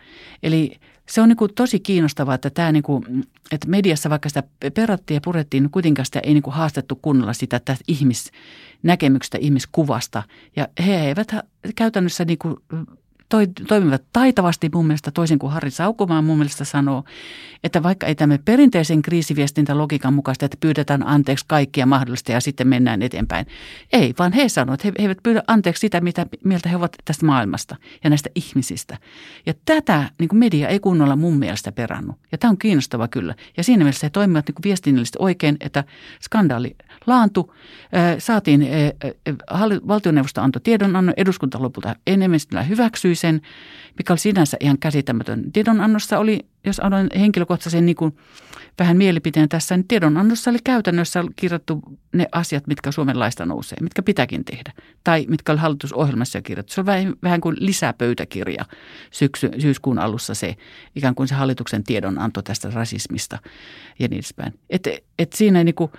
Eli 0.44 0.80
se 1.10 1.22
on 1.22 1.30
niin 1.30 1.38
kuin 1.38 1.54
tosi 1.54 1.80
kiinnostavaa, 1.80 2.36
että, 2.36 2.50
tämä 2.50 2.72
niin 2.72 2.84
kuin, 2.84 3.24
että 3.52 3.68
mediassa 3.68 4.10
vaikka 4.10 4.30
sitä 4.30 4.44
perattiin 4.74 5.16
ja 5.16 5.22
purettiin, 5.24 5.64
niin 5.64 5.72
kuitenkaan 5.72 6.06
sitä 6.06 6.20
ei 6.20 6.34
niin 6.34 6.44
kuin 6.44 6.54
haastettu 6.54 6.96
kunnolla 6.96 7.34
sitä 7.34 7.60
tästä 7.60 7.84
ihmisnäkemyksestä, 7.88 9.38
ihmiskuvasta. 9.42 10.24
Ja 10.56 10.68
he 10.86 11.08
eivät 11.08 11.36
käytännössä 11.76 12.26
niin 12.26 12.38
kuin 12.38 12.56
toi, 13.30 13.48
toimivat 13.68 14.04
taitavasti 14.14 14.70
mun 14.74 14.88
mielestä, 14.88 15.12
toisin 15.12 15.40
kuin 15.40 15.54
Harri 15.54 15.72
Saukomaan 15.72 16.24
mun 16.24 16.38
mielestä 16.38 16.66
sanoo, 16.66 17.04
että 17.64 17.84
vaikka 17.84 18.08
ei 18.08 18.16
tämä 18.16 18.38
perinteisen 18.46 19.02
kriisiviestintälogiikan 19.02 20.14
mukaista, 20.14 20.46
että 20.46 20.58
pyydetään 20.60 21.08
anteeksi 21.08 21.46
kaikkia 21.48 21.86
mahdollista 21.86 22.32
ja 22.32 22.40
sitten 22.40 22.68
mennään 22.68 23.02
eteenpäin. 23.02 23.46
Ei, 23.94 24.14
vaan 24.20 24.34
he 24.34 24.50
sanovat, 24.50 24.80
että 24.80 24.88
he, 24.88 24.94
he 24.98 25.04
eivät 25.04 25.18
pyydä 25.24 25.44
anteeksi 25.48 25.82
sitä, 25.82 26.02
mitä 26.02 26.26
mieltä 26.44 26.70
he 26.70 26.76
ovat 26.76 26.96
tästä 27.06 27.26
maailmasta 27.26 27.76
ja 28.04 28.10
näistä 28.10 28.30
ihmisistä. 28.36 28.98
Ja 29.46 29.54
tätä 29.66 30.10
niin 30.20 30.30
kuin 30.30 30.40
media 30.40 30.68
ei 30.68 30.80
kunnolla 30.80 31.16
mun 31.16 31.38
mielestä 31.38 31.72
perannut. 31.72 32.16
Ja 32.32 32.38
tämä 32.38 32.52
on 32.52 32.58
kiinnostava 32.58 33.08
kyllä. 33.08 33.36
Ja 33.58 33.64
siinä 33.64 33.84
mielessä 33.84 34.06
he 34.06 34.10
toimivat 34.10 34.48
niin 34.48 34.56
kuin 34.56 34.64
viestinnällisesti 34.64 35.18
oikein, 35.22 35.58
että 35.60 35.84
skandaali 36.22 36.76
laantu. 37.08 37.54
Saatiin, 38.20 38.68
valtioneuvosto 39.88 40.42
antoi 40.42 40.62
tiedonannon, 40.62 41.14
eduskunta 41.18 41.62
lopulta 41.62 41.96
enemmistöllä 42.08 42.64
hyväksyi 42.64 43.17
sen, 43.18 43.42
mikä 43.98 44.14
oli 44.14 44.20
sinänsä 44.20 44.58
ihan 44.60 44.78
käsittämätön. 44.80 45.52
Tiedonannossa 45.52 46.20
oli, 46.20 46.40
jos 46.66 46.80
annoin 46.80 47.10
henkilökohtaisen 47.20 47.86
niin 47.86 47.96
kuin 47.96 48.18
vähän 48.80 48.98
mielipiteen 48.98 49.50
tässä, 49.50 49.78
niin 49.78 49.88
tiedonannossa 49.88 50.52
oli 50.52 50.58
käytännössä 50.64 51.24
kirjattu 51.36 51.82
ne 52.14 52.28
asiat, 52.32 52.68
mitkä 52.68 52.92
Suomen 52.92 53.20
laista 53.20 53.46
nousee, 53.46 53.78
mitkä 53.82 54.04
pitääkin 54.04 54.46
tehdä. 54.46 54.74
Tai 55.04 55.26
mitkä 55.30 55.52
oli 55.52 55.60
hallitusohjelmassa 55.60 56.42
kirjattu. 56.42 56.74
Se 56.74 56.82
on 56.82 56.86
vähän, 56.86 57.14
vähän 57.24 57.42
kuin 57.42 57.56
lisäpöytäkirja 57.60 58.66
syksy, 59.12 59.50
syyskuun 59.60 60.00
alussa 60.00 60.34
se, 60.34 60.56
ikään 60.96 61.16
kuin 61.16 61.28
se 61.28 61.36
hallituksen 61.36 61.84
tiedonanto 61.84 62.42
tästä 62.42 62.70
rasismista 62.70 63.40
ja 64.00 64.08
niin 64.08 64.18
edespäin. 64.18 64.54
Et, 64.70 64.88
et 65.20 65.34
siinä 65.34 65.64
niin 65.64 65.76
kuin, 65.76 65.92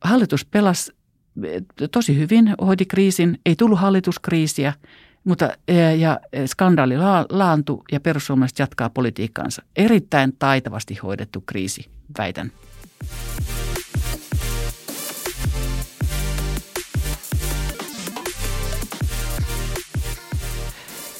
Hallitus 0.00 0.44
pelasi 0.44 0.92
tosi 1.92 2.18
hyvin, 2.18 2.54
hoiti 2.60 2.86
kriisin, 2.86 3.38
ei 3.46 3.56
tullut 3.56 3.78
hallituskriisiä, 3.78 4.72
mutta 5.24 5.50
ja 5.98 6.20
skandaali 6.46 6.94
laantu 7.30 7.84
ja 7.92 8.00
perussuomalaiset 8.00 8.58
jatkaa 8.58 8.90
politiikkaansa. 8.90 9.62
Erittäin 9.76 10.32
taitavasti 10.38 10.94
hoidettu 11.02 11.40
kriisi, 11.46 11.90
väitän. 12.18 12.52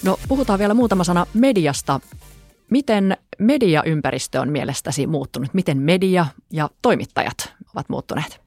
No 0.05 0.19
puhutaan 0.29 0.59
vielä 0.59 0.75
muutama 0.75 1.05
sana 1.05 1.27
mediasta. 1.35 2.01
Miten 2.71 3.17
mediaympäristö 3.39 4.41
on 4.41 4.49
mielestäsi 4.49 5.07
muuttunut? 5.07 5.55
Miten 5.55 5.79
media 5.79 6.27
ja 6.53 6.71
toimittajat 6.83 7.55
ovat 7.75 7.89
muuttuneet? 7.89 8.41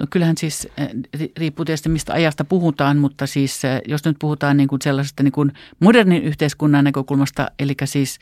No 0.00 0.06
kyllähän 0.10 0.36
siis, 0.36 0.68
eh, 0.76 0.88
riippuu 1.38 1.64
tietysti 1.64 1.88
mistä 1.88 2.12
ajasta 2.12 2.44
puhutaan, 2.44 2.98
mutta 2.98 3.26
siis 3.26 3.64
eh, 3.64 3.80
jos 3.88 4.04
nyt 4.04 4.16
puhutaan 4.18 4.56
niin 4.56 4.68
kuin 4.68 4.82
sellaisesta 4.82 5.22
niin 5.22 5.32
kuin 5.32 5.52
modernin 5.80 6.22
yhteiskunnan 6.22 6.84
näkökulmasta, 6.84 7.50
eli 7.58 7.74
siis 7.84 8.18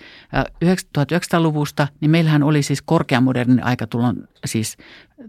1900-luvusta, 0.99 1.83
eh, 1.83 1.89
niin 2.01 2.11
meillähän 2.11 2.43
oli 2.43 2.63
siis 2.63 2.83
korkeamodernin 2.83 3.65
aikatulon 3.65 4.29
siis 4.45 4.77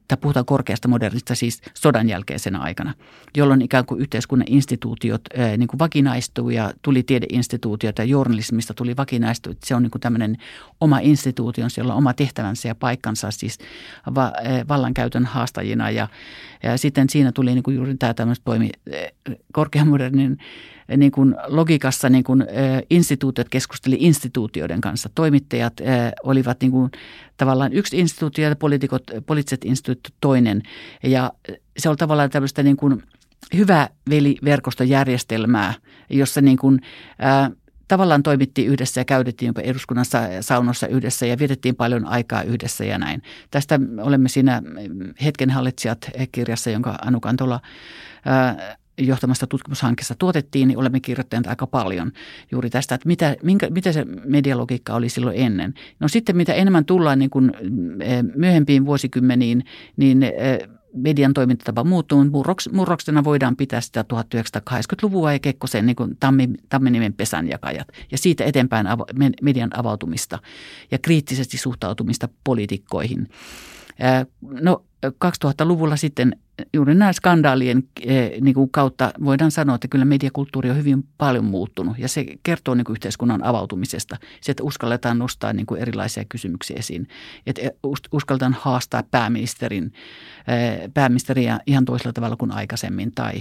tai 0.08 0.18
puhutaan 0.22 0.46
korkeasta 0.46 0.88
modernista 0.88 1.36
siis 1.36 1.62
sodan 1.74 2.10
jälkeisenä 2.10 2.60
aikana, 2.60 2.94
jolloin 3.38 3.62
ikään 3.62 3.86
kuin 3.86 4.02
yhteiskunnan 4.02 4.48
instituutiot 4.50 5.22
niin 5.58 5.68
kuin 5.68 5.80
vakinaistuu 5.80 6.50
ja 6.50 6.74
tuli 6.82 7.04
tiedeinstituutiot 7.04 7.98
ja 7.98 8.04
journalismista 8.04 8.74
tuli 8.74 8.98
vakinaistuu. 8.98 9.54
Se 9.66 9.76
on 9.76 9.84
niin 9.84 9.92
kuin 9.92 10.02
tämmöinen 10.02 10.38
oma 10.82 11.00
instituutionsa, 11.00 11.82
jolla 11.82 11.94
on 11.94 11.98
oma 11.98 12.14
tehtävänsä 12.14 12.68
ja 12.68 12.76
paikkansa 12.76 13.32
siis 13.32 13.58
vallankäytön 14.70 15.26
haastajina 15.26 15.90
ja, 15.90 16.08
ja 16.64 16.78
sitten 16.78 17.10
siinä 17.10 17.32
tuli 17.32 17.54
niin 17.54 17.64
kuin 17.64 17.76
juuri 17.76 17.96
tämä 17.98 18.14
tämmöistä 18.14 18.44
toimi 18.46 18.70
korkeamodernin 19.54 20.38
niin 20.98 21.12
kuin 21.12 21.36
logiikassa 21.48 22.10
niin 22.10 22.24
kuin, 22.24 22.46
instituutiot 22.90 23.50
keskusteli 23.50 23.98
instituutioiden 24.00 24.82
kanssa. 24.82 25.10
Toimittajat 25.16 25.74
olivat 26.24 26.62
niin 26.62 26.72
kuin, 26.72 26.92
tavallaan 27.38 27.74
yksi 27.74 28.00
instituutio 28.00 28.50
ja 28.50 28.56
poliitikot, 28.56 29.04
poliittiset 29.26 29.66
instituutiot 29.66 30.14
toinen. 30.22 30.62
Ja 31.04 31.32
se 31.78 31.90
oli 31.90 31.98
tavallaan 31.98 32.30
tämmöistä 32.30 32.64
niin 32.64 32.78
kuin 32.78 33.04
hyvä 33.56 33.90
veliverkostojärjestelmää, 34.10 35.74
jossa 36.10 36.42
niin 36.42 36.58
kuin, 36.58 36.80
ää, 37.20 37.52
tavallaan 37.88 38.24
toimittiin 38.24 38.68
yhdessä 38.68 39.02
ja 39.02 39.06
käytettiin 39.06 39.48
jopa 39.48 39.62
eduskunnassa 39.62 40.20
saunossa 40.42 40.88
yhdessä 40.88 41.26
ja 41.26 41.40
vietettiin 41.40 41.76
paljon 41.76 42.06
aikaa 42.06 42.44
yhdessä 42.44 42.86
ja 42.86 42.98
näin. 42.98 43.22
Tästä 43.52 43.80
olemme 44.02 44.30
siinä 44.30 44.62
Hetken 45.24 45.50
hallitsijat 45.50 46.12
kirjassa, 46.32 46.70
jonka 46.70 46.98
Anu 47.06 47.20
Kantola 47.20 47.60
johtamasta 49.00 49.48
tutkimushankkeessa 49.48 50.16
tuotettiin, 50.20 50.68
niin 50.68 50.78
olemme 50.78 51.00
kirjoittaneet 51.00 51.48
aika 51.48 51.68
paljon 51.68 52.12
juuri 52.52 52.70
tästä, 52.70 52.96
että 52.96 53.08
mitä, 53.08 53.36
minkä, 53.44 53.70
mitä 53.70 53.92
se 53.92 54.06
medialogiikka 54.26 54.94
oli 54.94 55.10
silloin 55.10 55.38
ennen. 55.40 55.74
No 56.00 56.08
sitten 56.08 56.38
mitä 56.38 56.54
enemmän 56.54 56.86
tullaan 56.86 57.20
niin 57.20 57.30
kuin 57.30 57.52
myöhempiin 58.36 58.86
vuosikymmeniin, 58.86 59.64
niin 59.98 60.20
median 60.94 61.34
toimintatapa 61.34 61.84
muuttuu. 61.84 62.26
Murroks, 62.26 62.70
murroksena 62.72 63.24
voidaan 63.24 63.56
pitää 63.56 63.82
sitä 63.82 64.06
1980-luvua 64.14 65.34
ja 65.34 65.40
Kekkosen 65.40 65.86
niin 65.86 65.96
kuin 65.96 66.18
tammi, 66.20 66.50
tamminimen 66.70 67.14
pesänjakajat. 67.14 67.88
Ja 68.12 68.18
siitä 68.18 68.44
eteenpäin 68.44 68.88
median 69.42 69.80
avautumista 69.80 70.40
ja 70.92 70.98
kriittisesti 70.98 71.58
suhtautumista 71.58 72.30
poliitikkoihin. 72.44 73.30
No 74.62 74.84
2000-luvulla 75.06 75.96
sitten 75.96 76.36
juuri 76.74 76.96
näin 76.96 77.14
skandaalien 77.14 77.84
eh, 78.02 78.32
niin 78.42 78.54
kuin 78.54 78.70
kautta 78.72 79.12
voidaan 79.24 79.52
sanoa, 79.52 79.76
että 79.76 79.88
kyllä 79.88 80.06
mediakulttuuri 80.06 80.70
on 80.70 80.78
hyvin 80.78 81.08
paljon 81.18 81.46
muuttunut 81.46 82.00
ja 82.00 82.08
se 82.08 82.26
kertoo 82.44 82.76
niin 82.76 82.86
kuin 82.86 82.94
yhteiskunnan 82.94 83.44
avautumisesta. 83.44 84.18
Se, 84.42 84.52
että 84.52 84.64
uskalletaan 84.64 85.20
nostaa 85.20 85.54
niin 85.54 85.66
kuin 85.66 85.82
erilaisia 85.82 86.26
kysymyksiä 86.30 86.76
esiin. 86.80 87.08
Että 87.48 87.62
eh, 87.62 87.72
uskalletaan 88.12 88.54
haastaa 88.60 89.04
pääministerin, 89.12 89.94
eh, 90.48 90.92
pääministeriä 90.94 91.60
ihan 91.68 91.86
toisella 91.86 92.14
tavalla 92.14 92.36
kuin 92.36 92.52
aikaisemmin 92.52 93.12
tai 93.12 93.34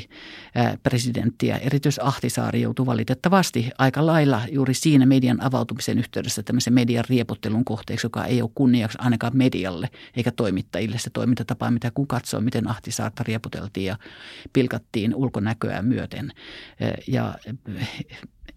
presidenttiä. 0.83 1.57
Erityisesti 1.57 2.01
Ahtisaari 2.05 2.61
joutuu 2.61 2.87
valitettavasti 2.87 3.71
aika 3.79 4.07
lailla 4.07 4.43
juuri 4.53 4.75
siinä 4.75 5.07
median 5.07 5.43
avautumisen 5.43 5.99
yhteydessä 5.99 6.43
tämmöisen 6.43 6.75
median 6.75 7.05
riepottelun 7.09 7.65
kohteeksi, 7.65 8.07
joka 8.07 8.25
ei 8.25 8.43
ole 8.43 8.51
kunniaksi 8.55 8.99
ainakaan 9.01 9.37
medialle 9.37 9.89
eikä 10.17 10.31
toimittajille 10.31 10.99
se 10.99 11.11
toimintatapa, 11.11 11.71
mitä 11.71 11.91
kun 11.91 12.07
katsoo, 12.07 12.41
miten 12.41 12.69
Ahtisaari 12.69 13.08
saakka 13.09 13.25
rieputeltiin 13.27 13.87
ja 13.87 13.97
pilkattiin 14.53 15.15
ulkonäköä 15.15 15.83
myöten. 15.83 16.33
Ja 17.07 17.35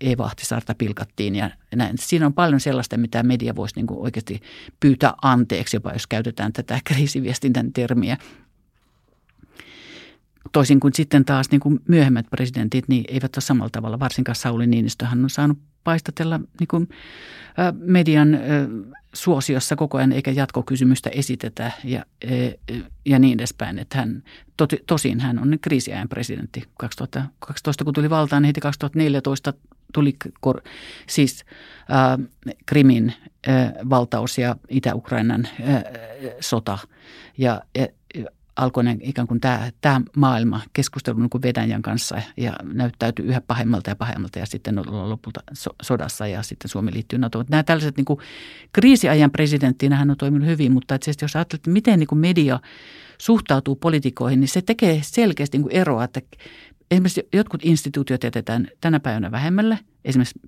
Eeva 0.02 0.26
Ahtisaarta 0.26 0.76
pilkattiin 0.76 1.36
ja 1.36 1.52
näin. 1.76 1.98
Siinä 2.00 2.26
on 2.26 2.34
paljon 2.34 2.60
sellaista, 2.60 2.98
mitä 2.98 3.24
media 3.24 3.56
voisi 3.56 3.76
niin 3.76 3.88
oikeasti 3.90 4.42
pyytää 4.80 5.14
anteeksi, 5.22 5.76
jopa 5.76 5.92
jos 5.92 6.08
käytetään 6.08 6.54
tätä 6.54 6.80
kriisiviestintän 6.84 7.74
termiä. 7.74 8.18
Toisin 10.52 10.80
kuin 10.80 10.94
sitten 10.94 11.26
taas 11.26 11.52
niin 11.52 11.62
kuin 11.62 11.80
myöhemmät 11.88 12.26
presidentit, 12.30 12.88
niin 12.88 13.06
eivät 13.08 13.36
ole 13.36 13.42
samalla 13.42 13.70
tavalla. 13.70 14.00
Varsinkaan 14.00 14.36
Sauli 14.36 14.68
Niinistöhän 14.68 15.24
on 15.24 15.30
saanut 15.30 15.58
paistatella 15.84 16.40
niin 16.60 16.68
kuin, 16.68 16.90
median 17.74 18.40
suosiossa 19.13 19.76
koko 19.76 19.97
ajan 19.97 20.12
eikä 20.12 20.32
jatkokysymystä 20.32 21.10
esitetä 21.10 21.71
ja, 21.84 22.06
ja 23.06 23.19
niin 23.19 23.39
edespäin. 23.39 23.80
Että 23.80 23.97
hän, 23.97 24.24
toti, 24.58 24.84
tosin 24.88 25.19
hän 25.19 25.39
on 25.39 25.58
kriisiajan 25.62 26.10
presidentti. 26.10 26.63
2012 26.78 27.84
kun 27.84 27.93
tuli 27.93 28.10
valtaan, 28.10 28.41
niin 28.41 28.47
heti 28.47 28.62
2014 28.62 29.54
tuli 29.93 30.15
kor, 30.41 30.62
siis 31.08 31.45
äh, 31.91 32.28
Krimin 32.65 33.13
äh, 33.47 33.71
valtaus 33.89 34.38
ja 34.38 34.56
Itä-Ukrainan 34.69 35.45
äh, 35.45 35.84
sota. 36.39 36.78
Ja, 37.38 37.62
ja 37.76 37.88
alkoi 38.56 38.84
ikään 39.02 39.28
kuin 39.28 39.40
tämä, 39.40 39.72
tämä 39.82 40.02
maailma 40.18 40.62
keskustelu 40.74 41.20
niin 41.20 41.42
Venäjän 41.42 41.82
kanssa 41.82 42.22
ja 42.38 42.54
näyttäytyi 42.64 43.26
yhä 43.26 43.42
pahemmalta 43.42 43.90
ja 43.90 43.96
pahemmalta 43.96 44.40
ja 44.40 44.46
sitten 44.46 44.80
ollaan 44.80 45.10
lopulta 45.10 45.40
so, 45.54 45.70
sodassa 45.82 46.28
ja 46.28 46.44
sitten 46.44 46.70
Suomi 46.70 46.94
liittyy 46.94 47.20
NATOon. 47.20 47.46
Nämä 47.50 47.64
tällaiset 47.64 47.98
niin 47.98 48.06
kuin, 48.06 48.20
kriisiajan 48.74 49.32
presidenttinä 49.32 49.96
hän 49.96 50.10
on 50.12 50.18
toiminut 50.18 50.48
hyvin, 50.48 50.72
mutta 50.72 50.96
että 50.96 51.12
jos 51.22 51.36
ajattelet, 51.36 51.68
miten 51.68 52.00
niin 52.00 52.18
media 52.18 52.60
suhtautuu 53.18 53.76
poliitikoihin, 53.76 54.40
niin 54.40 54.48
se 54.48 54.62
tekee 54.62 55.00
selkeästi 55.04 55.58
niin 55.58 55.72
eroa, 55.72 56.04
että 56.04 56.22
esimerkiksi 56.91 57.27
jotkut 57.34 57.65
instituutiot 57.65 58.23
jätetään 58.23 58.67
tänä 58.82 58.99
päivänä 58.99 59.32
vähemmälle, 59.32 59.80
esimerkiksi 60.06 60.39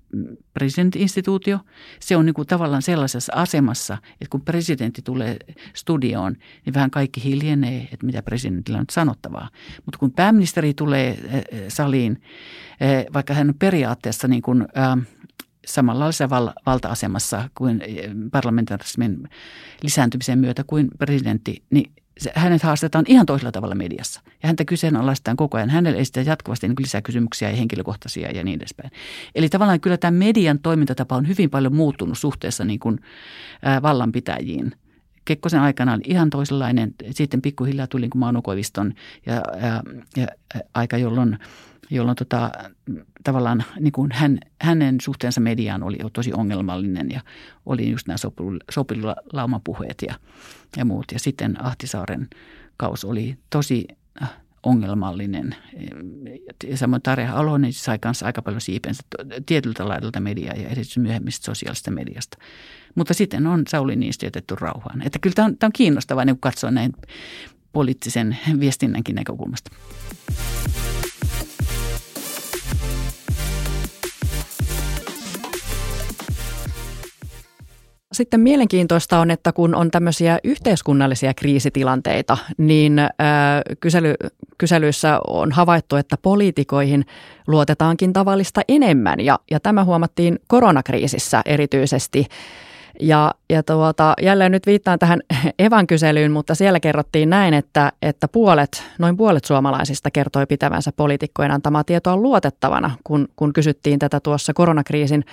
presidentti-instituutio. 0.54 1.60
Se 2.00 2.16
on 2.16 2.26
niin 2.26 2.34
kuin 2.34 2.48
tavallaan 2.48 2.82
sellaisessa 2.82 3.32
asemassa, 3.36 3.98
että 4.12 4.30
kun 4.30 4.40
presidentti 4.40 5.02
tulee 5.02 5.36
studioon, 5.74 6.36
niin 6.66 6.74
vähän 6.74 6.90
kaikki 6.90 7.24
hiljenee, 7.24 7.88
että 7.92 8.06
mitä 8.06 8.22
presidentillä 8.22 8.78
on 8.78 8.84
sanottavaa. 8.90 9.48
Mutta 9.84 9.98
kun 9.98 10.12
pääministeri 10.12 10.74
tulee 10.74 11.08
eh, 11.08 11.34
eh, 11.34 11.64
saliin, 11.68 12.22
eh, 12.80 13.06
vaikka 13.12 13.34
hän 13.34 13.48
on 13.48 13.54
periaatteessa 13.58 14.28
niin 14.28 14.42
kuin, 14.42 14.66
samanlaisessa 15.66 16.30
val- 16.30 16.52
valta-asemassa 16.66 17.50
kuin 17.54 17.82
parlamentarismin 18.32 19.28
lisääntymisen 19.82 20.38
myötä 20.38 20.64
kuin 20.66 20.88
presidentti, 20.98 21.62
niin 21.70 21.92
hänet 22.34 22.62
haastetaan 22.62 23.04
ihan 23.08 23.26
toisella 23.26 23.52
tavalla 23.52 23.74
mediassa. 23.74 24.20
Ja 24.42 24.46
häntä 24.46 24.64
kyseenalaistetaan 24.64 25.36
koko 25.36 25.56
ajan. 25.56 25.70
Hänelle 25.70 25.98
esitetään 25.98 26.26
jatkuvasti 26.26 26.68
niin 26.68 26.76
lisää 26.80 27.02
kysymyksiä 27.02 27.50
ja 27.50 27.56
henkilökohtaisia 27.56 28.30
ja 28.30 28.44
niin 28.44 28.56
edespäin. 28.56 28.90
Eli 29.34 29.48
tavallaan 29.48 29.80
kyllä 29.80 29.96
tämä 29.96 30.18
median 30.18 30.58
toimintatapa 30.58 31.16
on 31.16 31.28
hyvin 31.28 31.50
paljon 31.50 31.74
muuttunut 31.74 32.18
suhteessa 32.18 32.64
niin 32.64 32.80
kuin, 32.80 33.00
ää, 33.62 33.82
vallanpitäjiin. 33.82 34.72
Kekkosen 35.24 35.60
aikana 35.60 35.92
oli 35.92 36.02
ihan 36.04 36.30
toisenlainen. 36.30 36.94
Sitten 37.10 37.42
pikkuhiljaa 37.42 37.86
tuli 37.86 38.02
niin 38.02 38.18
Mauno 38.18 38.42
Koiviston 38.42 38.94
ja, 39.26 39.34
ja, 39.34 39.82
ja 40.16 40.26
aika, 40.74 40.98
jolloin, 40.98 41.38
jolloin 41.90 42.16
tota, 42.16 42.50
tavallaan 43.24 43.64
niin 43.80 43.92
kuin 43.92 44.10
hän, 44.12 44.38
hänen 44.60 45.00
suhteensa 45.00 45.40
mediaan 45.40 45.82
oli 45.82 45.98
tosi 46.12 46.32
ongelmallinen 46.32 47.10
ja 47.10 47.20
oli 47.66 47.90
just 47.90 48.06
nämä 48.06 48.16
sopilaumapuheet 48.70 50.02
ja, 50.08 50.14
ja 50.76 50.84
muut. 50.84 51.04
Ja 51.12 51.18
sitten 51.18 51.64
Ahtisaaren 51.64 52.28
kaus 52.76 53.04
oli 53.04 53.36
tosi 53.50 53.88
äh, 54.22 54.30
ongelmallinen. 54.62 55.56
Ja 56.68 56.76
samoin 56.76 57.02
Tarja 57.02 57.36
Alonen 57.36 57.72
sai 57.72 57.98
kanssa 57.98 58.26
aika 58.26 58.42
paljon 58.42 58.60
siipensä 58.60 59.02
tietyltä 59.46 59.88
laidalta 59.88 60.20
mediaa 60.20 60.54
ja 60.54 60.66
erityisesti 60.66 61.00
myöhemmistä 61.00 61.44
sosiaalista 61.44 61.90
mediasta. 61.90 62.38
Mutta 62.94 63.14
sitten 63.14 63.46
on 63.46 63.62
Sauli 63.68 63.96
niistä 63.96 64.26
jätetty 64.26 64.54
rauhaan. 64.60 65.02
Että 65.02 65.18
kyllä 65.18 65.34
tämä 65.34 65.46
on, 65.46 65.56
tämä 65.56 65.68
on 65.68 65.72
kiinnostavaa 65.72 66.24
niin 66.24 66.40
katsoa 66.40 66.70
näin 66.70 66.92
poliittisen 67.72 68.38
viestinnänkin 68.60 69.14
näkökulmasta. 69.14 69.70
Sitten 78.14 78.40
mielenkiintoista 78.40 79.18
on, 79.18 79.30
että 79.30 79.52
kun 79.52 79.74
on 79.74 79.90
tämmöisiä 79.90 80.38
yhteiskunnallisia 80.44 81.34
kriisitilanteita, 81.34 82.38
niin 82.58 83.00
kysely, 83.80 84.14
kyselyissä 84.58 85.20
on 85.28 85.52
havaittu, 85.52 85.96
että 85.96 86.16
poliitikoihin 86.22 87.04
luotetaankin 87.46 88.12
tavallista 88.12 88.60
enemmän. 88.68 89.20
Ja, 89.20 89.38
ja 89.50 89.60
tämä 89.60 89.84
huomattiin 89.84 90.38
koronakriisissä 90.46 91.42
erityisesti. 91.46 92.26
Ja, 93.00 93.34
ja 93.50 93.62
tuota, 93.62 94.14
jälleen 94.22 94.52
nyt 94.52 94.66
viittaan 94.66 94.98
tähän 94.98 95.20
Evan 95.58 95.86
kyselyyn, 95.86 96.32
mutta 96.32 96.54
siellä 96.54 96.80
kerrottiin 96.80 97.30
näin, 97.30 97.54
että, 97.54 97.92
että 98.02 98.28
puolet, 98.28 98.84
noin 98.98 99.16
puolet 99.16 99.44
suomalaisista 99.44 100.10
kertoi 100.10 100.46
pitävänsä 100.46 100.92
poliitikkojen 100.96 101.50
antamaa 101.50 101.84
tietoa 101.84 102.16
luotettavana, 102.16 102.90
kun, 103.04 103.28
kun 103.36 103.52
kysyttiin 103.52 103.98
tätä 103.98 104.20
tuossa 104.20 104.54
koronakriisin 104.54 105.24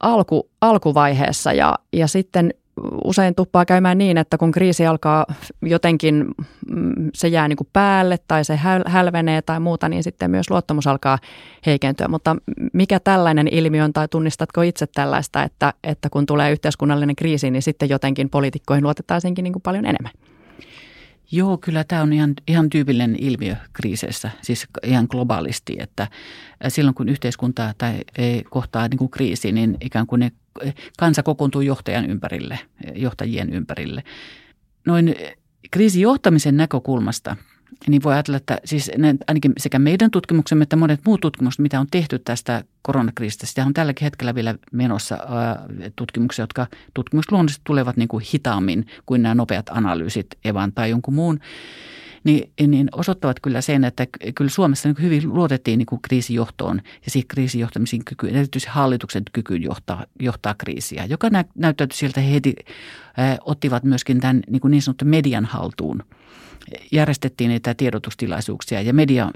alku, 0.00 0.50
alkuvaiheessa 0.60 1.52
ja, 1.52 1.74
ja 1.92 2.06
sitten 2.06 2.54
usein 3.04 3.34
tuppaa 3.34 3.64
käymään 3.64 3.98
niin, 3.98 4.18
että 4.18 4.38
kun 4.38 4.52
kriisi 4.52 4.86
alkaa 4.86 5.26
jotenkin, 5.62 6.24
mm, 6.70 7.10
se 7.14 7.28
jää 7.28 7.48
niin 7.48 7.56
kuin 7.56 7.68
päälle 7.72 8.18
tai 8.28 8.44
se 8.44 8.58
hälvenee 8.86 9.42
tai 9.42 9.60
muuta, 9.60 9.88
niin 9.88 10.02
sitten 10.02 10.30
myös 10.30 10.50
luottamus 10.50 10.86
alkaa 10.86 11.18
heikentyä. 11.66 12.08
Mutta 12.08 12.36
mikä 12.72 13.00
tällainen 13.00 13.48
ilmiö 13.48 13.84
on 13.84 13.92
tai 13.92 14.08
tunnistatko 14.08 14.62
itse 14.62 14.86
tällaista, 14.86 15.42
että, 15.42 15.72
että 15.84 16.10
kun 16.10 16.26
tulee 16.26 16.52
yhteiskunnallinen 16.52 17.16
kriisi, 17.16 17.50
niin 17.50 17.62
sitten 17.62 17.88
jotenkin 17.88 18.30
poliitikkoihin 18.30 18.84
luotettaisiinkin 18.84 19.42
niin 19.42 19.52
kuin 19.52 19.62
paljon 19.62 19.86
enemmän? 19.86 20.12
Joo, 21.30 21.58
kyllä 21.58 21.84
tämä 21.84 22.02
on 22.02 22.12
ihan, 22.12 22.34
ihan 22.48 22.70
tyypillinen 22.70 23.16
ilmiö 23.20 23.56
kriiseissä, 23.72 24.30
siis 24.42 24.66
ihan 24.82 25.06
globaalisti, 25.10 25.76
että 25.78 26.08
silloin 26.68 26.94
kun 26.94 27.08
yhteiskunta 27.08 27.74
tai 27.78 28.00
kohtaa 28.50 28.88
niin 28.88 28.98
kuin 28.98 29.10
kriisi, 29.10 29.52
niin 29.52 29.76
ikään 29.80 30.06
kuin 30.06 30.20
ne 30.20 30.32
kansa 30.98 31.22
kokoontuu 31.22 31.60
johtajan 31.60 32.10
ympärille, 32.10 32.58
johtajien 32.94 33.52
ympärille. 33.52 34.04
Noin 34.86 35.14
kriisijohtamisen 35.70 36.56
näkökulmasta– 36.56 37.36
niin 37.86 38.02
voi 38.02 38.12
ajatella, 38.12 38.36
että 38.36 38.58
siis 38.64 38.90
ainakin 39.26 39.52
sekä 39.56 39.78
meidän 39.78 40.10
tutkimuksemme 40.10 40.62
että 40.62 40.76
monet 40.76 41.00
muut 41.06 41.20
tutkimukset, 41.20 41.58
mitä 41.58 41.80
on 41.80 41.86
tehty 41.90 42.18
tästä 42.18 42.64
koronakriisistä, 42.82 43.46
sitä 43.46 43.64
on 43.66 43.74
tälläkin 43.74 44.06
hetkellä 44.06 44.34
vielä 44.34 44.54
menossa 44.72 45.18
tutkimuksia, 45.96 46.42
jotka 46.42 46.66
tutkimusluonnollisesti 46.94 47.62
tulevat 47.64 47.96
niin 47.96 48.08
kuin 48.08 48.24
hitaammin 48.34 48.86
kuin 49.06 49.22
nämä 49.22 49.34
nopeat 49.34 49.68
analyysit 49.68 50.26
Evan 50.44 50.72
tai 50.72 50.90
jonkun 50.90 51.14
muun 51.14 51.40
niin, 52.24 52.52
niin 52.66 52.88
osoittavat 52.92 53.40
kyllä 53.40 53.60
sen, 53.60 53.84
että 53.84 54.06
kyllä 54.34 54.50
Suomessa 54.50 54.88
niin 54.88 55.02
hyvin 55.02 55.34
luotettiin 55.34 55.78
niin 55.78 56.00
kriisijohtoon 56.02 56.80
ja 57.04 57.10
siihen 57.10 57.28
kriisijohtamisen 57.28 58.04
kykyyn, 58.04 58.36
erityisesti 58.36 58.74
hallituksen 58.74 59.22
kykyyn 59.32 59.62
johtaa, 59.62 60.04
johtaa 60.20 60.54
kriisiä, 60.54 61.04
joka 61.04 61.30
nä, 61.30 61.44
näyttäytyi 61.54 61.96
sieltä 61.96 62.20
he 62.20 62.32
heti 62.32 62.54
äh, 63.18 63.38
ottivat 63.40 63.84
myöskin 63.84 64.20
tämän 64.20 64.42
niin, 64.50 64.60
niin 64.68 64.82
sanottu 64.82 65.04
median 65.04 65.44
haltuun 65.44 66.02
järjestettiin 66.92 67.48
niitä 67.48 67.74
tiedotustilaisuuksia 67.74 68.80
ja 68.80 68.92
media 68.94 69.30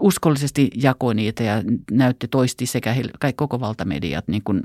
uskollisesti 0.00 0.70
jakoi 0.74 1.14
niitä 1.14 1.42
ja 1.42 1.62
näytti 1.90 2.28
toisti 2.28 2.66
sekä 2.66 2.94
kaikki 3.20 3.36
koko 3.36 3.60
valtamediat, 3.60 4.28
niin 4.28 4.42
kuin 4.44 4.62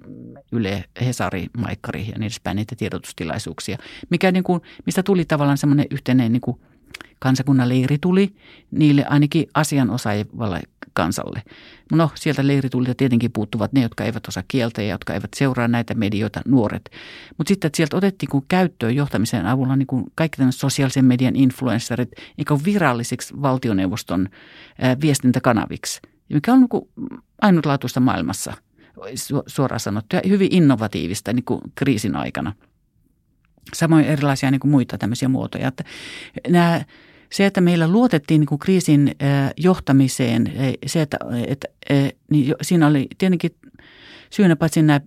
Yle, 0.51 0.83
Hesari, 1.01 1.47
Maikkari 1.57 2.01
ja 2.01 2.05
niin 2.05 2.23
edespäin 2.23 2.55
niitä 2.55 2.75
tiedotustilaisuuksia, 2.75 3.77
mikä 4.09 4.31
niin 4.31 4.43
kuin, 4.43 4.61
mistä 4.85 5.03
tuli 5.03 5.25
tavallaan 5.25 5.57
semmoinen 5.57 5.85
yhteinen 5.91 6.31
niin 6.31 6.41
kuin 6.41 6.57
kansakunnan 7.19 7.69
leiri 7.69 7.97
tuli 8.01 8.35
niille 8.71 9.05
ainakin 9.05 9.47
asianosaavalle 9.53 10.61
kansalle. 10.93 11.43
No 11.91 12.09
sieltä 12.15 12.47
leiritulilta 12.47 12.95
tietenkin 12.95 13.31
puuttuvat 13.31 13.73
ne, 13.73 13.81
jotka 13.81 14.03
eivät 14.03 14.27
osaa 14.27 14.43
kieltä 14.47 14.81
ja 14.81 14.89
jotka 14.89 15.13
eivät 15.13 15.29
seuraa 15.35 15.67
näitä 15.67 15.93
medioita, 15.93 16.41
nuoret. 16.45 16.89
Mutta 17.37 17.49
sitten 17.49 17.67
että 17.67 17.77
sieltä 17.77 17.97
otettiin 17.97 18.29
kun 18.29 18.45
käyttöön 18.47 18.95
johtamisen 18.95 19.45
avulla 19.45 19.75
niin 19.75 19.87
kuin 19.87 20.03
kaikki 20.15 20.37
tämmöiset 20.37 20.61
sosiaalisen 20.61 21.05
median 21.05 21.35
influencerit 21.35 22.11
niin 22.37 22.65
virallisiksi 22.65 23.41
valtioneuvoston 23.41 24.29
ää, 24.81 24.97
viestintäkanaviksi, 25.01 26.01
mikä 26.33 26.53
on 26.53 26.59
niin 26.59 26.69
kuin 26.69 26.89
ainutlaatuista 27.41 27.99
maailmassa 27.99 28.53
suoraan 29.47 29.79
sanottu 29.79 30.15
ja 30.15 30.21
hyvin 30.27 30.53
innovatiivista 30.53 31.33
niin 31.33 31.45
kuin 31.45 31.61
kriisin 31.75 32.15
aikana. 32.15 32.53
Samoin 33.73 34.05
erilaisia 34.05 34.51
niin 34.51 34.59
kuin 34.59 34.71
muita 34.71 34.97
tämmöisiä 34.97 35.27
muotoja. 35.27 35.67
Että 35.67 35.83
nämä 36.47 36.81
se, 37.33 37.45
että 37.45 37.61
meillä 37.61 37.87
luotettiin 37.87 38.39
niin 38.39 38.47
kuin 38.47 38.59
kriisin 38.59 39.15
johtamiseen, 39.57 40.53
se, 40.85 41.01
että, 41.01 41.17
että 41.47 41.67
niin 42.29 42.55
siinä 42.61 42.87
oli 42.87 43.07
tietenkin 43.17 43.51
syynä 44.29 44.55
paitsi 44.55 44.81
nämä 44.81 45.01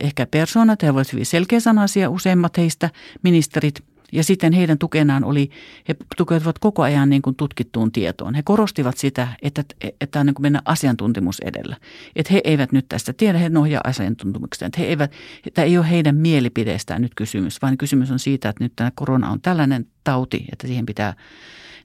ehkä 0.00 0.26
persoonat, 0.26 0.82
he 0.82 0.90
olivat 0.90 1.12
hyvin 1.12 1.26
selkeäsanaisia, 1.26 2.10
useimmat 2.10 2.56
heistä 2.56 2.90
ministerit, 3.22 3.84
ja 4.12 4.24
sitten 4.24 4.52
heidän 4.52 4.78
tukenaan 4.78 5.24
oli, 5.24 5.50
he 5.88 5.96
tukeutuvat 6.16 6.58
koko 6.58 6.82
ajan 6.82 7.10
niin 7.10 7.22
kuin 7.22 7.36
tutkittuun 7.36 7.92
tietoon. 7.92 8.34
He 8.34 8.42
korostivat 8.42 8.98
sitä, 8.98 9.28
että, 9.42 9.64
että 10.00 10.20
on 10.20 10.26
niin 10.26 10.34
kuin 10.34 10.44
mennä 10.44 10.62
asiantuntemus 10.64 11.40
edellä. 11.40 11.76
Että 12.16 12.32
he 12.32 12.40
eivät 12.44 12.72
nyt 12.72 12.88
tästä 12.88 13.12
tiedä, 13.12 13.38
he 13.38 13.48
nohjaa 13.48 13.80
asiantuntemuksesta. 13.84 14.66
Että 14.66 14.80
he 14.80 14.86
eivät, 14.86 15.12
että 15.46 15.62
ei 15.62 15.78
ole 15.78 15.90
heidän 15.90 16.16
mielipideestään 16.16 17.02
nyt 17.02 17.12
kysymys, 17.16 17.62
vaan 17.62 17.78
kysymys 17.78 18.10
on 18.10 18.18
siitä, 18.18 18.48
että 18.48 18.64
nyt 18.64 18.72
tämä 18.76 18.92
korona 18.94 19.30
on 19.30 19.40
tällainen 19.40 19.86
tauti, 20.04 20.44
että 20.52 20.66
siihen 20.66 20.86
pitää 20.86 21.14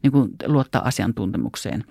niin 0.04 0.12
kuin 0.12 0.30
luottaa 0.46 0.88
asiantuntemukseen. 0.88 1.84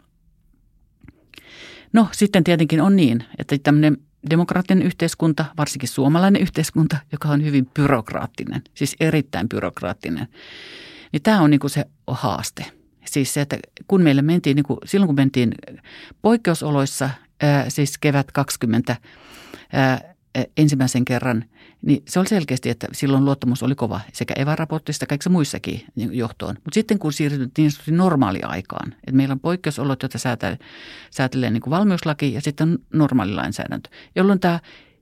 No 1.93 2.09
sitten 2.13 2.45
tietenkin 2.45 2.81
on 2.81 2.97
niin, 2.97 3.25
että 3.39 3.59
tämmöinen 3.63 3.97
demokraattinen 4.31 4.87
yhteiskunta, 4.87 5.45
varsinkin 5.57 5.89
suomalainen 5.89 6.43
yhteiskunta, 6.43 6.97
joka 7.13 7.29
on 7.29 7.45
hyvin 7.45 7.67
byrokraattinen, 7.75 8.63
siis 8.75 8.97
erittäin 9.01 9.49
byrokraattinen, 9.49 10.29
niin 11.13 11.23
tämä 11.23 11.41
on 11.41 11.51
niin 11.51 11.61
kuin 11.61 11.71
se 11.71 11.85
haaste. 12.07 12.65
Siis 13.05 13.35
se, 13.35 13.41
että 13.41 13.59
kun 13.89 14.03
meille 14.03 14.23
mentiin, 14.23 14.55
niin 14.57 14.65
kuin, 14.65 14.79
silloin 14.85 15.09
kun 15.09 15.17
mentiin 15.17 15.55
poikkeusoloissa, 16.23 17.11
siis 17.69 17.99
kevät 17.99 18.33
20 18.33 18.97
ää, 19.73 20.16
ensimmäisen 20.57 21.05
kerran– 21.05 21.45
niin 21.83 22.03
se 22.09 22.21
oli 22.21 22.29
selkeästi, 22.29 22.71
että 22.71 22.87
silloin 22.93 23.25
luottamus 23.25 23.63
oli 23.63 23.75
kova 23.75 24.01
sekä 24.13 24.35
EVA-raportista 24.37 25.05
että 25.05 25.09
kaikissa 25.09 25.31
muissakin 25.31 25.85
niin 25.95 26.15
johtoon. 26.15 26.55
Mutta 26.55 26.75
sitten 26.75 26.99
kun 26.99 27.13
siirryttiin 27.13 27.71
niin 27.87 27.97
normaaliaikaan, 27.97 28.93
että 28.93 29.13
meillä 29.13 29.33
on 29.33 29.41
poikkeusolot, 29.41 30.03
joita 30.03 30.19
säätelee, 30.19 30.59
säätelee 31.11 31.51
niin 31.51 31.61
kuin 31.61 31.71
valmiuslaki 31.71 32.33
ja 32.33 32.41
sitten 32.41 32.79
normaali 32.93 33.35
lainsäädäntö, 33.35 33.91
jolloin 34.17 34.41
tämä 34.41 34.61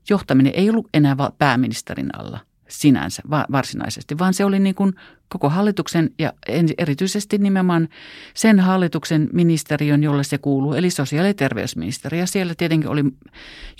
johtaminen 0.09 0.53
ei 0.55 0.69
ollut 0.69 0.87
enää 0.93 1.15
pääministerin 1.37 2.19
alla 2.19 2.39
sinänsä 2.67 3.21
varsinaisesti, 3.29 4.17
vaan 4.17 4.33
se 4.33 4.45
oli 4.45 4.59
niin 4.59 4.75
kuin 4.75 4.93
koko 5.29 5.49
hallituksen 5.49 6.09
ja 6.19 6.33
erityisesti 6.77 7.37
nimenomaan 7.37 7.89
sen 8.33 8.59
hallituksen 8.59 9.29
ministeriön, 9.33 10.03
jolle 10.03 10.23
se 10.23 10.37
kuuluu, 10.37 10.73
eli 10.73 10.89
sosiaali- 10.89 11.29
ja 11.29 11.33
terveysministeriö. 11.33 12.19
Ja 12.19 12.27
siellä 12.27 12.53
tietenkin 12.57 12.89
oli 12.89 13.03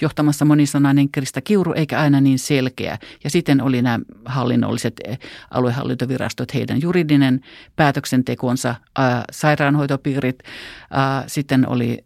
johtamassa 0.02 0.46
monisanainen 0.46 1.10
Krista 1.12 1.42
Kiuru, 1.42 1.74
eikä 1.74 2.00
aina 2.00 2.22
niin 2.22 2.40
selkeä. 2.40 2.98
Ja 3.24 3.30
sitten 3.30 3.62
oli 3.62 3.82
nämä 3.82 4.00
hallinnolliset 4.26 4.94
eh, 5.04 5.20
aluehallintovirastot, 5.52 6.54
heidän 6.54 6.82
juridinen 6.82 7.42
päätöksentekonsa, 7.76 8.76
sairaanhoitopiirit, 9.32 10.40
sitten 11.28 11.70
oli 11.70 12.06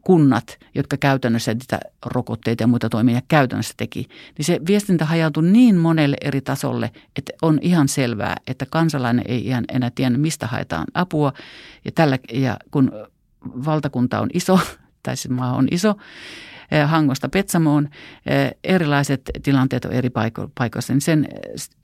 kunnat, 0.00 0.58
jotka 0.74 0.96
käytännössä 0.96 1.54
niitä 1.54 1.80
rokotteita 2.06 2.62
ja 2.62 2.66
muita 2.66 2.88
toimia 2.88 3.20
käytännössä 3.28 3.74
teki. 3.76 4.06
Niin 4.38 4.44
se 4.44 4.60
viestintä 4.66 5.04
hajautui 5.04 5.42
niin 5.42 5.76
monelle 5.76 6.16
eri 6.20 6.40
tasolle, 6.40 6.90
että 7.16 7.32
on 7.42 7.58
ihan 7.62 7.88
selvää, 7.88 8.36
että 8.50 8.66
kansalainen 8.70 9.24
ei 9.28 9.46
ihan 9.46 9.64
enää 9.72 9.90
tiedä, 9.94 10.18
mistä 10.18 10.46
haetaan 10.46 10.86
apua. 10.94 11.32
Ja, 11.84 11.92
tällä, 11.92 12.18
ja 12.32 12.56
kun 12.70 12.92
valtakunta 13.64 14.20
on 14.20 14.28
iso, 14.34 14.60
tai 15.02 15.16
se 15.16 15.28
maa 15.28 15.56
on 15.56 15.68
iso, 15.70 15.94
eh, 16.70 16.88
Hangosta 16.88 17.28
Petsamoon, 17.28 17.88
eh, 18.26 18.50
erilaiset 18.64 19.30
tilanteet 19.42 19.84
on 19.84 19.92
eri 19.92 20.10
paikoissa, 20.54 20.92
niin 20.92 21.00
sen, 21.00 21.28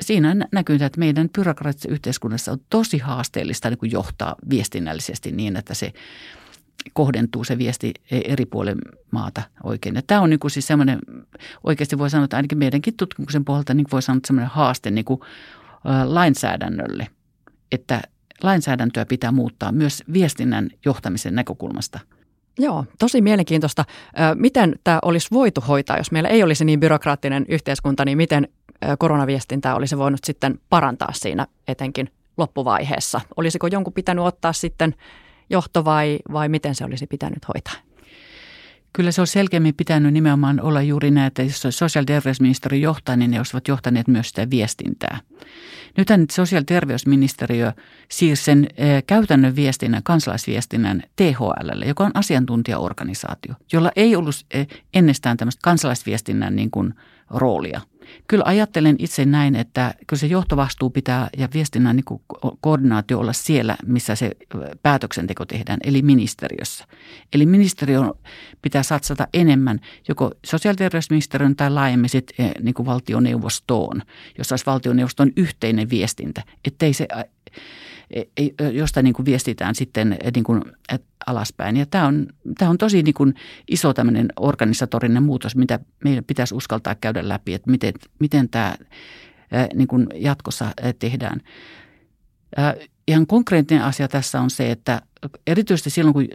siinä 0.01 0.37
näkyy, 0.53 0.77
että 0.77 0.99
meidän 0.99 1.29
byrokraattisessa 1.29 1.93
yhteiskunnassa 1.93 2.53
on 2.53 2.59
tosi 2.71 2.99
haasteellista 2.99 3.71
niin 3.71 3.79
kuin 3.79 3.93
johtaa 3.93 4.35
viestinnällisesti 4.51 5.33
niin, 5.33 5.57
että 5.57 5.75
se 5.75 5.93
kohdentuu 6.93 7.45
se 7.45 7.59
viesti 7.59 7.95
eri 8.11 8.47
puolen 8.47 8.79
maata 9.11 9.43
oikein. 9.63 9.95
Ja 9.95 10.03
tämä 10.07 10.21
on 10.21 10.31
niin 10.31 10.41
kuin 10.41 10.51
siis 10.51 10.67
semmoinen, 10.67 10.99
oikeasti 11.65 11.99
voi 11.99 12.11
sanoa, 12.11 12.25
että 12.25 12.37
ainakin 12.37 12.59
meidänkin 12.59 12.97
tutkimuksen 12.97 13.45
pohjalta 13.45 13.75
niin 13.75 13.87
voi 13.93 14.03
sanoa, 14.03 14.17
että 14.17 14.27
semmoinen 14.27 14.51
haaste 14.51 14.91
niin 14.91 15.05
kuin 15.05 15.21
lainsäädännölle, 16.05 17.07
että 17.73 18.03
lainsäädäntöä 18.43 19.07
pitää 19.07 19.33
muuttaa 19.33 19.73
myös 19.73 20.03
viestinnän 20.13 20.69
johtamisen 20.85 21.35
näkökulmasta. 21.35 21.99
Joo, 22.59 22.85
tosi 22.99 23.21
mielenkiintoista. 23.21 23.85
Miten 24.35 24.75
tämä 24.85 24.99
olisi 25.03 25.29
voitu 25.33 25.61
hoitaa, 25.61 25.97
jos 25.97 26.13
meillä 26.13 26.29
ei 26.29 26.43
olisi 26.43 26.65
niin 26.65 26.81
byrokraattinen 26.81 27.47
yhteiskunta, 27.49 28.05
niin 28.05 28.19
miten 28.19 28.49
koronaviestintää 28.99 29.75
olisi 29.75 29.99
voinut 29.99 30.21
sitten 30.25 30.61
parantaa 30.71 31.13
siinä 31.13 31.47
etenkin 31.69 32.11
loppuvaiheessa? 32.37 33.21
Olisiko 33.37 33.67
jonkun 33.67 33.93
pitänyt 33.93 34.25
ottaa 34.25 34.53
sitten 34.53 34.95
johto 35.51 35.85
vai, 35.85 36.19
vai 36.33 36.49
miten 36.49 36.75
se 36.75 36.85
olisi 36.85 37.07
pitänyt 37.07 37.49
hoitaa? 37.55 37.75
Kyllä 38.97 39.13
se 39.13 39.21
on 39.21 39.27
selkeämmin 39.27 39.75
pitänyt 39.75 40.13
nimenomaan 40.13 40.61
olla 40.61 40.83
juuri 40.83 41.11
näin, 41.11 41.27
että 41.27 41.43
jos 41.43 41.63
sosiaali- 41.71 42.05
ja 42.05 42.15
terveysministeri 42.15 42.81
johtaa, 42.81 43.17
niin 43.17 43.31
ne 43.31 43.39
olisivat 43.39 43.69
johtaneet 43.69 44.09
myös 44.09 44.29
sitä 44.29 44.51
viestintää. 44.51 45.19
Nythän 45.97 46.27
sosiaali- 46.31 46.63
ja 46.63 46.67
terveysministeriö 46.67 47.73
siirsi 48.09 48.45
sen 48.45 48.67
eh, 48.77 49.05
käytännön 49.07 49.57
viestinnän, 49.57 50.03
kansalaisviestinnän 50.03 51.03
THL, 51.17 51.83
joka 51.87 52.05
on 52.05 52.11
asiantuntijaorganisaatio, 52.15 53.55
jolla 53.73 53.91
ei 53.97 54.17
ollut 54.17 54.35
eh, 54.51 54.67
ennestään 54.95 55.37
tämmöistä 55.37 55.61
kansalaisviestinnän 55.63 56.57
niin 56.57 56.71
kuin 56.71 56.95
roolia– 57.31 57.81
Kyllä 58.29 58.45
ajattelen 58.47 58.97
itse 58.99 59.25
näin, 59.25 59.57
että 59.57 59.95
kyllä 60.07 60.21
se 60.21 60.27
johtovastuu 60.27 60.91
pitää 60.91 61.29
ja 61.39 61.49
viestinnän 61.55 61.97
niin 61.97 62.21
koordinaatio 62.61 63.19
olla 63.19 63.33
siellä, 63.33 63.77
missä 63.87 64.15
se 64.15 64.31
päätöksenteko 64.83 65.47
tehdään, 65.47 65.79
eli 65.85 66.03
ministeriössä. 66.03 66.85
Eli 67.33 67.47
ministeriö 67.47 68.01
pitää 68.63 68.83
satsata 68.83 69.29
enemmän 69.35 69.81
joko 70.09 70.33
sosiaali- 70.47 70.77
ja 70.85 70.91
tai 71.57 71.71
laajemmin 71.71 72.11
sit, 72.11 72.33
niin 72.63 72.75
kuin 72.75 72.87
valtioneuvostoon, 72.87 74.03
jossa 74.39 74.53
olisi 74.53 74.67
valtioneuvoston 74.67 75.33
yhteinen 75.37 75.91
viestintä, 75.91 76.43
ettei 76.65 76.93
se 76.93 77.09
josta 78.73 79.03
niin 79.03 79.15
kuin 79.15 79.27
viestitään 79.27 79.75
sitten 79.75 80.19
niin 80.35 80.45
kuin 80.45 80.63
alaspäin. 81.27 81.77
Ja 81.77 81.87
tämä 81.87 82.07
on, 82.07 82.27
tämä 82.59 82.71
on 82.71 82.79
tosi 82.79 83.03
niin 83.03 83.15
kuin 83.15 83.35
iso 83.69 83.95
tämmöinen 83.95 84.29
organisatorinen 84.41 85.23
muutos, 85.23 85.57
mitä 85.57 85.81
meidän 86.05 86.25
pitäisi 86.25 86.55
uskaltaa 86.55 86.95
käydä 86.95 87.29
läpi, 87.29 87.55
että 87.55 87.71
miten, 87.71 87.95
miten 88.19 88.49
tämä 88.49 88.77
niin 89.75 89.89
kuin 89.89 90.07
jatkossa 90.15 90.73
tehdään. 90.99 91.41
Ihan 93.09 93.27
konkreettinen 93.27 93.85
asia 93.85 94.09
tässä 94.09 94.41
on 94.41 94.51
se, 94.51 94.71
että 94.71 95.03
erityisesti 95.47 95.91
silloin, 95.91 96.15
kun 96.15 96.29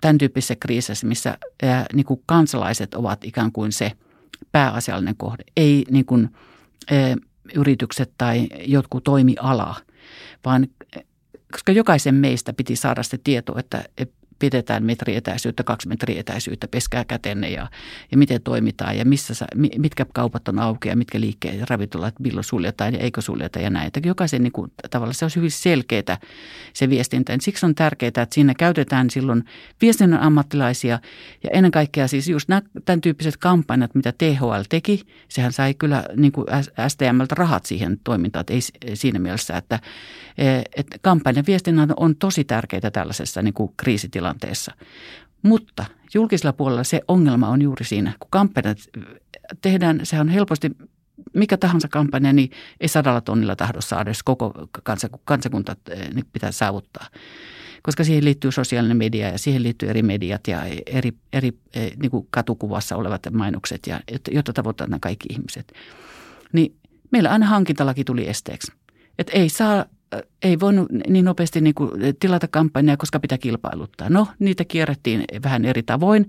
tämän 0.00 0.18
tyyppisessä 0.18 0.56
kriisissä, 0.60 1.06
missä 1.06 1.38
niin 1.92 2.06
kuin 2.06 2.22
kansalaiset 2.26 2.94
ovat 2.94 3.24
ikään 3.24 3.52
kuin 3.52 3.72
se 3.72 3.92
pääasiallinen 4.52 5.16
kohde, 5.16 5.44
ei 5.56 5.84
niin 5.90 6.04
kuin, 6.04 6.28
yritykset 7.54 8.12
tai 8.18 8.48
jotkut 8.66 9.04
toimiala, 9.04 9.76
vaan 10.44 10.66
koska 11.54 11.72
jokaisen 11.72 12.14
meistä 12.14 12.52
piti 12.52 12.76
saada 12.76 13.02
se 13.02 13.18
tieto, 13.24 13.58
että 13.58 13.84
pidetään 14.38 14.84
metrietäisyyttä, 14.84 15.64
kaksi 15.64 15.88
metrietäisyyttä, 15.88 16.68
peskää 16.68 17.04
kätenne 17.04 17.50
ja, 17.50 17.68
ja 18.10 18.18
miten 18.18 18.42
toimitaan 18.42 18.98
ja 18.98 19.04
missä 19.04 19.34
sä, 19.34 19.46
mitkä 19.78 20.06
kaupat 20.14 20.48
on 20.48 20.58
auki 20.58 20.88
ja 20.88 20.96
mitkä 20.96 21.20
liikkeet, 21.20 21.70
ravintolat, 21.70 22.14
milloin 22.18 22.44
suljetaan 22.44 22.94
ja 22.94 23.00
eikö 23.00 23.20
suljeta 23.20 23.58
ja 23.58 23.70
näin. 23.70 23.86
Että 23.86 24.00
jokaisen 24.04 24.42
niin 24.42 24.52
kuin, 24.52 24.72
tavalla 24.90 25.12
se 25.12 25.24
on 25.24 25.30
hyvin 25.36 25.50
selkeää 25.50 26.18
se 26.72 26.90
viestintä. 26.90 27.32
Ja 27.32 27.38
siksi 27.40 27.66
on 27.66 27.74
tärkeää, 27.74 28.08
että 28.08 28.26
siinä 28.32 28.54
käytetään 28.58 29.10
silloin 29.10 29.44
viestinnän 29.80 30.20
ammattilaisia 30.20 30.98
ja 31.44 31.50
ennen 31.52 31.70
kaikkea 31.70 32.08
siis 32.08 32.28
just 32.28 32.48
nämä, 32.48 32.62
tämän 32.84 33.00
tyyppiset 33.00 33.36
kampanjat, 33.36 33.94
mitä 33.94 34.12
THL 34.18 34.62
teki, 34.68 35.00
sehän 35.28 35.52
sai 35.52 35.74
kyllä 35.74 36.04
niin 36.16 36.32
kuin 36.32 36.46
STMltä 36.88 37.34
rahat 37.34 37.66
siihen 37.66 37.98
toimintaan, 38.04 38.40
että 38.40 38.52
ei 38.52 38.60
siinä 38.96 39.18
mielessä, 39.18 39.56
että, 39.56 39.80
että 40.76 40.98
kampanjan 41.02 41.44
viestinnän 41.46 41.92
on 41.96 42.16
tosi 42.16 42.44
tärkeää 42.44 42.90
tällaisessa 42.92 43.42
niin 43.42 43.54
kuin 43.54 43.72
kriisitilanteessa. 43.76 44.23
Mutta 45.42 45.84
julkisella 46.14 46.52
puolella 46.52 46.84
se 46.84 47.00
ongelma 47.08 47.48
on 47.48 47.62
juuri 47.62 47.84
siinä, 47.84 48.12
kun 48.18 48.30
kampanjat 48.30 48.78
tehdään, 49.62 50.00
se 50.02 50.20
on 50.20 50.28
helposti 50.28 50.70
mikä 51.34 51.56
tahansa 51.56 51.88
kampanja, 51.88 52.32
niin 52.32 52.50
ei 52.80 52.88
sadalla 52.88 53.20
tonnilla 53.20 53.56
tahdo 53.56 53.80
saada, 53.80 54.10
jos 54.10 54.22
koko 54.22 54.68
kansakunta 55.24 55.76
niin 56.14 56.26
pitää 56.32 56.52
saavuttaa. 56.52 57.06
Koska 57.82 58.04
siihen 58.04 58.24
liittyy 58.24 58.52
sosiaalinen 58.52 58.96
media 58.96 59.28
ja 59.28 59.38
siihen 59.38 59.62
liittyy 59.62 59.90
eri 59.90 60.02
mediat 60.02 60.48
ja 60.48 60.62
eri, 60.86 61.12
eri 61.32 61.52
niin 61.96 62.10
kuin 62.10 62.26
katukuvassa 62.30 62.96
olevat 62.96 63.22
mainokset, 63.32 63.86
ja, 63.86 64.00
jotta 64.30 64.52
tavoitetaan 64.52 65.00
kaikki 65.00 65.28
ihmiset. 65.30 65.72
Niin 66.52 66.76
meillä 67.10 67.30
aina 67.30 67.46
hankintalaki 67.46 68.04
tuli 68.04 68.28
esteeksi. 68.28 68.72
Että 69.18 69.32
ei 69.32 69.48
saa 69.48 69.84
ei 70.42 70.60
voinut 70.60 70.88
niin 71.08 71.24
nopeasti 71.24 71.60
niin 71.60 71.74
kuin 71.74 71.90
tilata 72.20 72.48
kampanjaa, 72.48 72.96
koska 72.96 73.20
pitää 73.20 73.38
kilpailuttaa. 73.38 74.10
No, 74.10 74.26
niitä 74.38 74.64
kierrettiin 74.64 75.24
vähän 75.42 75.64
eri 75.64 75.82
tavoin, 75.82 76.28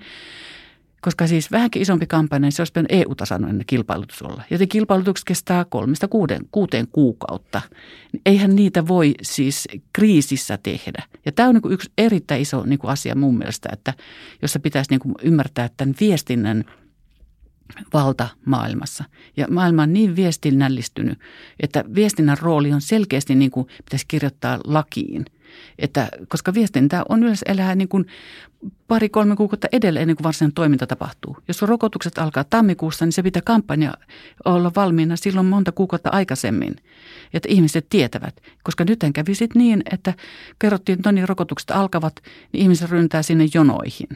koska 1.02 1.28
siis 1.28 1.52
vähänkin 1.52 1.82
isompi 1.82 2.08
kampanja, 2.08 2.40
niin 2.40 2.52
se 2.52 2.62
olisi 2.62 2.72
pitänyt 2.72 2.92
EU-tasoinen 2.92 3.64
kilpailutus 3.68 4.22
olla. 4.22 4.44
Joten 4.50 4.68
kilpailutukset 4.68 5.26
kestää 5.26 5.66
kolmesta 5.66 6.08
kuuden, 6.08 6.42
kuuteen 6.52 6.88
kuukautta. 6.92 7.62
Eihän 8.26 8.56
niitä 8.56 8.88
voi 8.88 9.14
siis 9.22 9.68
kriisissä 9.94 10.60
tehdä. 10.64 11.04
Ja 11.26 11.32
tämä 11.32 11.50
on 11.50 11.56
niin 11.56 11.62
kuin 11.62 11.74
yksi 11.74 11.92
erittäin 11.98 12.42
iso 12.42 12.64
niin 12.66 12.80
kuin 12.80 12.92
asia 12.92 13.16
mun 13.16 13.38
mielestä, 13.38 13.70
että 13.74 13.94
jossa 14.42 14.60
pitäisi 14.60 14.92
niin 14.92 15.00
kuin 15.00 15.16
ymmärtää 15.24 15.70
tämän 15.78 15.96
viestinnän– 16.00 16.64
valta 17.94 18.28
maailmassa. 18.46 19.04
Ja 19.38 19.48
maailma 19.50 19.84
on 19.84 19.94
niin 19.94 20.16
viestinnällistynyt, 20.16 21.20
että 21.60 21.84
viestinnän 21.96 22.38
rooli 22.42 22.74
on 22.74 22.82
selkeästi 22.82 23.36
niin 23.36 23.52
kuin 23.52 23.68
pitäisi 23.86 24.06
kirjoittaa 24.08 24.60
lakiin. 24.64 25.26
Että, 25.80 26.10
koska 26.28 26.54
viestintä 26.54 27.04
on 27.10 27.24
yleensä 27.24 27.46
elää 27.50 27.76
niin 27.76 27.88
kuin 27.88 28.06
pari-kolme 28.88 29.36
kuukautta 29.36 29.68
edellä 29.72 30.00
ennen 30.00 30.16
kuin 30.16 30.24
varsinainen 30.24 30.54
toiminta 30.54 30.88
tapahtuu. 30.88 31.38
Jos 31.48 31.62
rokotukset 31.62 32.18
alkaa 32.18 32.44
tammikuussa, 32.44 33.06
niin 33.06 33.14
se 33.14 33.24
pitää 33.24 33.42
kampanja 33.46 33.94
olla 34.46 34.72
valmiina 34.76 35.16
silloin 35.16 35.46
monta 35.46 35.72
kuukautta 35.72 36.10
aikaisemmin, 36.14 36.76
että 37.34 37.50
ihmiset 37.52 37.86
tietävät. 37.90 38.42
Koska 38.64 38.86
nyt 38.88 39.00
kävi 39.14 39.36
sitten 39.36 39.60
niin, 39.60 39.84
että 39.92 40.14
kerrottiin, 40.60 41.00
että 41.00 41.10
no 41.10 41.16
niin, 41.16 41.30
rokotukset 41.30 41.72
alkavat, 41.72 42.16
niin 42.54 42.62
ihmiset 42.62 42.90
ryntää 42.90 43.24
sinne 43.24 43.48
jonoihin 43.54 44.10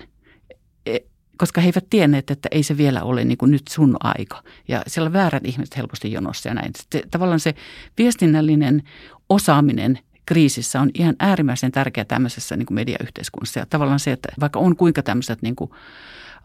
koska 1.40 1.62
he 1.62 1.68
eivät 1.68 1.90
tienneet, 1.90 2.32
että 2.32 2.50
ei 2.52 2.64
se 2.64 2.78
vielä 2.78 3.04
ole 3.04 3.26
niin 3.26 3.38
kuin 3.38 3.52
nyt 3.52 3.68
sun 3.70 3.98
aika. 4.00 4.44
Ja 4.68 4.84
siellä 4.88 5.14
väärät 5.14 5.46
ihmiset 5.46 5.78
helposti 5.78 6.12
jonossa 6.12 6.50
ja 6.50 6.54
näin. 6.54 6.72
Se, 6.92 7.04
tavallaan 7.12 7.40
se 7.40 7.56
viestinnällinen 7.98 8.84
osaaminen 9.30 10.00
kriisissä 10.26 10.82
on 10.82 10.92
ihan 10.94 11.16
äärimmäisen 11.20 11.72
tärkeä 11.72 12.06
tämmöisessä 12.06 12.56
niin 12.56 12.66
kuin 12.66 12.76
mediayhteiskunnassa. 12.76 13.60
Ja 13.60 13.66
tavallaan 13.66 14.00
se, 14.00 14.12
että 14.12 14.30
vaikka 14.40 14.60
on 14.60 14.76
kuinka 14.76 15.04
tämmöiset 15.04 15.42
niin 15.42 15.56
kuin, 15.56 15.72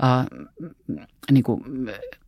äh, 0.05 0.27
niin 1.31 1.45
kuin 1.45 1.63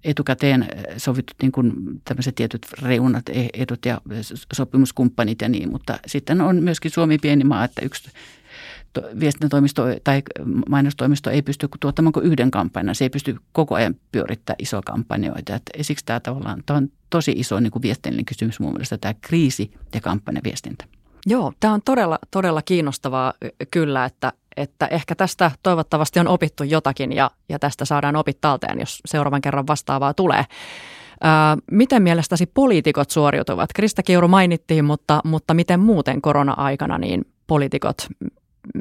etukäteen 0.04 0.68
sovitut 0.96 1.36
niin 1.42 1.52
kuin 1.52 1.72
tämmöiset 2.04 2.34
tietyt 2.34 2.66
reunat, 2.82 3.28
e-, 3.28 3.48
edut 3.54 3.86
ja 3.86 4.00
sopimuskumppanit 4.52 5.42
ja 5.42 5.48
niin, 5.48 5.70
mutta 5.70 5.98
sitten 6.06 6.40
on 6.40 6.62
myöskin 6.62 6.90
Suomi 6.90 7.18
pieni 7.18 7.44
maa, 7.44 7.64
että 7.64 7.82
yksi 7.84 8.10
viestintätoimisto 9.20 9.82
tai 10.04 10.22
mainostoimisto 10.68 11.30
ei 11.30 11.42
pysty 11.42 11.68
tuottamaan 11.80 12.12
kuin 12.12 12.26
yhden 12.26 12.50
kampanjan. 12.50 12.94
Se 12.94 13.04
ei 13.04 13.10
pysty 13.10 13.36
koko 13.52 13.74
ajan 13.74 13.94
pyörittämään 14.12 14.56
isoja 14.58 14.82
kampanjoita. 14.82 15.54
Et 15.54 15.62
siksi 15.80 16.04
tämä 16.04 16.20
tavallaan 16.20 16.62
tämä 16.66 16.76
on 16.76 16.88
tosi 17.10 17.32
iso 17.32 17.60
niin 17.60 17.70
kuin 17.70 17.82
viestinnällinen 17.82 18.24
kysymys 18.24 18.60
mun 18.60 18.72
mielestä, 18.72 18.98
tämä 18.98 19.14
kriisi- 19.20 19.70
ja 19.94 20.00
kampanjaviestintä. 20.00 20.84
Joo, 21.26 21.52
tämä 21.60 21.74
on 21.74 21.82
todella, 21.84 22.18
todella 22.30 22.62
kiinnostavaa 22.62 23.32
kyllä, 23.70 24.04
että, 24.04 24.32
että 24.56 24.86
ehkä 24.86 25.14
tästä 25.14 25.50
toivottavasti 25.62 26.20
on 26.20 26.28
opittu 26.28 26.64
jotakin 26.64 27.12
ja, 27.12 27.30
ja 27.48 27.58
tästä 27.58 27.84
saadaan 27.84 28.16
opit 28.16 28.40
talteen, 28.40 28.80
jos 28.80 29.00
seuraavan 29.06 29.42
kerran 29.42 29.66
vastaavaa 29.66 30.14
tulee. 30.14 30.44
Ää, 31.20 31.56
miten 31.70 32.02
mielestäsi 32.02 32.46
poliitikot 32.46 33.10
suoriutuvat? 33.10 33.70
Krista 33.74 34.02
Kiuru 34.02 34.28
mainittiin, 34.28 34.84
mutta, 34.84 35.20
mutta 35.24 35.54
miten 35.54 35.80
muuten 35.80 36.22
korona-aikana 36.22 36.98
niin 36.98 37.24
poliitikot 37.46 37.96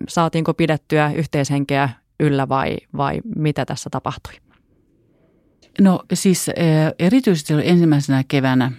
saatiinko 0.08 0.54
pidettyä 0.54 1.12
yhteishenkeä 1.16 1.90
yllä 2.20 2.50
vai, 2.50 2.78
vai 2.98 3.22
mitä 3.36 3.66
tässä 3.66 3.90
tapahtui? 3.90 4.34
No 5.82 6.04
siis 6.14 6.50
eh, 6.50 6.56
erityisesti 7.00 7.54
ensimmäisenä 7.64 8.24
keväänä 8.28 8.72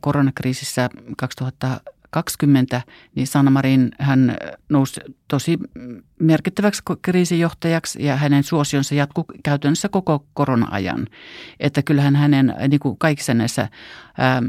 koronakriisissä 0.00 0.90
2020, 1.16 2.82
niin 3.14 3.26
Sanna 3.26 3.50
Marin 3.50 3.90
hän 3.98 4.36
nousi 4.68 5.00
tosi 5.28 5.58
merkittäväksi 6.18 6.82
kriisijohtajaksi 7.02 8.04
ja 8.04 8.16
hänen 8.16 8.42
suosionsa 8.42 8.94
jatkuu 8.94 9.24
käytännössä 9.44 9.88
koko 9.88 10.26
korona-ajan. 10.34 11.06
Että 11.60 11.82
kyllähän 11.82 12.16
hänen 12.16 12.54
niin 12.68 12.80
kuin 12.80 12.98
kaikissa 12.98 13.34
näissä 13.34 13.68
ää, 14.18 14.42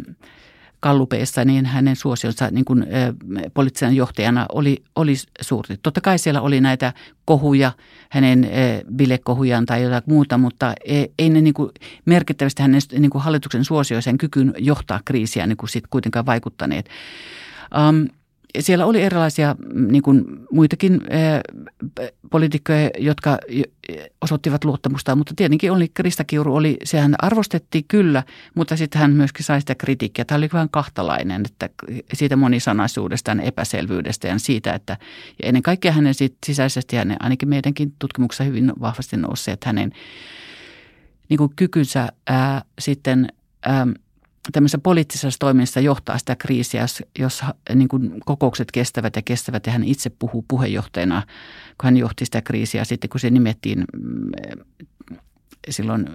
kallupeissa, 0.84 1.46
niin 1.46 1.66
hänen 1.66 1.96
suosionsa 1.96 2.50
niin 2.52 2.66
kuin, 2.66 2.86
poliittisena 3.54 3.92
johtajana 3.92 4.46
oli, 4.52 4.84
oli 4.96 5.16
suurti. 5.42 5.80
Totta 5.84 6.02
kai 6.02 6.20
siellä 6.20 6.42
oli 6.42 6.62
näitä 6.62 6.94
kohuja, 7.26 7.72
hänen 8.10 8.50
bilekohujaan 8.96 9.66
tai 9.66 9.84
jotain 9.84 10.04
muuta, 10.06 10.38
mutta 10.38 10.74
ei, 10.86 11.14
ei 11.20 11.30
ne 11.30 11.42
niin 11.42 11.54
kuin 11.54 11.72
merkittävästi 12.06 12.62
hänen 12.62 12.82
niin 13.00 13.10
kuin 13.10 13.24
hallituksen 13.24 13.66
suosioisen 13.66 14.18
kykyyn 14.18 14.54
johtaa 14.58 15.00
kriisiä 15.06 15.48
niin 15.48 15.58
kuin 15.58 15.70
sit 15.70 15.88
kuitenkaan 15.90 16.26
vaikuttaneet. 16.26 16.90
Um, 17.90 18.08
siellä 18.60 18.86
oli 18.86 19.02
erilaisia 19.02 19.56
mm, 19.74 19.92
niin 19.92 20.04
kuin 20.04 20.26
muitakin 20.52 20.94
äh, 20.94 21.42
poliitikkoja, 22.32 22.90
jotka 22.98 23.38
osoittivat 24.22 24.64
luottamusta, 24.64 25.16
mutta 25.16 25.34
tietenkin 25.36 25.72
oli 25.72 25.90
Krista 25.94 26.24
Kiuru, 26.24 26.56
oli, 26.56 26.78
sehän 26.84 27.16
arvostettiin 27.22 27.86
kyllä, 27.88 28.24
mutta 28.56 28.78
sitten 28.78 29.02
hän 29.02 29.12
myöskin 29.12 29.46
sai 29.46 29.60
sitä 29.60 29.76
kritiikkiä. 29.76 30.26
Tämä 30.26 30.38
oli 30.38 30.50
vähän 30.54 30.70
kahtalainen, 30.70 31.44
että 31.46 31.70
siitä 32.14 32.36
monisanaisuudesta 32.36 33.32
ja 33.32 33.42
epäselvyydestä 33.42 34.28
ja 34.28 34.40
siitä, 34.40 34.74
että 34.74 34.98
ja 35.42 35.48
ennen 35.48 35.64
kaikkea 35.64 35.92
hänen 35.92 36.14
sit 36.14 36.36
sisäisesti, 36.46 36.96
hänen, 36.96 37.18
ainakin 37.20 37.50
meidänkin 37.50 37.94
tutkimuksessa 38.00 38.44
hyvin 38.44 38.74
vahvasti 38.82 39.18
nousi, 39.18 39.52
että 39.52 39.70
hänen 39.70 39.92
niin 41.30 41.38
kuin 41.38 41.52
kykynsä 41.56 42.10
ää, 42.28 42.62
sitten 42.80 43.28
ää, 43.66 43.88
tämmöisessä 44.52 44.78
poliittisessa 44.78 45.40
toiminnassa 45.40 45.80
johtaa 45.80 46.18
sitä 46.18 46.36
kriisiä, 46.36 46.86
jos 47.20 47.42
niin 47.76 47.88
kuin 47.88 48.20
kokoukset 48.26 48.72
kestävät 48.72 49.16
ja 49.16 49.22
kestävät 49.22 49.66
ja 49.66 49.72
hän 49.72 49.84
itse 49.84 50.10
puhuu 50.10 50.46
puheenjohtajana, 50.48 51.24
kun 51.78 51.86
hän 51.86 51.98
johti 51.98 52.26
sitä 52.26 52.42
kriisiä. 52.42 52.84
Sitten 52.84 53.10
kun 53.10 53.20
se 53.20 53.30
nimettiin 53.30 53.84
mm, 53.94 54.32
silloin 55.70 56.10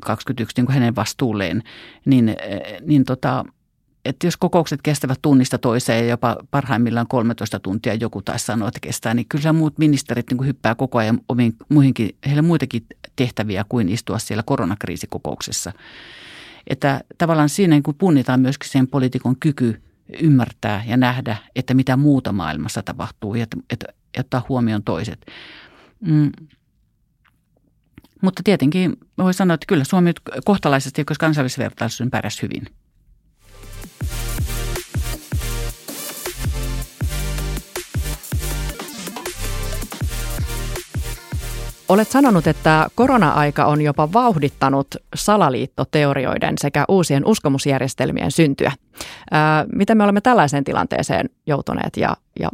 21 0.00 0.54
niin 0.56 0.66
kuin 0.66 0.74
hänen 0.74 0.96
vastuulleen, 0.96 1.62
niin, 2.04 2.36
niin 2.80 3.04
tota, 3.04 3.44
että 4.04 4.26
jos 4.26 4.36
kokoukset 4.36 4.82
kestävät 4.82 5.18
tunnista 5.22 5.58
toiseen 5.58 6.04
ja 6.04 6.10
jopa 6.10 6.36
parhaimmillaan 6.50 7.06
13 7.08 7.58
tuntia 7.58 7.94
joku 7.94 8.22
taas 8.22 8.46
sanoo, 8.46 8.68
että 8.68 8.80
kestää, 8.80 9.14
niin 9.14 9.26
kyllä 9.28 9.52
muut 9.52 9.78
ministerit 9.78 10.30
niin 10.30 10.38
kuin 10.38 10.46
hyppää 10.46 10.74
koko 10.74 10.98
ajan 10.98 11.20
omiin, 11.28 11.56
muihinkin, 11.68 12.16
heillä 12.26 12.42
muitakin 12.42 12.86
tehtäviä 13.16 13.64
kuin 13.68 13.88
istua 13.88 14.18
siellä 14.18 14.42
koronakriisikokouksessa. 14.42 15.72
Että 16.66 17.00
tavallaan 17.18 17.48
siinä 17.48 17.80
kun 17.82 17.94
punnitaan 17.94 18.40
myöskin 18.40 18.70
sen 18.70 18.88
poliitikon 18.88 19.36
kyky 19.40 19.82
ymmärtää 20.20 20.84
ja 20.86 20.96
nähdä, 20.96 21.36
että 21.56 21.74
mitä 21.74 21.96
muuta 21.96 22.32
maailmassa 22.32 22.82
tapahtuu 22.82 23.34
ja, 23.34 23.42
että, 23.42 23.56
että 23.70 23.86
ottaa 24.18 24.46
huomioon 24.48 24.82
toiset. 24.82 25.26
Mm. 26.00 26.32
Mutta 28.22 28.42
tietenkin 28.44 28.96
voi 29.18 29.34
sanoa, 29.34 29.54
että 29.54 29.66
kyllä 29.68 29.84
Suomi 29.84 30.12
kohtalaisesti, 30.44 31.04
koska 31.04 31.26
kansainvälisessä 31.26 31.62
vertailussa 31.62 32.06
pärjäsi 32.10 32.42
hyvin. 32.42 32.66
Olet 41.88 42.08
sanonut, 42.08 42.46
että 42.46 42.88
korona-aika 42.94 43.64
on 43.64 43.82
jopa 43.82 44.12
vauhdittanut 44.12 44.86
salaliittoteorioiden 45.14 46.54
sekä 46.58 46.84
uusien 46.88 47.26
uskomusjärjestelmien 47.26 48.30
syntyä. 48.30 48.72
Ää, 49.30 49.64
miten 49.72 49.96
me 49.96 50.04
olemme 50.04 50.20
tällaiseen 50.20 50.64
tilanteeseen 50.64 51.30
joutuneet 51.46 51.96
ja, 51.96 52.16
ja 52.40 52.50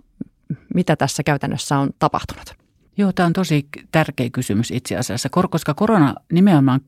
mitä 0.74 0.96
tässä 0.96 1.22
käytännössä 1.22 1.78
on 1.78 1.90
tapahtunut? 1.98 2.54
Joo, 2.96 3.12
tämä 3.12 3.26
on 3.26 3.32
tosi 3.32 3.66
tärkeä 3.92 4.30
kysymys 4.30 4.70
itse 4.70 4.96
asiassa, 4.96 5.28
koska 5.50 5.74
korona 5.74 6.14
nimenomaan 6.32 6.80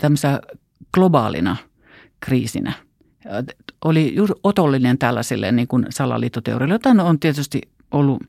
tämmöisenä 0.00 0.40
globaalina 0.94 1.56
kriisinä 2.20 2.72
oli 3.84 4.14
juuri 4.14 4.34
otollinen 4.44 4.98
tällaisille 4.98 5.52
niin 5.52 5.68
kuin 5.68 5.86
salaliittoteorioille, 5.90 6.74
jota 6.74 6.90
on 6.90 7.20
tietysti 7.20 7.60
ollut 7.90 8.22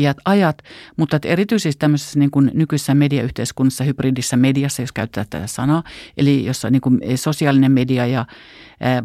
iät 0.00 0.16
ajat, 0.24 0.62
mutta 0.96 1.16
että 1.16 1.28
erityisesti 1.28 1.78
tämmöisessä 1.78 2.18
niin 2.18 2.30
kuin 2.30 2.50
nykyisessä 2.54 2.94
mediayhteiskunnassa, 2.94 3.84
hybridissä 3.84 4.36
mediassa, 4.36 4.82
jos 4.82 4.92
käyttää 4.92 5.24
tätä 5.30 5.46
sanaa, 5.46 5.82
eli 6.16 6.44
jossa 6.44 6.70
niin 6.70 6.80
kuin 6.80 7.00
sosiaalinen 7.14 7.72
media 7.72 8.06
ja 8.06 8.26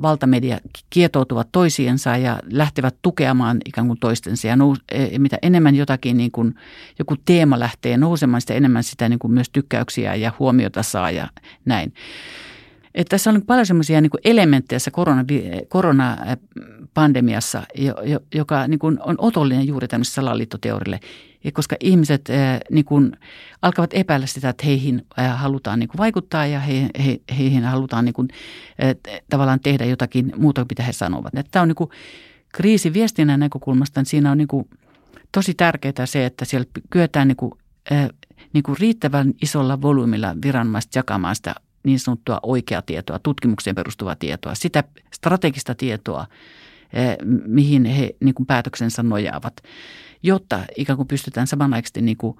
valtamedia 0.01 0.57
kietoutuvat 0.89 1.47
toisiinsa 1.51 2.17
ja 2.17 2.39
lähtevät 2.51 2.95
tukemaan 3.01 3.57
ikään 3.65 3.87
kuin 3.87 3.99
toistensa. 3.99 4.47
Ja 4.47 4.55
nous, 4.55 4.79
e, 4.91 5.19
mitä 5.19 5.37
enemmän 5.41 5.75
jotakin 5.75 6.17
niin 6.17 6.31
kuin, 6.31 6.55
joku 6.99 7.15
teema 7.25 7.59
lähtee 7.59 7.97
nousemaan, 7.97 8.41
sitä 8.41 8.53
enemmän 8.53 8.83
sitä 8.83 9.09
niin 9.09 9.19
kuin 9.19 9.33
myös 9.33 9.49
tykkäyksiä 9.49 10.15
ja 10.15 10.31
huomiota 10.39 10.83
saa 10.83 11.11
ja 11.11 11.27
näin. 11.65 11.93
Että 12.95 13.09
tässä 13.09 13.29
on 13.29 13.41
paljon 13.41 13.65
sellaisia 13.65 14.01
niin 14.01 14.11
elementtejä 14.25 14.75
tässä 14.75 14.91
korona, 14.91 15.25
koronapandemiassa, 15.67 17.63
joka 18.35 18.67
niin 18.67 18.79
kuin 18.79 18.97
on 19.01 19.15
otollinen 19.17 19.67
juuri 19.67 19.87
tämmöisessä 19.87 20.15
salaliittoteorille. 20.15 20.99
Koska 21.53 21.75
ihmiset 21.79 22.29
niin 22.71 22.85
kuin 22.85 23.11
alkavat 23.61 23.89
epäillä 23.93 24.25
sitä, 24.25 24.49
että 24.49 24.65
heihin 24.65 25.05
halutaan 25.35 25.79
niin 25.79 25.87
kuin 25.87 25.97
vaikuttaa 25.97 26.45
ja 26.45 26.59
he, 26.59 26.89
he, 27.05 27.19
heihin 27.37 27.63
halutaan 27.63 28.05
niin 28.05 28.13
kuin, 28.13 28.27
tavallaan 29.29 29.59
tehdä 29.59 29.85
jotakin 29.85 30.33
muuta, 30.37 30.65
mitä 30.69 30.83
he 30.83 30.93
sanovat. 30.93 31.35
Että 31.35 31.51
tämä 31.51 31.63
on 31.63 31.67
niin 31.67 31.75
kuin 31.75 31.89
kriisi 32.53 32.93
viestinnän 32.93 33.39
näkökulmasta, 33.39 33.99
niin 33.99 34.05
siinä 34.05 34.31
on 34.31 34.37
niin 34.37 34.47
kuin 34.47 34.69
tosi 35.31 35.53
tärkeää 35.53 36.05
se, 36.05 36.25
että 36.25 36.45
siellä 36.45 36.67
kyetään 36.89 37.27
niin 37.27 37.35
kuin, 37.35 37.51
niin 38.53 38.63
kuin 38.63 38.77
riittävän 38.79 39.33
isolla 39.41 39.81
volyymilla 39.81 40.35
viranomaiset 40.43 40.95
jakamaan 40.95 41.35
sitä 41.35 41.55
niin 41.85 41.99
sanottua 41.99 42.39
oikeaa 42.43 42.81
tietoa, 42.81 43.19
tutkimukseen 43.19 43.75
perustuvaa 43.75 44.15
tietoa, 44.15 44.55
sitä 44.55 44.83
strategista 45.13 45.75
tietoa, 45.75 46.27
eh, 46.93 47.17
mihin 47.45 47.85
he 47.85 48.15
niin 48.19 48.35
kuin 48.35 48.47
päätöksensä 48.47 49.03
nojaavat, 49.03 49.53
jotta 50.23 50.59
ikään 50.77 50.97
kuin 50.97 51.07
pystytään 51.07 51.47
samanaikaisesti 51.47 52.01
niin 52.01 52.17
kuin, 52.17 52.37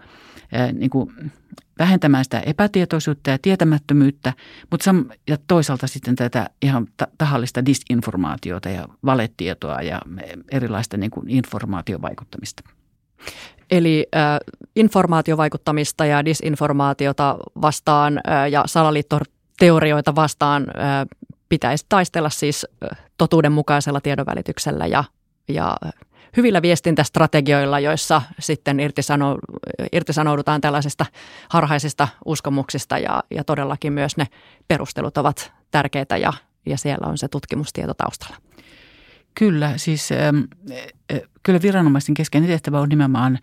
eh, 0.51 0.73
niin 0.73 0.89
kuin 0.89 1.31
vähentämään 1.79 2.23
sitä 2.23 2.39
epätietoisuutta 2.39 3.29
ja 3.29 3.37
tietämättömyyttä, 3.41 4.33
mutta 4.71 4.91
sam- 4.91 5.17
ja 5.27 5.37
toisaalta 5.47 5.87
sitten 5.87 6.15
tätä 6.15 6.49
ihan 6.61 6.87
tahallista 7.17 7.65
disinformaatiota 7.65 8.69
ja 8.69 8.87
valetietoa 9.05 9.81
ja 9.81 10.01
erilaista 10.51 10.97
niin 10.97 11.11
kuin 11.11 11.29
informaatiovaikuttamista. 11.29 12.63
Eli 13.71 14.07
äh, 14.15 14.37
informaatiovaikuttamista 14.75 16.05
ja 16.05 16.25
disinformaatiota 16.25 17.37
vastaan 17.61 18.21
äh, 18.29 18.49
ja 18.51 18.63
salaliitto 18.65 19.19
teorioita 19.59 20.15
vastaan 20.15 20.67
pitäisi 21.49 21.85
taistella 21.89 22.29
siis 22.29 22.67
totuudenmukaisella 23.17 24.01
tiedonvälityksellä 24.01 24.85
ja, 24.85 25.03
ja 25.47 25.77
hyvillä 26.37 26.61
viestintästrategioilla, 26.61 27.79
joissa 27.79 28.21
sitten 28.39 28.79
irtisano, 28.79 29.37
irtisanoudutaan 29.91 30.61
tällaisista 30.61 31.05
harhaisista 31.49 32.07
uskomuksista 32.25 32.97
ja, 32.97 33.23
ja 33.31 33.43
todellakin 33.43 33.93
myös 33.93 34.17
ne 34.17 34.27
perustelut 34.67 35.17
ovat 35.17 35.51
tärkeitä 35.71 36.17
ja, 36.17 36.33
ja 36.65 36.77
siellä 36.77 37.07
on 37.07 37.17
se 37.17 37.27
tutkimustieto 37.27 37.93
taustalla. 37.93 38.35
Kyllä, 39.35 39.77
siis 39.77 40.09
äh, 40.11 41.21
kyllä 41.45 41.61
viranomaisten 41.61 42.15
keskeinen 42.15 42.49
tehtävä 42.49 42.79
on 42.79 42.89
nimenomaan 42.89 43.39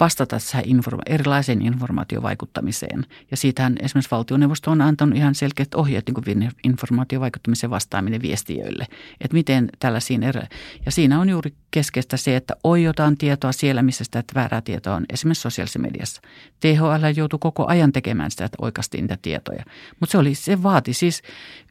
vastata 0.00 0.36
informa- 0.64 1.02
erilaiseen 1.06 1.62
informaatiovaikuttamiseen. 1.62 3.06
Ja 3.30 3.36
siitähän 3.36 3.76
esimerkiksi 3.82 4.10
valtioneuvosto 4.10 4.70
on 4.70 4.80
antanut 4.80 5.16
ihan 5.16 5.34
selkeät 5.34 5.74
ohjeet 5.74 6.06
niin 6.06 6.14
kuin 6.14 6.50
informaatiovaikuttamisen 6.64 7.70
vastaaminen 7.70 8.22
viestiöille. 8.22 8.86
Että 9.20 9.34
miten 9.34 9.68
tällaisiin 9.78 10.22
eri... 10.22 10.40
Ja 10.86 10.92
siinä 10.92 11.20
on 11.20 11.28
juuri 11.28 11.54
keskeistä 11.70 12.16
se, 12.16 12.36
että 12.36 12.56
ojotaan 12.64 13.16
tietoa 13.16 13.52
siellä, 13.52 13.82
missä 13.82 14.04
sitä 14.04 14.22
väärää 14.34 14.60
tietoa 14.60 14.94
on, 14.94 15.04
esimerkiksi 15.12 15.42
sosiaalisessa 15.42 15.78
mediassa. 15.78 16.20
THL 16.60 17.16
joutuu 17.16 17.38
koko 17.38 17.66
ajan 17.66 17.92
tekemään 17.92 18.30
sitä, 18.30 18.44
että 18.44 18.56
oikasti 18.60 19.00
niitä 19.00 19.18
tietoja. 19.22 19.64
Mutta 20.00 20.12
se, 20.12 20.18
oli, 20.18 20.34
se 20.34 20.62
vaati 20.62 20.92
siis 20.92 21.22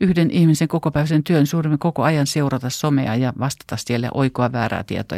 yhden 0.01 0.31
ihmisen 0.31 0.67
kokopäiväisen 0.67 1.23
työn 1.23 1.47
suurimmin 1.47 1.79
koko 1.79 2.03
ajan 2.03 2.27
seurata 2.27 2.69
somea 2.69 3.15
ja 3.15 3.33
vastata 3.39 3.77
siellä 3.77 4.09
oikoa 4.13 4.51
väärää 4.51 4.83
tietoa 4.83 5.17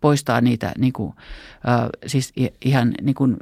poistaa 0.00 0.40
niitä 0.40 0.72
niin 0.78 0.92
kuin, 0.92 1.14
äh, 1.68 1.88
siis 2.06 2.32
ihan 2.64 2.94
niin, 3.02 3.14
kuin, 3.14 3.36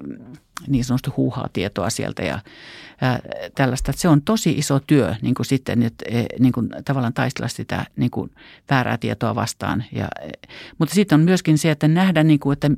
niin 0.66 0.84
sanotusti 0.84 1.10
huuhaa 1.16 1.48
tietoa 1.52 1.90
sieltä 1.90 2.22
ja 2.22 2.34
äh, 2.34 3.18
tällaista. 3.54 3.90
Että 3.90 4.02
se 4.02 4.08
on 4.08 4.22
tosi 4.22 4.50
iso 4.50 4.80
työ 4.86 5.14
niin 5.22 5.34
kuin 5.34 5.46
sitten, 5.46 5.82
että 5.82 6.04
e, 6.10 6.24
niin 6.38 6.52
kuin, 6.52 6.68
tavallaan 6.84 7.14
taistella 7.14 7.48
sitä 7.48 7.86
niin 7.96 8.10
kuin, 8.10 8.30
väärää 8.70 8.98
tietoa 8.98 9.34
vastaan. 9.34 9.84
Ja, 9.92 10.08
e, 10.22 10.30
mutta 10.78 10.94
sitten 10.94 11.20
on 11.20 11.24
myöskin 11.24 11.58
se, 11.58 11.70
että 11.70 11.88
nähdään, 11.88 12.26
niin 12.26 12.40
kuin, 12.40 12.52
että 12.52 12.70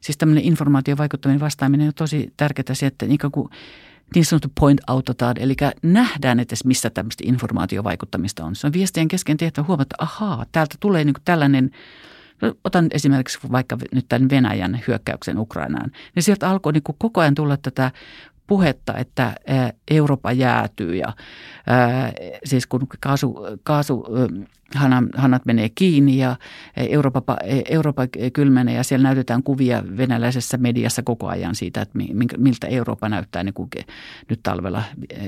siis 0.00 0.18
tämmöinen 0.18 0.44
informaatiovaikuttaminen 0.44 1.40
vastaaminen 1.40 1.86
on 1.86 1.94
tosi 1.94 2.32
tärkeää 2.36 2.74
se, 2.74 2.86
että 2.86 3.06
niin 3.06 3.18
kuin, 3.32 3.48
niin 4.14 4.24
sanottu 4.24 4.48
point 4.60 4.80
autotaan, 4.86 5.36
eli 5.38 5.56
nähdään, 5.82 6.40
että 6.40 6.56
missä 6.64 6.90
tämmöistä 6.90 7.24
informaatiovaikuttamista 7.26 8.44
on. 8.44 8.56
Se 8.56 8.66
on 8.66 8.72
viestien 8.72 9.08
kesken 9.08 9.36
tehtävä 9.36 9.66
huomata, 9.66 9.82
että 9.82 10.04
ahaa, 10.04 10.46
täältä 10.52 10.74
tulee 10.80 11.04
niin 11.04 11.14
tällainen– 11.24 11.70
No, 12.42 12.54
otan 12.64 12.86
esimerkiksi 12.90 13.38
vaikka 13.52 13.78
nyt 13.92 14.06
tämän 14.08 14.30
Venäjän 14.30 14.80
hyökkäyksen 14.86 15.38
Ukrainaan, 15.38 15.90
niin 16.14 16.22
sieltä 16.22 16.50
alkoi 16.50 16.72
niin 16.72 16.82
kuin 16.82 16.96
koko 16.98 17.20
ajan 17.20 17.34
tulla 17.34 17.56
tätä 17.56 17.90
puhetta, 18.46 18.94
että 18.96 19.34
Eurooppa 19.90 20.32
jäätyy 20.32 20.96
ja 20.96 21.12
siis 22.44 22.66
kun 22.66 22.86
kaasu, 23.00 23.36
kaasu 23.62 24.04
hanat 25.16 25.46
menee 25.46 25.68
kiinni 25.74 26.18
ja 26.18 26.36
Eurooppa, 26.76 27.36
Eurooppa 27.68 28.02
kylmenee 28.32 28.74
ja 28.74 28.82
siellä 28.82 29.02
näytetään 29.02 29.42
kuvia 29.42 29.82
venäläisessä 29.96 30.56
mediassa 30.56 31.02
koko 31.02 31.28
ajan 31.28 31.54
siitä, 31.54 31.82
että 31.82 31.98
miltä 32.38 32.66
Eurooppa 32.66 33.08
näyttää 33.08 33.42
niin 33.42 33.54
kuin 33.54 33.70
nyt 34.28 34.40
talvella, 34.42 34.82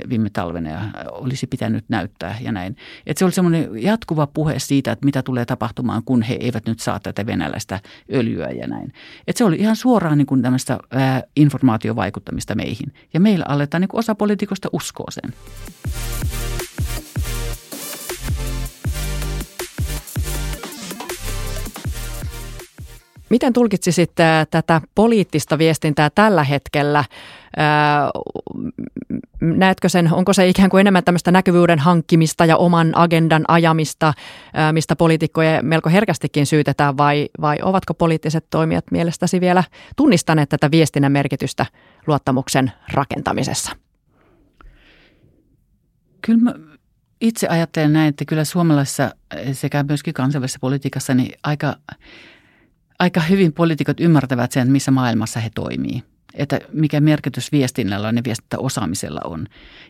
viime 0.08 0.30
talvena 0.30 0.70
ja 0.70 0.80
olisi 1.10 1.46
pitänyt 1.46 1.84
näyttää 1.88 2.38
ja 2.40 2.52
näin. 2.52 2.76
Että 3.06 3.18
se 3.18 3.24
oli 3.24 3.32
semmoinen 3.32 3.68
jatkuva 3.74 4.26
puhe 4.26 4.58
siitä, 4.58 4.92
että 4.92 5.04
mitä 5.04 5.22
tulee 5.22 5.44
tapahtumaan, 5.44 6.02
kun 6.04 6.22
he 6.22 6.36
eivät 6.40 6.66
nyt 6.66 6.80
saa 6.80 7.00
tätä 7.00 7.26
venäläistä 7.26 7.80
öljyä 8.12 8.50
ja 8.50 8.66
näin. 8.66 8.92
Että 9.26 9.38
se 9.38 9.44
oli 9.44 9.56
ihan 9.56 9.76
suoraan 9.76 10.18
niin 10.18 10.26
kuin 10.26 10.42
tämmöistä 10.42 10.78
informaatiovaikuttamista 11.36 12.54
meihin. 12.54 12.94
Ja 13.14 13.20
meillä 13.20 13.44
aletaan 13.48 13.80
niin 13.80 13.88
kuin 13.88 13.98
osa 13.98 14.14
poliitikosta 14.14 14.68
uskoa 14.72 15.10
sen. 15.10 15.34
Miten 23.34 23.52
tulkitsisit 23.52 24.12
tätä 24.50 24.80
poliittista 24.94 25.58
viestintää 25.58 26.10
tällä 26.10 26.44
hetkellä? 26.44 27.04
Näetkö 29.40 29.88
sen, 29.88 30.12
onko 30.12 30.32
se 30.32 30.48
ikään 30.48 30.70
kuin 30.70 30.80
enemmän 30.80 31.04
tämmöistä 31.04 31.30
näkyvyyden 31.30 31.78
hankkimista 31.78 32.44
ja 32.44 32.56
oman 32.56 32.92
agendan 32.94 33.44
ajamista, 33.48 34.14
mistä 34.72 34.96
poliitikkoja 34.96 35.62
melko 35.62 35.90
herkästikin 35.90 36.46
syytetään 36.46 36.96
vai, 36.96 37.28
vai 37.40 37.56
ovatko 37.62 37.94
poliittiset 37.94 38.46
toimijat 38.50 38.84
mielestäsi 38.90 39.40
vielä 39.40 39.64
tunnistaneet 39.96 40.48
tätä 40.48 40.70
viestinnän 40.70 41.12
merkitystä 41.12 41.66
luottamuksen 42.06 42.72
rakentamisessa? 42.92 43.72
Kyllä 46.26 46.40
mä 46.40 46.54
itse 47.20 47.48
ajattelen 47.48 47.92
näin, 47.92 48.08
että 48.08 48.24
kyllä 48.24 48.44
suomalaisessa 48.44 49.14
sekä 49.52 49.82
myöskin 49.82 50.14
kansainvälisessä 50.14 50.60
politiikassa 50.60 51.14
niin 51.14 51.32
aika– 51.42 51.76
aika 52.98 53.20
hyvin 53.20 53.52
poliitikot 53.52 54.00
ymmärtävät 54.00 54.52
sen, 54.52 54.72
missä 54.72 54.90
maailmassa 54.90 55.40
he 55.40 55.50
toimii. 55.54 56.02
Että 56.34 56.60
mikä 56.72 57.00
merkitys 57.00 57.52
viestinnällä 57.52 58.12
ja 58.16 58.22
viestintäosaamisella 58.24 59.20
on. 59.24 59.46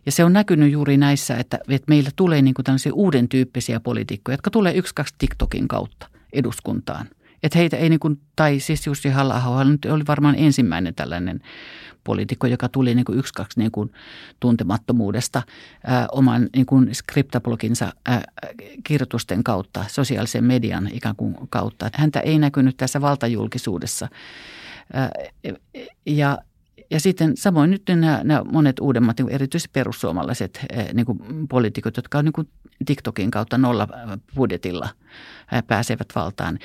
Ja 0.06 0.12
se 0.12 0.24
on 0.24 0.32
näkynyt 0.32 0.72
juuri 0.72 0.96
näissä, 0.96 1.36
että, 1.36 1.58
että 1.68 1.88
meillä 1.88 2.10
tulee 2.16 2.42
niin 2.42 2.54
kuin 2.54 2.64
tällaisia 2.64 2.94
uuden 2.94 3.28
tyyppisiä 3.28 3.80
poliitikkoja, 3.80 4.34
jotka 4.34 4.50
tulee 4.50 4.74
yksi, 4.74 4.94
kaksi 4.94 5.14
TikTokin 5.18 5.68
kautta 5.68 6.06
eduskuntaan. 6.32 7.08
Että 7.42 7.58
heitä 7.58 7.76
ei 7.76 7.88
niin 7.88 8.00
kuin, 8.00 8.20
tai 8.36 8.60
siis 8.60 8.86
Jussi 8.86 9.08
halla 9.08 9.42
oli 9.90 10.04
varmaan 10.08 10.34
ensimmäinen 10.38 10.94
tällainen 10.94 11.40
poliitikko, 12.04 12.46
joka 12.46 12.68
tuli 12.68 12.94
niin 12.94 13.04
kuin 13.04 13.18
yksi, 13.18 13.34
kaksi 13.34 13.60
niin 13.60 13.70
kuin 13.72 13.92
tuntemattomuudesta 14.40 15.42
ää, 15.86 16.06
oman 16.12 16.48
niin 16.56 16.66
kuin 16.66 16.94
skriptabloginsa 16.94 17.92
ää, 18.06 18.22
kirjoitusten 18.84 19.44
kautta, 19.44 19.84
sosiaalisen 19.88 20.44
median 20.44 20.90
ikään 20.92 21.16
kuin 21.16 21.36
kautta. 21.50 21.90
Häntä 21.94 22.20
ei 22.20 22.38
näkynyt 22.38 22.76
tässä 22.76 23.00
valtajulkisuudessa. 23.00 24.08
Ää, 24.92 25.10
ja 26.06 26.38
ja 26.90 27.00
sitten 27.00 27.36
samoin 27.36 27.70
nyt 27.70 27.82
nämä, 27.88 28.20
nämä 28.24 28.44
monet 28.44 28.80
uudemmat, 28.80 29.18
niin 29.18 29.28
erityisesti 29.28 29.70
perussuomalaiset 29.72 30.66
niin 30.92 31.06
kuin 31.06 31.18
poliitikot, 31.48 31.96
jotka 31.96 32.18
on 32.18 32.24
niin 32.24 32.32
kuin 32.32 32.48
TikTokin 32.86 33.30
kautta 33.30 33.58
nolla 33.58 33.88
budjetilla 34.34 34.88
pääsevät 35.66 36.08
valtaan. 36.14 36.58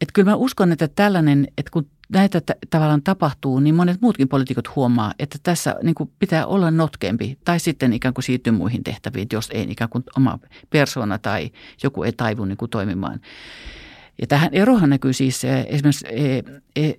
Että 0.00 0.12
kyllä 0.12 0.30
mä 0.30 0.36
uskon, 0.36 0.72
että 0.72 0.88
tällainen, 0.88 1.48
että 1.58 1.70
kun 1.70 1.86
näitä 2.12 2.40
t- 2.40 2.70
tavallaan 2.70 3.02
tapahtuu, 3.02 3.60
niin 3.60 3.74
monet 3.74 4.00
muutkin 4.00 4.28
poliitikot 4.28 4.76
huomaa, 4.76 5.14
että 5.18 5.38
tässä 5.42 5.76
niin 5.82 5.94
kuin 5.94 6.10
pitää 6.18 6.46
olla 6.46 6.70
notkempi 6.70 7.38
tai 7.44 7.60
sitten 7.60 7.92
ikään 7.92 8.14
kuin 8.14 8.24
siirtyä 8.24 8.52
muihin 8.52 8.84
tehtäviin, 8.84 9.28
jos 9.32 9.50
ei 9.52 9.66
ikään 9.70 9.90
kuin 9.90 10.04
oma 10.16 10.38
persona 10.70 11.18
tai 11.18 11.50
joku 11.82 12.02
ei 12.02 12.12
taivu 12.12 12.44
niin 12.44 12.56
kuin 12.56 12.70
toimimaan. 12.70 13.20
Ja 14.20 14.26
tähän 14.26 14.48
erohan 14.52 14.90
näkyy 14.90 15.12
siis 15.12 15.44
eh, 15.44 15.66
esimerkiksi 15.68 16.06
eh, 16.10 16.44
eh, 16.76 16.96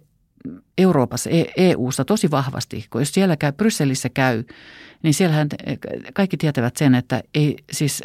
Euroopassa, 0.77 1.29
EUssa 1.57 2.05
tosi 2.05 2.31
vahvasti, 2.31 2.85
kun 2.89 3.01
jos 3.01 3.13
siellä 3.13 3.37
käy, 3.37 3.51
Brysselissä 3.51 4.09
käy, 4.09 4.43
niin 5.03 5.13
siellähän 5.13 5.47
kaikki 6.13 6.37
tietävät 6.37 6.77
sen, 6.77 6.95
että 6.95 7.23
ei 7.35 7.57
siis 7.71 8.03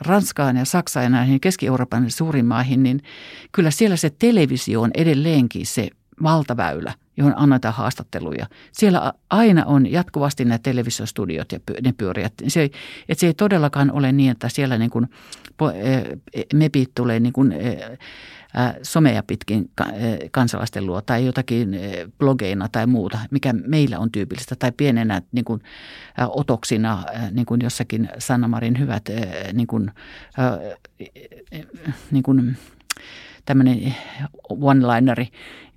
Ranskaan 0.00 0.56
ja 0.56 0.64
Saksaan 0.64 1.04
ja 1.04 1.10
näihin 1.10 1.40
Keski-Euroopan 1.40 2.10
suuriin 2.10 2.46
maihin, 2.46 2.82
niin 2.82 3.00
kyllä 3.52 3.70
siellä 3.70 3.96
se 3.96 4.10
televisio 4.10 4.80
on 4.80 4.90
edelleenkin 4.94 5.66
se 5.66 5.88
valtaväylä, 6.22 6.94
johon 7.16 7.34
annetaan 7.36 7.74
haastatteluja. 7.74 8.46
Siellä 8.72 9.12
aina 9.30 9.64
on 9.64 9.92
jatkuvasti 9.92 10.44
nämä 10.44 10.58
televisiostudiot 10.58 11.52
ja 11.52 11.58
ne 11.82 11.94
pyörivät. 11.98 12.32
Se, 12.48 12.64
että 13.08 13.20
se 13.20 13.26
ei 13.26 13.34
todellakaan 13.34 13.92
ole 13.92 14.12
niin, 14.12 14.30
että 14.30 14.48
siellä 14.48 14.78
niin 14.78 14.90
kuin, 14.90 15.06
mepit 16.54 16.90
tulee 16.94 17.20
niin 17.20 17.32
kuin, 17.32 17.54
somea 18.82 19.22
pitkin 19.22 19.70
kansalaisten 20.30 20.86
luo 20.86 21.00
tai 21.00 21.26
jotakin 21.26 21.76
blogeina 22.18 22.68
tai 22.68 22.86
muuta, 22.86 23.18
mikä 23.30 23.52
meillä 23.52 23.98
on 23.98 24.12
tyypillistä, 24.12 24.56
tai 24.56 24.72
pienenä 24.76 25.22
niin 25.32 25.44
kuin, 25.44 25.62
otoksina 26.28 27.04
niin 27.30 27.46
kuin 27.46 27.60
jossakin 27.62 28.08
Sanna-Marin 28.18 28.78
hyvät 28.78 29.04
niin 29.52 29.66
kuin, 29.66 29.90
niin 32.10 32.22
kuin, 32.22 32.56
tämmöinen 33.44 33.94
one-lineri, 34.50 35.26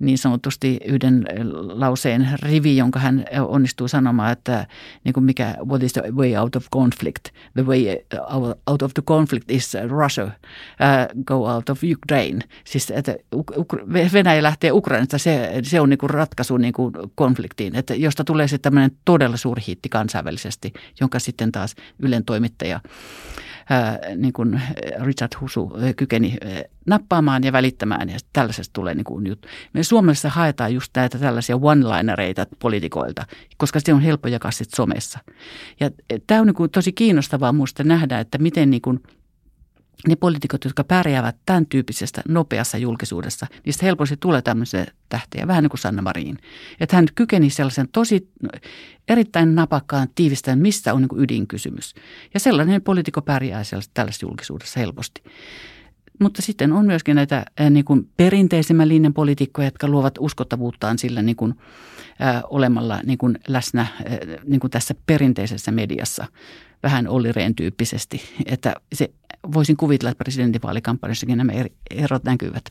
niin 0.00 0.18
sanotusti 0.18 0.80
yhden 0.84 1.26
lauseen 1.72 2.28
rivi, 2.42 2.76
jonka 2.76 3.00
hän 3.00 3.24
onnistuu 3.48 3.88
sanomaan, 3.88 4.32
että 4.32 4.66
niin 5.04 5.12
kuin 5.12 5.24
mikä, 5.24 5.56
what 5.68 5.82
is 5.82 5.92
the 5.92 6.02
way 6.10 6.36
out 6.36 6.56
of 6.56 6.66
conflict? 6.72 7.24
The 7.54 7.66
way 7.66 7.86
out 8.66 8.82
of 8.82 8.94
the 8.94 9.02
conflict 9.02 9.50
is 9.50 9.76
Russia, 9.88 10.24
uh, 10.24 11.24
go 11.24 11.34
out 11.34 11.70
of 11.70 11.80
Ukraine. 11.92 12.40
Siis 12.64 12.90
että 12.90 13.16
Venäjä 14.12 14.42
lähtee 14.42 14.72
Ukrainasta, 14.72 15.18
se, 15.18 15.60
se 15.62 15.80
on 15.80 15.88
niin 15.88 15.98
kuin 15.98 16.10
ratkaisu 16.10 16.56
niin 16.56 16.72
kuin 16.72 16.94
konfliktiin, 17.14 17.76
että 17.76 17.94
josta 17.94 18.24
tulee 18.24 18.48
sitten 18.48 18.62
tämmöinen 18.72 18.90
todella 19.04 19.36
suuri 19.36 19.62
hitti 19.68 19.88
kansainvälisesti, 19.88 20.72
jonka 21.00 21.18
sitten 21.18 21.52
taas 21.52 21.74
Ylen 21.98 22.24
toimittaja 22.24 22.80
niin 24.16 24.32
kuin 24.32 24.60
Richard 25.00 25.32
Husu 25.40 25.72
kykeni 25.96 26.36
nappaamaan 26.86 27.44
ja 27.44 27.52
välittämään 27.52 28.08
ja 28.08 28.18
tällaisesta 28.32 28.72
tulee 28.72 28.94
niin 28.94 29.04
kuin 29.04 29.26
juttu. 29.26 29.48
Me 29.90 29.92
Suomessa 29.92 30.28
haetaan 30.28 30.74
just 30.74 30.90
näitä 30.96 31.18
tällaisia 31.18 31.56
one-linereita 31.56 32.46
poliitikoilta, 32.58 33.26
koska 33.56 33.80
se 33.80 33.94
on 33.94 34.00
helppo 34.00 34.28
jakaa 34.28 34.50
sitten 34.50 34.76
somessa. 34.76 35.18
Ja 35.80 35.90
tämä 36.26 36.40
on 36.40 36.46
niin 36.46 36.54
kuin 36.54 36.70
tosi 36.70 36.92
kiinnostavaa 36.92 37.52
minusta 37.52 37.84
nähdä, 37.84 38.18
että 38.18 38.38
miten 38.38 38.70
niin 38.70 38.82
kuin– 38.82 39.00
ne 40.08 40.16
poliitikot, 40.16 40.64
jotka 40.64 40.84
pärjäävät 40.84 41.36
tämän 41.46 41.66
tyyppisestä 41.66 42.22
nopeassa 42.28 42.78
julkisuudessa, 42.78 43.46
niistä 43.66 43.86
helposti 43.86 44.16
tulee 44.16 44.42
tämmöisiä 44.42 44.86
tähtiä, 45.08 45.46
vähän 45.46 45.62
niin 45.62 45.70
kuin 45.70 45.80
Sanna 45.80 46.02
Marin. 46.02 46.38
Että 46.80 46.96
hän 46.96 47.06
kykeni 47.14 47.50
sellaisen 47.50 47.88
tosi 47.92 48.30
erittäin 49.08 49.54
napakkaan 49.54 50.08
tiivistämään, 50.14 50.58
mistä 50.58 50.94
on 50.94 51.02
niin 51.02 51.22
ydinkysymys. 51.22 51.94
Ja 52.34 52.40
sellainen 52.40 52.82
poliitikko 52.82 53.22
pärjää 53.22 53.62
tällaisessa 53.94 54.26
julkisuudessa 54.26 54.80
helposti. 54.80 55.22
Mutta 56.20 56.42
sitten 56.42 56.72
on 56.72 56.86
myöskin 56.86 57.16
näitä 57.16 57.44
niin 57.70 57.84
kuin 57.84 58.08
perinteisemmän 58.16 58.88
linjan 58.88 59.14
poliitikkoja, 59.14 59.66
jotka 59.66 59.88
luovat 59.88 60.14
uskottavuuttaan 60.18 60.98
sillä 60.98 61.22
niin 61.22 61.36
kuin, 61.36 61.54
ää, 62.18 62.42
olemalla 62.50 63.00
niin 63.04 63.18
kuin 63.18 63.38
läsnä 63.48 63.80
ää, 63.80 64.18
niin 64.44 64.60
kuin 64.60 64.70
tässä 64.70 64.94
perinteisessä 65.06 65.70
mediassa 65.70 66.26
vähän 66.82 67.08
Olli 67.08 67.32
Rehn 67.32 67.54
tyyppisesti. 67.54 68.22
Että 68.46 68.74
se, 68.92 69.10
voisin 69.54 69.76
kuvitella, 69.76 70.10
että 70.10 70.24
presidentinvaalikampanjassakin 70.24 71.38
nämä 71.38 71.52
erot 71.90 72.24
näkyvät. 72.24 72.64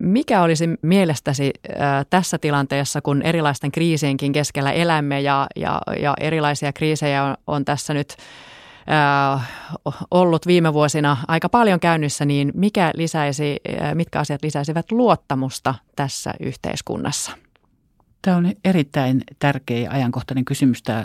Mikä 0.00 0.42
olisi 0.42 0.68
mielestäsi 0.82 1.52
tässä 2.10 2.38
tilanteessa, 2.38 3.00
kun 3.00 3.22
erilaisten 3.22 3.72
kriisienkin 3.72 4.32
keskellä 4.32 4.72
elämme 4.72 5.20
ja, 5.20 5.46
ja, 5.56 5.80
ja 6.00 6.14
erilaisia 6.20 6.72
kriisejä 6.72 7.24
on, 7.24 7.36
on 7.46 7.64
tässä 7.64 7.94
nyt 7.94 8.16
ollut 10.10 10.46
viime 10.46 10.72
vuosina 10.72 11.16
aika 11.28 11.48
paljon 11.48 11.80
käynnissä, 11.80 12.24
niin 12.24 12.52
mikä 12.54 12.90
lisäisi, 12.94 13.56
mitkä 13.94 14.20
asiat 14.20 14.42
lisäisivät 14.42 14.92
luottamusta 14.92 15.74
tässä 15.96 16.34
yhteiskunnassa? 16.40 17.32
Tämä 18.22 18.36
on 18.36 18.52
erittäin 18.64 19.22
tärkeä 19.38 19.78
ja 19.78 19.90
ajankohtainen 19.90 20.44
kysymys, 20.44 20.82
tämä, 20.82 21.04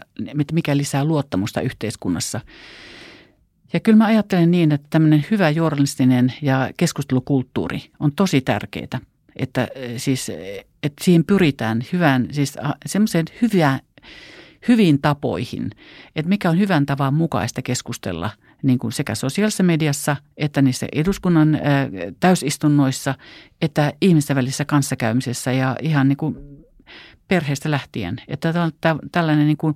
mikä 0.52 0.78
lisää 0.78 1.06
luottamusta 1.06 1.62
yhteiskunnassa. 1.62 2.42
Ja 3.76 3.80
kyllä 3.80 3.98
mä 3.98 4.06
ajattelen 4.06 4.52
niin, 4.52 4.72
että 4.72 4.88
tämmöinen 4.90 5.26
hyvä 5.32 5.50
journalistinen 5.50 6.34
ja 6.42 6.70
keskustelukulttuuri 6.78 7.84
on 8.00 8.12
tosi 8.12 8.42
tärkeää. 8.42 9.00
Että 9.36 9.68
siis, 9.98 10.30
että 10.84 11.04
siihen 11.04 11.26
pyritään 11.26 11.84
hyvään, 11.94 12.28
siis 12.32 12.58
semmoiseen 12.86 13.26
hyvään, 13.42 13.80
hyviin 14.68 15.02
tapoihin, 15.02 15.72
että 16.16 16.30
mikä 16.30 16.50
on 16.50 16.60
hyvän 16.60 16.86
tavan 16.86 17.14
mukaista 17.14 17.62
keskustella 17.62 18.30
niin 18.64 18.80
kuin 18.80 18.92
sekä 18.92 19.16
sosiaalisessa 19.16 19.64
mediassa 19.64 20.16
että 20.38 20.62
niissä 20.62 20.88
eduskunnan 20.94 21.60
täysistunnoissa, 22.20 23.16
että 23.62 23.94
ihmisten 24.02 24.36
välisessä 24.36 24.66
kanssakäymisessä 24.66 25.52
ja 25.52 25.76
ihan 25.82 26.08
niin 26.08 26.18
kuin 26.18 26.36
perheestä 27.28 27.72
lähtien. 27.72 28.16
Että 28.28 28.72
tällainen 29.12 29.48
niin 29.48 29.58
kuin 29.58 29.76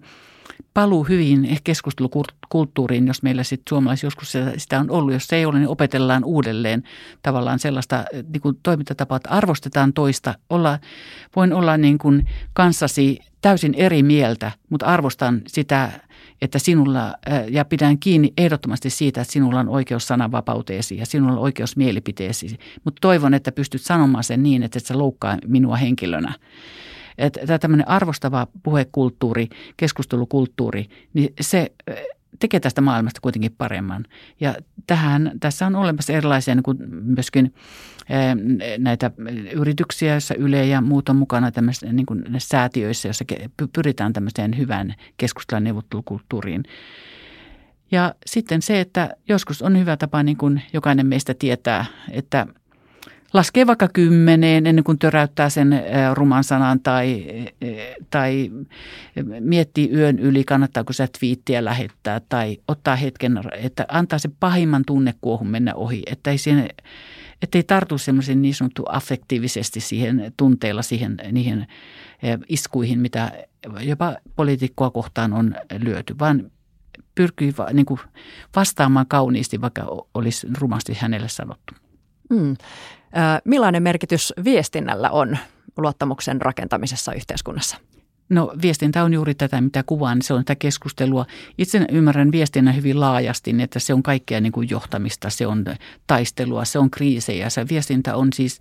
paluu 0.74 1.04
hyvin 1.04 1.58
keskustelukulttuuriin, 1.64 3.08
jos 3.08 3.24
meillä 3.24 3.44
sitten 3.44 3.70
suomalais 3.70 4.04
joskus 4.04 4.34
sitä 4.58 4.80
on 4.80 4.92
ollut. 4.92 5.14
Jos 5.14 5.28
se 5.28 5.36
ei 5.36 5.46
ole, 5.46 5.60
niin 5.60 5.68
opetellaan 5.68 6.24
uudelleen 6.24 6.84
tavallaan 7.24 7.60
sellaista 7.60 8.06
niin 8.34 8.42
kuin 8.42 8.58
toimintatapaa, 8.64 9.16
että 9.16 9.30
arvostetaan 9.30 9.94
toista. 9.94 10.36
Olla, 10.50 10.80
voin 11.36 11.54
olla 11.54 11.78
niin 11.78 11.98
kuin 11.98 12.26
kanssasi 12.54 13.20
täysin 13.42 13.74
eri 13.74 14.04
mieltä, 14.04 14.52
mutta 14.70 14.86
arvostan 14.86 15.42
sitä, 15.48 15.92
että 16.42 16.60
sinulla, 16.60 17.14
ja 17.50 17.66
pidän 17.66 18.00
kiinni 18.00 18.34
ehdottomasti 18.38 18.90
siitä, 18.90 19.22
että 19.22 19.34
sinulla 19.34 19.60
on 19.60 19.70
oikeus 19.70 20.08
sananvapauteesi 20.08 20.98
ja 20.98 21.06
sinulla 21.06 21.34
on 21.34 21.40
oikeus 21.40 21.78
mielipiteesi. 21.78 22.58
Mutta 22.84 23.00
toivon, 23.02 23.34
että 23.34 23.52
pystyt 23.52 23.82
sanomaan 23.82 24.24
sen 24.24 24.44
niin, 24.44 24.64
että 24.64 24.80
et 24.80 24.86
sä 24.86 24.98
loukkaa 24.98 25.38
minua 25.48 25.76
henkilönä 25.76 26.34
että 27.20 27.60
tämmöinen 27.60 27.88
arvostava 27.88 28.48
puhekulttuuri, 28.64 29.48
keskustelukulttuuri, 29.78 30.86
niin 31.14 31.34
se 31.42 31.72
tekee 32.40 32.60
tästä 32.60 32.82
maailmasta 32.82 33.22
kuitenkin 33.22 33.56
paremman. 33.58 34.06
Ja 34.40 34.56
tähän, 34.88 35.32
tässä 35.40 35.68
on 35.68 35.76
olemassa 35.76 36.14
erilaisia 36.14 36.56
niin 36.56 36.64
kuin 36.64 36.78
myöskin 36.92 37.54
näitä 38.78 39.12
yrityksiä, 39.54 40.12
joissa 40.12 40.36
Yle 40.36 40.66
ja 40.66 40.82
muut 40.82 41.10
on 41.10 41.16
mukana 41.16 41.52
tämmöisissä 41.52 41.94
niin 41.94 42.06
kuin 42.06 42.26
säätiöissä, 42.38 43.08
joissa 43.08 43.26
pyritään 43.74 44.14
tämmöiseen 44.14 44.58
hyvään 44.58 44.96
keskustelun 45.18 45.64
neuvottelukulttuuriin. 45.64 46.64
Ja 47.92 48.16
sitten 48.26 48.62
se, 48.62 48.80
että 48.80 49.10
joskus 49.30 49.62
on 49.62 49.80
hyvä 49.80 49.98
tapa, 49.98 50.24
niin 50.24 50.38
kuin 50.38 50.62
jokainen 50.74 51.08
meistä 51.08 51.34
tietää, 51.34 51.86
että– 52.12 52.48
laskee 53.34 53.68
vaikka 53.68 53.88
kymmeneen 53.88 54.68
ennen 54.68 54.84
kuin 54.84 55.00
töräyttää 55.00 55.50
sen 55.50 55.84
ruman 56.14 56.44
sanan 56.44 56.80
tai, 56.80 57.26
tai 58.10 58.52
miettii 59.40 59.92
yön 59.94 60.20
yli, 60.20 60.44
kannattaako 60.44 60.94
sä 60.94 61.08
twiittiä 61.20 61.66
lähettää 61.66 62.22
tai 62.30 62.58
ottaa 62.68 62.96
hetken, 62.96 63.42
että 63.54 63.86
antaa 63.88 64.20
se 64.20 64.30
pahimman 64.40 64.84
tunnekuohun 64.86 65.48
mennä 65.48 65.74
ohi, 65.74 66.04
että 66.06 66.32
ei 66.32 66.38
siihen 66.38 66.70
että 67.42 67.58
ei 67.58 67.64
tartu 67.64 67.98
semmoisen 67.98 68.42
niin 68.42 68.54
sanottu 68.54 68.84
affektiivisesti 68.90 69.80
siihen 69.80 70.34
tunteilla, 70.38 70.82
siihen, 70.82 71.18
niihin 71.32 71.68
iskuihin, 72.50 73.00
mitä 73.00 73.32
jopa 73.80 74.16
poliitikkoa 74.36 74.90
kohtaan 74.90 75.34
on 75.34 75.56
lyöty, 75.80 76.16
vaan 76.20 76.52
pyrkii 77.16 77.54
va, 77.58 77.68
niin 77.74 77.86
vastaamaan 78.56 79.06
kauniisti, 79.08 79.62
vaikka 79.62 80.06
olisi 80.14 80.48
rumasti 80.58 80.94
hänelle 80.94 81.30
sanottu. 81.30 81.74
Mm. 82.30 82.56
Millainen 83.46 83.84
merkitys 83.84 84.34
viestinnällä 84.44 85.10
on 85.10 85.38
luottamuksen 85.78 86.42
rakentamisessa 86.42 87.14
yhteiskunnassa? 87.14 87.78
No 88.30 88.54
viestintä 88.62 89.04
on 89.04 89.14
juuri 89.14 89.36
tätä, 89.36 89.62
mitä 89.62 89.84
kuvaan, 89.86 90.22
se 90.22 90.34
on 90.34 90.46
tätä 90.46 90.56
keskustelua. 90.56 91.26
Itse 91.58 91.86
ymmärrän 91.92 92.32
viestinnän 92.32 92.76
hyvin 92.76 93.00
laajasti, 93.00 93.54
niin 93.54 93.62
että 93.62 93.80
se 93.80 93.94
on 93.94 94.04
kaikkea 94.04 94.42
niin 94.42 94.52
kuin 94.52 94.70
johtamista, 94.70 95.30
se 95.30 95.48
on 95.48 95.66
taistelua, 96.08 96.66
se 96.66 96.80
on 96.80 96.92
kriisejä. 96.92 97.50
Se 97.50 97.66
viestintä 97.70 98.16
on 98.16 98.34
siis 98.34 98.60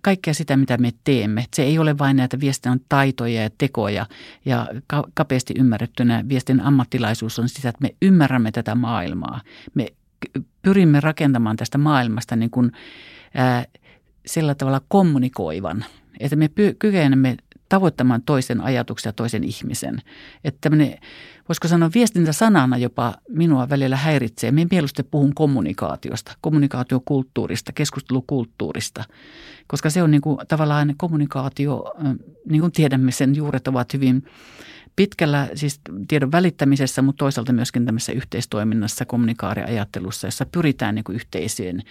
kaikkea 0.00 0.34
sitä, 0.34 0.56
mitä 0.56 0.78
me 0.78 0.90
teemme. 1.04 1.44
Se 1.54 1.62
ei 1.62 1.78
ole 1.78 1.98
vain 1.98 2.16
näitä 2.16 2.40
viestinnän 2.40 2.80
taitoja 2.88 3.42
ja 3.42 3.50
tekoja 3.58 4.06
ja 4.44 4.66
kapeasti 5.14 5.54
ymmärrettynä 5.58 6.24
viestin 6.28 6.60
ammattilaisuus 6.60 7.38
on 7.38 7.48
sitä, 7.48 7.68
että 7.68 7.82
me 7.82 7.94
ymmärrämme 8.02 8.52
tätä 8.52 8.74
maailmaa. 8.74 9.40
Me 9.74 9.86
pyrimme 10.62 11.00
rakentamaan 11.00 11.56
tästä 11.56 11.78
maailmasta 11.78 12.36
niin 12.36 12.50
kuin, 12.50 12.72
ää, 13.34 13.64
sillä 14.26 14.54
tavalla 14.54 14.80
kommunikoivan, 14.88 15.84
että 16.20 16.36
me 16.36 16.50
kykenemme 16.78 17.36
tavoittamaan 17.68 18.22
toisen 18.22 18.60
ajatuksia, 18.60 19.12
toisen 19.12 19.44
ihmisen. 19.44 19.98
Että 20.44 20.58
tämmöinen, 20.60 20.98
voisiko 21.48 21.68
sanoa 21.68 21.90
viestintä 21.94 22.32
sanana 22.32 22.76
jopa 22.76 23.14
minua 23.28 23.68
välillä 23.68 23.96
häiritsee. 23.96 24.50
Minä 24.50 24.68
mieluusti 24.70 25.02
puhun 25.02 25.34
kommunikaatiosta, 25.34 26.32
kommunikaatiokulttuurista, 26.40 27.72
keskustelukulttuurista, 27.72 29.04
koska 29.66 29.90
se 29.90 30.02
on 30.02 30.10
niin 30.10 30.20
kuin, 30.20 30.38
tavallaan 30.48 30.94
kommunikaatio, 30.96 31.94
niin 32.48 32.60
kuin 32.60 32.72
tiedämme, 32.72 33.12
sen 33.12 33.36
juuret 33.36 33.68
ovat 33.68 33.94
hyvin 33.94 34.24
pitkällä 35.00 35.48
siis 35.54 35.80
tiedon 36.08 36.32
välittämisessä, 36.32 37.02
mutta 37.02 37.18
toisaalta 37.18 37.52
myöskin 37.52 37.86
tämmöisessä 37.86 38.12
yhteistoiminnassa, 38.12 39.04
kommunikaariajattelussa, 39.04 40.26
jossa 40.26 40.46
pyritään 40.46 40.94
niin 40.94 41.04
yhteisöön 41.10 41.82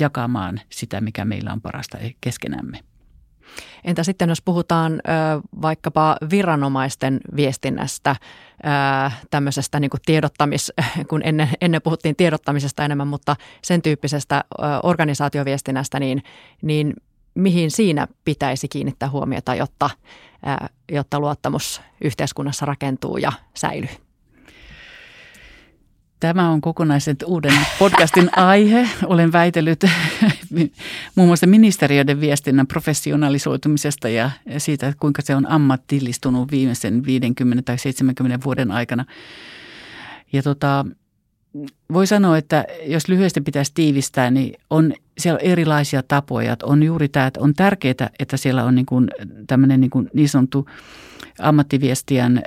jakamaan 0.00 0.60
sitä, 0.70 1.00
mikä 1.00 1.24
meillä 1.24 1.52
on 1.52 1.60
parasta 1.60 1.98
keskenämme. 2.20 2.80
Entä 3.84 4.02
sitten, 4.02 4.28
jos 4.28 4.42
puhutaan 4.42 5.00
vaikkapa 5.62 6.16
viranomaisten 6.30 7.20
viestinnästä, 7.36 8.16
tämmöisestä 9.30 9.80
niin 9.80 9.90
kuin 9.90 10.00
tiedottamis, 10.06 10.72
kun 11.10 11.20
ennen, 11.24 11.48
ennen 11.60 11.82
puhuttiin 11.82 12.16
tiedottamisesta 12.16 12.84
enemmän, 12.84 13.08
mutta 13.08 13.36
sen 13.62 13.82
tyyppisestä 13.82 14.44
organisaatioviestinnästä, 14.82 16.00
niin, 16.00 16.22
niin 16.62 16.94
mihin 17.34 17.70
siinä 17.70 18.08
pitäisi 18.24 18.68
kiinnittää 18.68 19.10
huomiota, 19.10 19.54
jotta, 19.54 19.90
jotta 20.92 21.20
luottamus 21.20 21.80
yhteiskunnassa 22.04 22.66
rakentuu 22.66 23.16
ja 23.16 23.32
säilyy? 23.54 23.90
Tämä 26.20 26.50
on 26.50 26.60
kokonaisen 26.60 27.16
uuden 27.26 27.52
podcastin 27.78 28.30
aihe. 28.38 28.88
Olen 29.06 29.32
väitellyt 29.32 29.84
muun 31.16 31.28
muassa 31.28 31.46
ministeriöiden 31.46 32.20
viestinnän 32.20 32.66
professionalisoitumisesta 32.66 34.08
ja 34.08 34.30
siitä, 34.58 34.92
kuinka 35.00 35.22
se 35.22 35.36
on 35.36 35.50
ammattillistunut 35.50 36.50
viimeisen 36.50 37.06
50 37.06 37.62
tai 37.62 37.78
70 37.78 38.44
vuoden 38.44 38.70
aikana. 38.70 39.04
Ja 40.32 40.42
tota, 40.42 40.86
voi 41.92 42.06
sanoa, 42.06 42.38
että 42.38 42.64
jos 42.86 43.08
lyhyesti 43.08 43.40
pitäisi 43.40 43.72
tiivistää, 43.74 44.30
niin 44.30 44.60
on 44.70 44.92
siellä 45.18 45.36
on 45.36 45.44
erilaisia 45.44 46.02
tapoja. 46.02 46.56
On 46.62 46.82
juuri 46.82 47.08
tämä, 47.08 47.26
että 47.26 47.40
on 47.40 47.54
tärkeää, 47.54 48.10
että 48.18 48.36
siellä 48.36 48.64
on 48.64 48.74
niin 48.74 48.86
kuin 48.86 49.08
tämmöinen 49.46 49.80
niin, 49.80 49.90
kuin 49.90 50.10
niin 50.14 50.28
sanottu 50.28 50.68
ammattiviestijän 51.40 52.42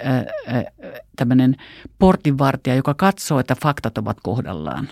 tämmöinen 1.15 1.55
portinvartija, 1.99 2.76
joka 2.76 2.93
katsoo, 2.93 3.39
että 3.39 3.55
faktat 3.61 3.97
ovat 3.97 4.18
kohdallaan 4.24 4.89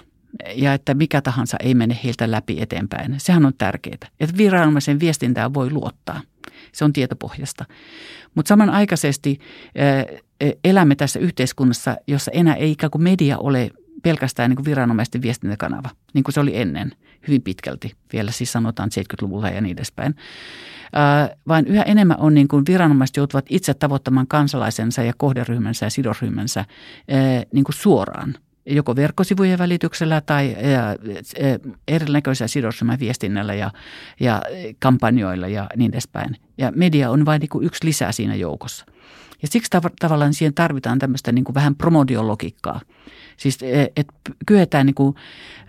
ja 0.55 0.73
että 0.73 0.93
mikä 0.93 1.21
tahansa 1.21 1.57
ei 1.63 1.73
mene 1.73 1.99
heiltä 2.03 2.31
läpi 2.31 2.61
eteenpäin. 2.61 3.15
Sehän 3.17 3.45
on 3.45 3.53
tärkeää, 3.57 3.97
että 4.19 4.37
viranomaisen 4.37 4.99
viestintää 4.99 5.53
voi 5.53 5.71
luottaa. 5.71 6.21
Se 6.71 6.85
on 6.85 6.93
tietopohjasta. 6.93 7.65
Mutta 8.35 8.49
samanaikaisesti 8.49 9.39
elämme 10.63 10.95
tässä 10.95 11.19
yhteiskunnassa, 11.19 11.97
jossa 12.07 12.31
enää 12.31 12.55
ei 12.55 12.71
ikään 12.71 12.91
kuin 12.91 13.03
media 13.03 13.37
ole 13.37 13.71
pelkästään 14.03 14.49
niin 14.49 14.55
kuin 14.55 14.65
viranomaisten 14.65 15.21
viestintäkanava, 15.21 15.89
niin 16.13 16.23
kuin 16.23 16.33
se 16.33 16.39
oli 16.39 16.57
ennen 16.57 16.91
hyvin 17.27 17.41
pitkälti, 17.41 17.93
vielä 18.13 18.31
siis 18.31 18.51
sanotaan 18.51 18.89
70-luvulla 18.99 19.49
ja 19.49 19.61
niin 19.61 19.77
edespäin. 19.77 20.15
Äh, 20.97 21.37
vaan 21.47 21.67
yhä 21.67 21.83
enemmän 21.83 22.17
on 22.19 22.33
niin 22.33 22.47
kuin 22.47 22.63
viranomaiset 22.67 23.17
joutuvat 23.17 23.45
itse 23.49 23.73
tavoittamaan 23.73 24.27
kansalaisensa 24.27 25.03
ja 25.03 25.13
kohderyhmänsä 25.17 25.85
ja 25.85 25.89
sidosryhmänsä 25.89 26.59
äh, 26.59 26.67
niin 27.53 27.63
kuin 27.63 27.75
suoraan 27.75 28.35
joko 28.65 28.95
verkkosivujen 28.95 29.59
välityksellä 29.59 30.21
tai 30.21 30.55
erinäköisellä 31.87 32.47
sidosryhmän 32.47 32.99
viestinnällä 32.99 33.53
ja, 33.53 33.71
ja 34.19 34.41
kampanjoilla 34.79 35.47
ja 35.47 35.67
niin 35.75 35.91
edespäin. 35.91 36.37
Ja 36.57 36.71
media 36.75 37.11
on 37.11 37.25
vain 37.25 37.39
niin 37.39 37.49
kuin 37.49 37.65
yksi 37.65 37.85
lisää 37.85 38.11
siinä 38.11 38.35
joukossa. 38.35 38.85
Ja 39.41 39.47
siksi 39.47 39.77
tav- 39.77 39.93
tavallaan 39.99 40.33
siihen 40.33 40.53
tarvitaan 40.53 40.99
tämmöistä 40.99 41.31
niin 41.31 41.43
kuin 41.45 41.55
vähän 41.55 41.75
promodiologiikkaa. 41.75 42.81
Siis 43.37 43.63
e, 43.63 43.87
että 43.95 44.13
kyetään 44.45 44.85
niin 44.85 44.95
kuin, 44.95 45.15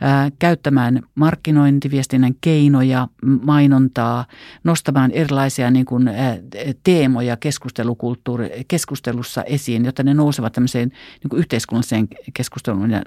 ää, 0.01 0.31
käyttämään 0.39 1.03
markkinointiviestinnän 1.14 2.35
keinoja, 2.41 3.09
mainontaa, 3.43 4.25
nostamaan 4.64 5.11
erilaisia 5.11 5.71
niin 5.71 5.87
kuin, 5.87 6.09
ää, 6.09 6.39
teemoja 6.85 7.37
keskustelukulttuuri, 7.37 8.51
keskustelussa 8.69 9.43
esiin, 9.43 9.85
jotta 9.85 10.03
ne 10.03 10.14
nousevat 10.14 10.53
tämmöiseen 10.53 10.89
niin 11.23 11.31
kuin 11.31 11.41
yhteiskunnalliseen 11.41 12.09
keskusteluun 12.35 12.91
ja 12.91 13.03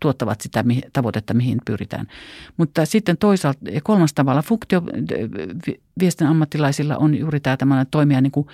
tuottavat 0.00 0.40
sitä 0.40 0.64
tavoitetta, 0.92 1.34
mihin 1.34 1.58
pyritään. 1.66 2.06
Mutta 2.56 2.86
sitten 2.86 3.16
toisaalta, 3.16 3.70
ja 3.70 3.80
kolmas 3.80 4.14
tavalla, 4.14 4.42
funktio 4.42 4.82
viestin 6.00 6.26
ammattilaisilla 6.26 6.96
on 6.96 7.18
juuri 7.18 7.40
tämä 7.40 7.86
toimia 7.90 8.20
niin 8.20 8.32
kuin 8.32 8.46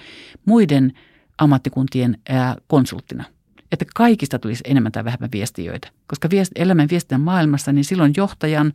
muiden 0.44 0.92
ammattikuntien 1.38 2.18
konsulttina– 2.66 3.24
että 3.72 3.84
kaikista 3.94 4.38
tulisi 4.38 4.64
enemmän 4.66 4.92
tai 4.92 5.04
vähemmän 5.04 5.32
viestiöitä. 5.32 5.88
Koska 6.06 6.30
viest, 6.30 6.52
elämän 6.56 6.88
viestinnän 6.90 7.20
maailmassa, 7.20 7.72
niin 7.72 7.84
silloin 7.84 8.12
johtajan, 8.16 8.72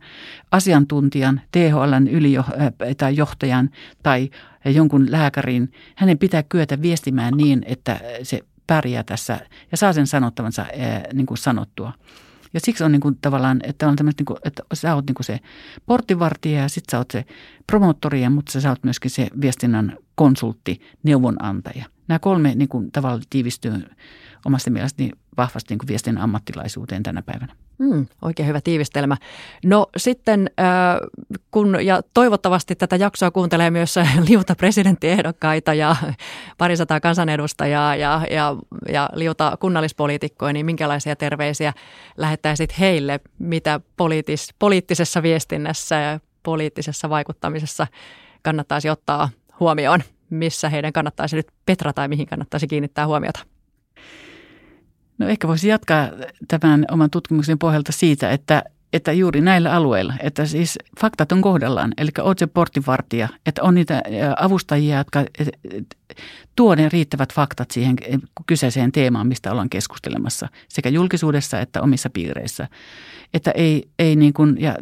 asiantuntijan, 0.50 1.40
THLn 1.52 2.08
ylijo, 2.10 2.44
tai 2.96 3.16
johtajan 3.16 3.70
tai 4.02 4.30
jonkun 4.64 5.12
lääkärin, 5.12 5.72
hänen 5.96 6.18
pitää 6.18 6.42
kyetä 6.42 6.82
viestimään 6.82 7.34
niin, 7.36 7.62
että 7.66 8.00
se 8.22 8.40
pärjää 8.66 9.02
tässä 9.02 9.40
ja 9.70 9.76
saa 9.76 9.92
sen 9.92 10.06
sanottavansa 10.06 10.66
niin 11.12 11.26
kuin 11.26 11.38
sanottua. 11.38 11.92
Ja 12.54 12.60
siksi 12.60 12.84
on 12.84 12.92
niin 12.92 13.00
kuin 13.00 13.18
tavallaan, 13.20 13.60
että, 13.62 13.88
on 13.88 13.96
niin 14.04 14.26
kuin, 14.26 14.38
että 14.44 14.62
sä 14.72 14.94
oot 14.94 15.06
niin 15.06 15.14
kuin 15.14 15.24
se 15.24 15.40
porttivartija 15.86 16.60
ja 16.60 16.68
sitten 16.68 16.90
sä 16.90 16.98
oot 16.98 17.10
se 17.10 17.24
promoottori, 17.66 18.28
mutta 18.28 18.60
sä 18.60 18.68
oot 18.68 18.84
myöskin 18.84 19.10
se 19.10 19.28
viestinnän 19.40 19.96
konsultti, 20.14 20.80
neuvonantaja. 21.02 21.84
Nämä 22.08 22.18
kolme 22.18 22.54
niin 22.54 22.68
kuin, 22.68 22.92
tavallaan 22.92 23.22
tiivistyy 23.30 23.72
omasta 24.44 24.70
mielestäni 24.70 25.10
vahvasti 25.36 25.72
niin 25.72 25.78
kuin 25.78 25.88
viestin 25.88 26.18
ammattilaisuuteen 26.18 27.02
tänä 27.02 27.22
päivänä. 27.22 27.52
Mm, 27.78 28.06
oikein 28.22 28.48
hyvä 28.48 28.60
tiivistelmä. 28.60 29.16
No 29.64 29.86
sitten 29.96 30.50
äh, 30.60 30.66
kun, 31.50 31.86
ja 31.86 32.02
toivottavasti 32.14 32.74
tätä 32.74 32.96
jaksoa 32.96 33.30
kuuntelee 33.30 33.70
myös 33.70 33.94
liuta 34.28 34.54
presidenttiehdokkaita 34.54 35.74
ja 35.74 35.96
parisataa 36.58 37.00
kansanedustajaa 37.00 37.96
ja, 37.96 38.22
ja, 38.30 38.56
ja 38.92 39.08
liuta 39.12 39.56
kunnallispoliitikkoja, 39.60 40.52
niin 40.52 40.66
minkälaisia 40.66 41.16
terveisiä 41.16 41.72
lähettäisit 42.16 42.78
heille, 42.78 43.20
mitä 43.38 43.80
poliittis, 43.96 44.54
poliittisessa 44.58 45.22
viestinnässä 45.22 45.94
ja 45.94 46.20
poliittisessa 46.42 47.10
vaikuttamisessa 47.10 47.86
kannattaisi 48.42 48.90
ottaa 48.90 49.28
huomioon? 49.60 50.02
Missä 50.30 50.68
heidän 50.68 50.92
kannattaisi 50.92 51.36
nyt 51.36 51.46
petra 51.66 51.92
tai 51.92 52.08
mihin 52.08 52.26
kannattaisi 52.26 52.66
kiinnittää 52.66 53.06
huomiota? 53.06 53.57
No 55.18 55.28
ehkä 55.28 55.48
voisi 55.48 55.68
jatkaa 55.68 56.08
tämän 56.48 56.84
oman 56.90 57.10
tutkimuksen 57.10 57.58
pohjalta 57.58 57.92
siitä, 57.92 58.30
että, 58.30 58.62
että 58.92 59.12
juuri 59.12 59.40
näillä 59.40 59.72
alueilla, 59.72 60.14
että 60.22 60.46
siis 60.46 60.78
faktat 61.00 61.32
on 61.32 61.42
kohdallaan, 61.42 61.94
eli 61.98 62.10
oot 62.22 62.38
se 62.38 62.46
porttivartija, 62.46 63.28
että 63.46 63.62
on 63.62 63.74
niitä 63.74 64.02
avustajia, 64.40 64.98
jotka 64.98 65.24
tuo 66.56 66.74
ne 66.74 66.88
riittävät 66.92 67.32
faktat 67.32 67.70
siihen 67.70 67.96
kyseiseen 68.46 68.92
teemaan, 68.92 69.26
mistä 69.26 69.52
ollaan 69.52 69.70
keskustelemassa 69.70 70.48
sekä 70.68 70.88
julkisuudessa 70.88 71.60
että 71.60 71.82
omissa 71.82 72.10
piireissä. 72.10 72.68
Että 73.34 73.50
ei, 73.50 73.88
ei 73.98 74.16
niin 74.16 74.32
kuin, 74.32 74.60
ja 74.60 74.76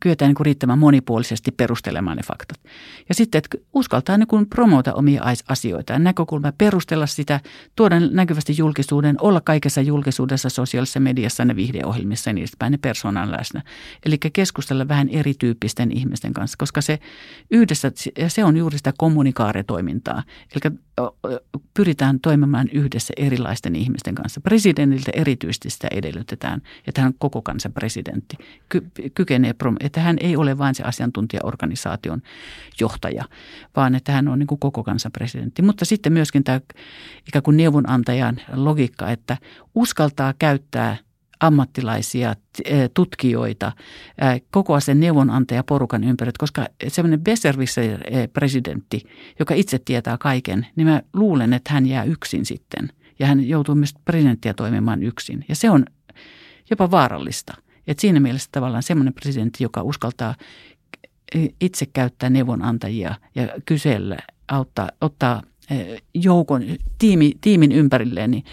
kyetään 0.00 0.28
niin 0.28 0.34
kuin 0.34 0.44
riittämään 0.44 0.78
monipuolisesti 0.78 1.50
perustelemaan 1.50 2.16
ne 2.16 2.22
faktat. 2.22 2.58
Ja 3.08 3.14
sitten, 3.14 3.38
että 3.38 3.58
uskaltaa 3.72 4.18
niin 4.18 4.26
kuin 4.26 4.46
promota 4.46 4.94
omia 4.94 5.22
asioita 5.48 5.92
ja 5.92 5.98
näkökulmaa, 5.98 6.52
perustella 6.58 7.06
sitä, 7.06 7.40
tuoda 7.76 8.00
näkyvästi 8.00 8.54
julkisuuden, 8.56 9.16
olla 9.20 9.40
kaikessa 9.40 9.80
julkisuudessa, 9.80 10.48
sosiaalisessa 10.48 11.00
mediassa, 11.00 11.44
ne 11.44 11.56
viihdeohjelmissa 11.56 12.30
ja 12.30 12.34
niin 12.34 12.42
edespäin, 12.42 12.72
ne 12.72 12.78
läsnä. 13.38 13.62
Eli 14.06 14.18
keskustella 14.32 14.88
vähän 14.88 15.08
erityyppisten 15.08 15.92
ihmisten 15.92 16.32
kanssa, 16.32 16.56
koska 16.58 16.80
se 16.80 16.98
yhdessä, 17.50 17.92
se 18.28 18.44
on 18.44 18.56
juuri 18.56 18.78
sitä 18.78 18.92
kommunikaaritoimintaa. 18.98 20.22
Eli 20.52 20.76
pyritään 21.74 22.20
toimimaan 22.20 22.68
yhdessä 22.72 23.14
erilaisten 23.16 23.76
ihmisten 23.76 24.14
kanssa. 24.14 24.40
Presidentiltä 24.40 25.10
erityisesti 25.14 25.70
sitä 25.70 25.88
edellytetään, 25.90 26.62
että 26.86 27.00
hän 27.00 27.08
on 27.08 27.14
koko 27.18 27.42
kansan 27.42 27.72
presidentti. 27.72 28.36
Ky- 28.68 28.90
kykenee, 29.14 29.54
että 29.80 30.00
hän 30.00 30.16
ei 30.20 30.36
ole 30.36 30.58
vain 30.58 30.74
se 30.74 30.82
asiantuntijaorganisaation 30.82 32.22
johtaja, 32.80 33.24
vaan 33.76 33.94
että 33.94 34.12
hän 34.12 34.28
on 34.28 34.38
niin 34.38 34.46
kuin 34.46 34.58
koko 34.58 34.84
kansan 34.84 35.12
presidentti. 35.12 35.62
Mutta 35.62 35.84
sitten 35.84 36.12
myöskin 36.12 36.44
tämä 36.44 36.60
ikään 37.28 37.42
kuin 37.42 37.56
neuvonantajan 37.56 38.40
logiikka, 38.52 39.10
että 39.10 39.36
uskaltaa 39.74 40.34
käyttää 40.38 40.96
ammattilaisia, 41.40 42.34
eh, 42.64 42.90
tutkijoita, 42.94 43.72
eh, 44.18 44.42
koko 44.50 44.80
sen 44.80 45.00
neuvonantajaporukan 45.00 46.04
ympärillä, 46.04 46.36
koska 46.38 46.66
semmoinen 46.88 47.20
Besserwisser-presidentti, 47.20 49.08
joka 49.38 49.54
itse 49.54 49.78
tietää 49.78 50.18
kaiken, 50.18 50.66
niin 50.76 50.86
mä 50.86 51.02
luulen, 51.12 51.52
että 51.52 51.72
hän 51.72 51.86
jää 51.86 52.04
yksin 52.04 52.46
sitten. 52.46 52.88
Ja 53.18 53.26
hän 53.26 53.48
joutuu 53.48 53.74
myös 53.74 53.94
presidenttiä 54.04 54.54
toimimaan 54.54 55.02
yksin. 55.02 55.44
Ja 55.48 55.56
se 55.56 55.70
on 55.70 55.84
jopa 56.70 56.90
vaarallista. 56.90 57.54
Et 57.86 57.98
siinä 57.98 58.20
mielessä 58.20 58.48
tavallaan 58.52 58.82
semmoinen 58.82 59.14
presidentti, 59.14 59.64
joka 59.64 59.82
uskaltaa 59.82 60.34
itse 61.60 61.86
käyttää 61.86 62.30
neuvonantajia 62.30 63.14
ja 63.34 63.48
kysellä, 63.66 64.16
auttaa, 64.48 64.90
ottaa 65.00 65.42
eh, 65.70 66.02
joukon, 66.14 66.62
tiimi, 66.98 67.32
tiimin 67.40 67.72
ympärilleen, 67.72 68.30
niin 68.30 68.44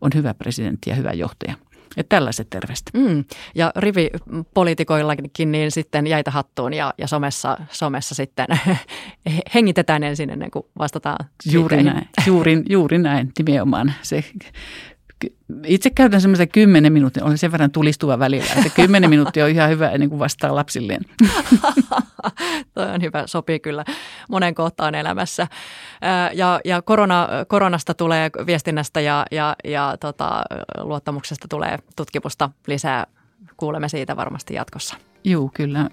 on 0.00 0.10
hyvä 0.14 0.34
presidentti 0.34 0.90
ja 0.90 0.96
hyvä 0.96 1.12
johtaja. 1.12 1.54
Että 1.96 2.16
tällaiset 2.16 2.50
terveiset. 2.50 2.90
Mm. 2.94 3.24
Ja 3.54 3.72
rivipoliitikoillakin 3.76 5.30
niin 5.52 5.70
sitten 5.70 6.06
jäitä 6.06 6.30
hattuun 6.30 6.74
ja, 6.74 6.94
ja 6.98 7.06
somessa, 7.06 7.58
somessa 7.70 8.14
sitten 8.14 8.46
hengitetään 9.54 10.02
ensin 10.02 10.30
ennen 10.30 10.50
kuin 10.50 10.66
vastataan 10.78 11.28
Juuri 11.52 11.82
näin, 11.82 12.08
juuri, 12.26 12.62
juuri 12.68 12.98
näin 12.98 13.32
nimenomaan. 13.38 13.92
Se 14.02 14.24
itse 15.64 15.90
käytän 15.90 16.20
semmoisen 16.20 16.48
kymmenen 16.48 16.92
minuuttia, 16.92 17.24
olen 17.24 17.38
sen 17.38 17.52
verran 17.52 17.70
tulistuva 17.70 18.18
välillä, 18.18 18.52
että 18.56 18.70
kymmenen 18.70 19.10
minuuttia 19.10 19.44
on 19.44 19.50
ihan 19.50 19.70
hyvä 19.70 19.90
ennen 19.90 20.08
kuin 20.08 20.18
vastaa 20.18 20.54
lapsilleen. 20.54 21.00
Toi 22.74 22.86
on 22.94 23.02
hyvä, 23.02 23.26
sopii 23.26 23.60
kyllä 23.60 23.84
monen 24.28 24.54
kohtaan 24.54 24.94
elämässä. 24.94 25.46
Ja, 26.32 26.60
ja 26.64 26.82
korona, 26.82 27.28
koronasta 27.48 27.94
tulee 27.94 28.30
viestinnästä 28.46 29.00
ja, 29.00 29.26
ja, 29.30 29.56
ja 29.64 29.96
tota, 30.00 30.42
luottamuksesta 30.80 31.48
tulee 31.48 31.78
tutkimusta 31.96 32.50
lisää. 32.66 33.06
Kuulemme 33.56 33.88
siitä 33.88 34.16
varmasti 34.16 34.54
jatkossa. 34.54 34.96
Joo, 35.24 35.50
kyllä. 35.54 35.88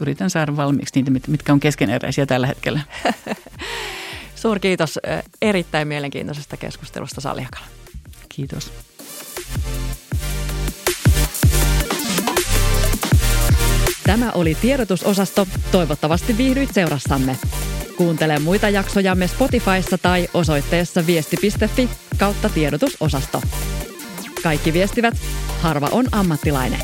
Yritän 0.00 0.30
saada 0.30 0.56
valmiiksi 0.56 1.02
niitä, 1.02 1.30
mitkä 1.30 1.52
on 1.52 1.60
keskeneräisiä 1.60 2.26
tällä 2.26 2.46
hetkellä. 2.46 2.80
Suurkiitos 4.34 4.98
erittäin 5.42 5.88
mielenkiintoisesta 5.88 6.56
keskustelusta 6.56 7.20
Saljakala. 7.20 7.81
Kiitos. 8.36 8.72
Tämä 14.06 14.32
oli 14.32 14.54
tiedotusosasto. 14.54 15.46
Toivottavasti 15.72 16.36
viihdyit 16.36 16.74
seurassamme. 16.74 17.36
Kuuntele 17.96 18.38
muita 18.38 18.68
jaksojamme 18.68 19.26
Spotifyssa 19.26 19.98
tai 19.98 20.28
osoitteessa 20.34 21.06
viesti.fi 21.06 21.88
kautta 22.18 22.48
tiedotusosasto. 22.48 23.42
Kaikki 24.42 24.72
viestivät, 24.72 25.14
harva 25.60 25.88
on 25.92 26.06
ammattilainen. 26.12 26.80